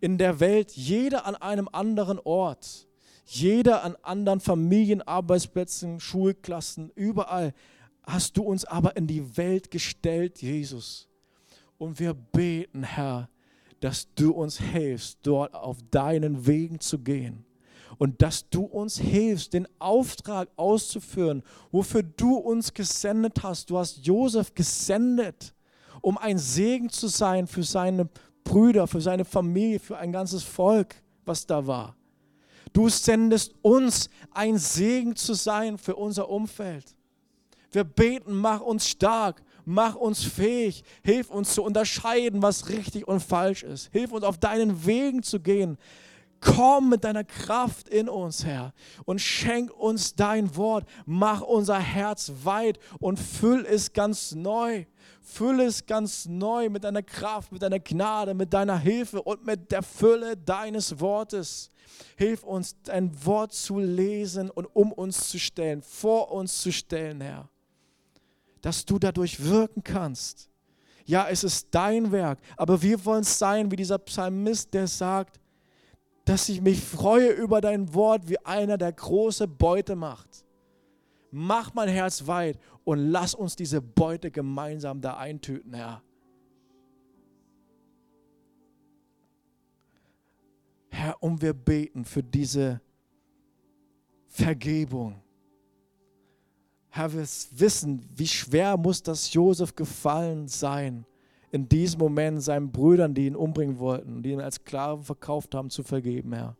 in 0.00 0.16
der 0.16 0.40
Welt 0.40 0.72
jeder 0.72 1.26
an 1.26 1.36
einem 1.36 1.68
anderen 1.70 2.18
Ort, 2.18 2.88
jeder 3.26 3.84
an 3.84 3.94
anderen 4.00 4.40
Familien, 4.40 5.02
Arbeitsplätzen, 5.02 6.00
Schulklassen, 6.00 6.90
überall 6.94 7.52
hast 8.04 8.38
du 8.38 8.42
uns 8.42 8.64
aber 8.64 8.96
in 8.96 9.06
die 9.06 9.36
Welt 9.36 9.70
gestellt, 9.70 10.40
Jesus. 10.40 11.10
Und 11.76 12.00
wir 12.00 12.14
beten, 12.14 12.82
Herr, 12.82 13.28
dass 13.80 14.08
du 14.14 14.32
uns 14.32 14.58
hilfst, 14.58 15.18
dort 15.24 15.54
auf 15.54 15.76
deinen 15.90 16.46
Wegen 16.46 16.80
zu 16.80 16.98
gehen 16.98 17.44
und 18.02 18.20
dass 18.20 18.50
du 18.50 18.64
uns 18.64 18.98
hilfst, 18.98 19.52
den 19.52 19.68
Auftrag 19.78 20.48
auszuführen, 20.56 21.44
wofür 21.70 22.02
du 22.02 22.34
uns 22.34 22.74
gesendet 22.74 23.44
hast. 23.44 23.70
Du 23.70 23.78
hast 23.78 24.04
Josef 24.04 24.52
gesendet, 24.56 25.54
um 26.00 26.18
ein 26.18 26.36
Segen 26.36 26.90
zu 26.90 27.06
sein 27.06 27.46
für 27.46 27.62
seine 27.62 28.08
Brüder, 28.42 28.88
für 28.88 29.00
seine 29.00 29.24
Familie, 29.24 29.78
für 29.78 29.98
ein 29.98 30.10
ganzes 30.10 30.42
Volk, 30.42 30.96
was 31.24 31.46
da 31.46 31.64
war. 31.64 31.94
Du 32.72 32.88
sendest 32.88 33.54
uns 33.62 34.10
ein 34.32 34.58
Segen 34.58 35.14
zu 35.14 35.34
sein 35.34 35.78
für 35.78 35.94
unser 35.94 36.28
Umfeld. 36.28 36.96
Wir 37.70 37.84
beten, 37.84 38.34
mach 38.34 38.62
uns 38.62 38.88
stark, 38.88 39.44
mach 39.64 39.94
uns 39.94 40.24
fähig, 40.24 40.82
hilf 41.04 41.30
uns 41.30 41.54
zu 41.54 41.62
unterscheiden, 41.62 42.42
was 42.42 42.68
richtig 42.68 43.06
und 43.06 43.20
falsch 43.20 43.62
ist. 43.62 43.90
Hilf 43.92 44.10
uns 44.10 44.24
auf 44.24 44.38
deinen 44.38 44.84
Wegen 44.84 45.22
zu 45.22 45.38
gehen. 45.38 45.78
Komm 46.42 46.88
mit 46.88 47.04
deiner 47.04 47.22
Kraft 47.22 47.88
in 47.88 48.08
uns, 48.08 48.44
Herr, 48.44 48.74
und 49.04 49.20
schenk 49.20 49.70
uns 49.70 50.16
dein 50.16 50.56
Wort. 50.56 50.88
Mach 51.06 51.40
unser 51.40 51.78
Herz 51.78 52.32
weit 52.42 52.80
und 52.98 53.20
füll 53.20 53.64
es 53.64 53.92
ganz 53.92 54.32
neu. 54.34 54.84
Füll 55.20 55.60
es 55.60 55.86
ganz 55.86 56.26
neu 56.26 56.68
mit 56.68 56.82
deiner 56.82 57.04
Kraft, 57.04 57.52
mit 57.52 57.62
deiner 57.62 57.78
Gnade, 57.78 58.34
mit 58.34 58.52
deiner 58.52 58.76
Hilfe 58.76 59.22
und 59.22 59.46
mit 59.46 59.70
der 59.70 59.84
Fülle 59.84 60.36
deines 60.36 60.98
Wortes. 60.98 61.70
Hilf 62.16 62.42
uns, 62.42 62.74
dein 62.82 63.24
Wort 63.24 63.52
zu 63.52 63.78
lesen 63.78 64.50
und 64.50 64.66
um 64.74 64.90
uns 64.90 65.28
zu 65.28 65.38
stellen, 65.38 65.80
vor 65.80 66.32
uns 66.32 66.60
zu 66.60 66.72
stellen, 66.72 67.20
Herr. 67.20 67.48
Dass 68.62 68.84
du 68.84 68.98
dadurch 68.98 69.44
wirken 69.44 69.84
kannst. 69.84 70.50
Ja, 71.04 71.28
es 71.28 71.44
ist 71.44 71.68
dein 71.70 72.10
Werk, 72.10 72.40
aber 72.56 72.82
wir 72.82 73.04
wollen 73.04 73.24
sein 73.24 73.70
wie 73.70 73.76
dieser 73.76 73.98
Psalmist, 73.98 74.74
der 74.74 74.88
sagt, 74.88 75.38
dass 76.24 76.48
ich 76.48 76.60
mich 76.60 76.80
freue 76.80 77.30
über 77.30 77.60
dein 77.60 77.92
Wort 77.94 78.28
wie 78.28 78.38
einer, 78.38 78.78
der 78.78 78.92
große 78.92 79.48
Beute 79.48 79.96
macht. 79.96 80.44
Mach 81.30 81.74
mein 81.74 81.88
Herz 81.88 82.26
weit 82.26 82.58
und 82.84 82.98
lass 83.10 83.34
uns 83.34 83.56
diese 83.56 83.80
Beute 83.80 84.30
gemeinsam 84.30 85.00
da 85.00 85.16
eintöten, 85.16 85.74
Herr. 85.74 86.02
Herr, 90.90 91.22
und 91.22 91.40
wir 91.42 91.54
beten 91.54 92.04
für 92.04 92.22
diese 92.22 92.80
Vergebung. 94.28 95.20
Herr, 96.90 97.12
wir 97.12 97.26
wissen, 97.52 98.06
wie 98.14 98.28
schwer 98.28 98.76
muss 98.76 99.02
das 99.02 99.32
Josef 99.32 99.74
gefallen 99.74 100.46
sein, 100.46 101.06
in 101.52 101.68
diesem 101.68 102.00
Moment 102.00 102.42
seinen 102.42 102.72
Brüdern, 102.72 103.14
die 103.14 103.26
ihn 103.26 103.36
umbringen 103.36 103.78
wollten, 103.78 104.22
die 104.22 104.32
ihn 104.32 104.40
als 104.40 104.56
Sklaven 104.56 105.04
verkauft 105.04 105.54
haben, 105.54 105.70
zu 105.70 105.82
vergeben, 105.82 106.32
Herr. 106.32 106.56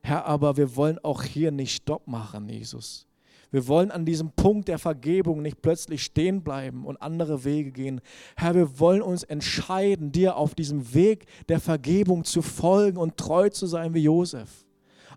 Herr, 0.00 0.24
aber 0.26 0.56
wir 0.56 0.74
wollen 0.76 0.98
auch 1.00 1.22
hier 1.22 1.50
nicht 1.50 1.74
Stopp 1.74 2.06
machen, 2.06 2.48
Jesus. 2.48 3.06
Wir 3.50 3.68
wollen 3.68 3.90
an 3.90 4.06
diesem 4.06 4.30
Punkt 4.30 4.68
der 4.68 4.78
Vergebung 4.78 5.42
nicht 5.42 5.60
plötzlich 5.60 6.04
stehen 6.04 6.42
bleiben 6.42 6.86
und 6.86 7.02
andere 7.02 7.44
Wege 7.44 7.70
gehen. 7.70 8.00
Herr, 8.36 8.54
wir 8.54 8.78
wollen 8.78 9.02
uns 9.02 9.24
entscheiden, 9.24 10.10
dir 10.10 10.36
auf 10.36 10.54
diesem 10.54 10.94
Weg 10.94 11.26
der 11.48 11.60
Vergebung 11.60 12.24
zu 12.24 12.40
folgen 12.42 12.96
und 12.96 13.16
treu 13.16 13.50
zu 13.50 13.66
sein 13.66 13.92
wie 13.92 14.04
Josef. 14.04 14.64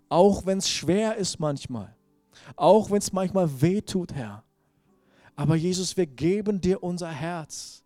Auch 0.08 0.44
wenn 0.44 0.58
es 0.58 0.68
schwer 0.68 1.16
ist 1.16 1.40
manchmal. 1.40 1.96
Auch 2.56 2.90
wenn 2.90 2.98
es 2.98 3.12
manchmal 3.12 3.62
weh 3.62 3.80
tut, 3.80 4.12
Herr. 4.12 4.44
Aber 5.34 5.56
Jesus, 5.56 5.96
wir 5.96 6.06
geben 6.06 6.60
dir 6.60 6.82
unser 6.82 7.10
Herz. 7.10 7.85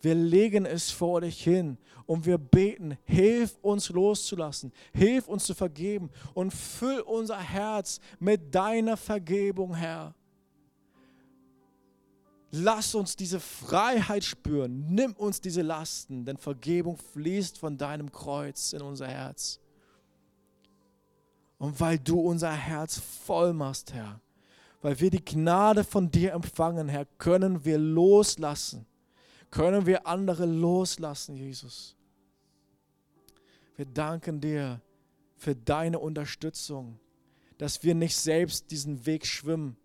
Wir 0.00 0.14
legen 0.14 0.66
es 0.66 0.90
vor 0.90 1.22
dich 1.22 1.42
hin 1.42 1.78
und 2.06 2.26
wir 2.26 2.38
beten, 2.38 2.96
hilf 3.04 3.58
uns 3.62 3.88
loszulassen, 3.88 4.72
hilf 4.92 5.26
uns 5.26 5.44
zu 5.44 5.54
vergeben 5.54 6.10
und 6.34 6.52
füll 6.52 7.00
unser 7.00 7.38
Herz 7.38 8.00
mit 8.18 8.54
deiner 8.54 8.96
Vergebung, 8.96 9.74
Herr. 9.74 10.14
Lass 12.52 12.94
uns 12.94 13.16
diese 13.16 13.40
Freiheit 13.40 14.24
spüren, 14.24 14.86
nimm 14.88 15.12
uns 15.14 15.40
diese 15.40 15.62
Lasten, 15.62 16.24
denn 16.24 16.36
Vergebung 16.36 16.96
fließt 16.96 17.58
von 17.58 17.76
deinem 17.76 18.12
Kreuz 18.12 18.72
in 18.72 18.82
unser 18.82 19.08
Herz. 19.08 19.60
Und 21.58 21.80
weil 21.80 21.98
du 21.98 22.20
unser 22.20 22.52
Herz 22.52 22.98
voll 22.98 23.52
machst, 23.52 23.92
Herr, 23.92 24.20
weil 24.82 25.00
wir 25.00 25.10
die 25.10 25.24
Gnade 25.24 25.84
von 25.84 26.10
dir 26.10 26.34
empfangen, 26.34 26.88
Herr, 26.88 27.06
können 27.18 27.64
wir 27.64 27.78
loslassen 27.78 28.86
können 29.56 29.86
wir 29.86 30.06
andere 30.06 30.44
loslassen, 30.44 31.34
Jesus. 31.34 31.96
Wir 33.76 33.86
danken 33.86 34.38
dir 34.38 34.82
für 35.34 35.56
deine 35.56 35.98
Unterstützung, 35.98 36.98
dass 37.56 37.82
wir 37.82 37.94
nicht 37.94 38.16
selbst 38.16 38.70
diesen 38.70 39.06
Weg 39.06 39.24
schwimmen, 39.24 39.78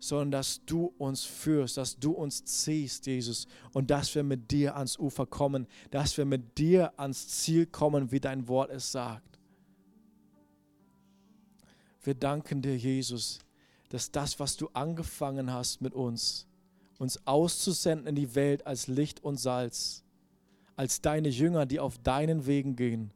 sondern 0.00 0.32
dass 0.32 0.64
du 0.64 0.92
uns 0.98 1.22
führst, 1.22 1.76
dass 1.76 1.96
du 1.96 2.10
uns 2.10 2.44
ziehst, 2.44 3.06
Jesus, 3.06 3.46
und 3.72 3.88
dass 3.88 4.12
wir 4.16 4.24
mit 4.24 4.50
dir 4.50 4.74
ans 4.74 4.98
Ufer 4.98 5.26
kommen, 5.26 5.68
dass 5.92 6.16
wir 6.16 6.24
mit 6.24 6.58
dir 6.58 6.92
ans 6.98 7.28
Ziel 7.28 7.66
kommen, 7.66 8.10
wie 8.10 8.18
dein 8.18 8.48
Wort 8.48 8.72
es 8.72 8.90
sagt. 8.90 9.38
Wir 12.02 12.14
danken 12.14 12.62
dir, 12.62 12.76
Jesus, 12.76 13.38
dass 13.90 14.10
das, 14.10 14.40
was 14.40 14.56
du 14.56 14.68
angefangen 14.72 15.52
hast 15.52 15.82
mit 15.82 15.94
uns, 15.94 16.48
uns 17.02 17.26
auszusenden 17.26 18.06
in 18.06 18.14
die 18.14 18.36
Welt 18.36 18.64
als 18.64 18.86
Licht 18.86 19.24
und 19.24 19.36
Salz, 19.36 20.04
als 20.76 21.00
deine 21.00 21.28
Jünger, 21.28 21.66
die 21.66 21.80
auf 21.80 21.98
deinen 21.98 22.46
Wegen 22.46 22.76
gehen. 22.76 23.12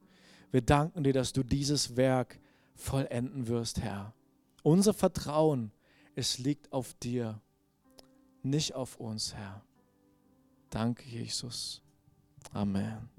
Wir 0.50 0.60
danken 0.60 1.04
dir, 1.04 1.12
dass 1.12 1.32
du 1.32 1.44
dieses 1.44 1.96
Werk 1.96 2.40
vollenden 2.74 3.46
wirst, 3.46 3.80
Herr. 3.80 4.12
Unser 4.64 4.92
Vertrauen, 4.92 5.70
es 6.16 6.38
liegt 6.38 6.72
auf 6.72 6.94
dir, 6.94 7.40
nicht 8.42 8.74
auf 8.74 8.96
uns, 8.96 9.34
Herr. 9.34 9.62
Danke, 10.68 11.08
Jesus. 11.08 11.80
Amen. 12.52 13.15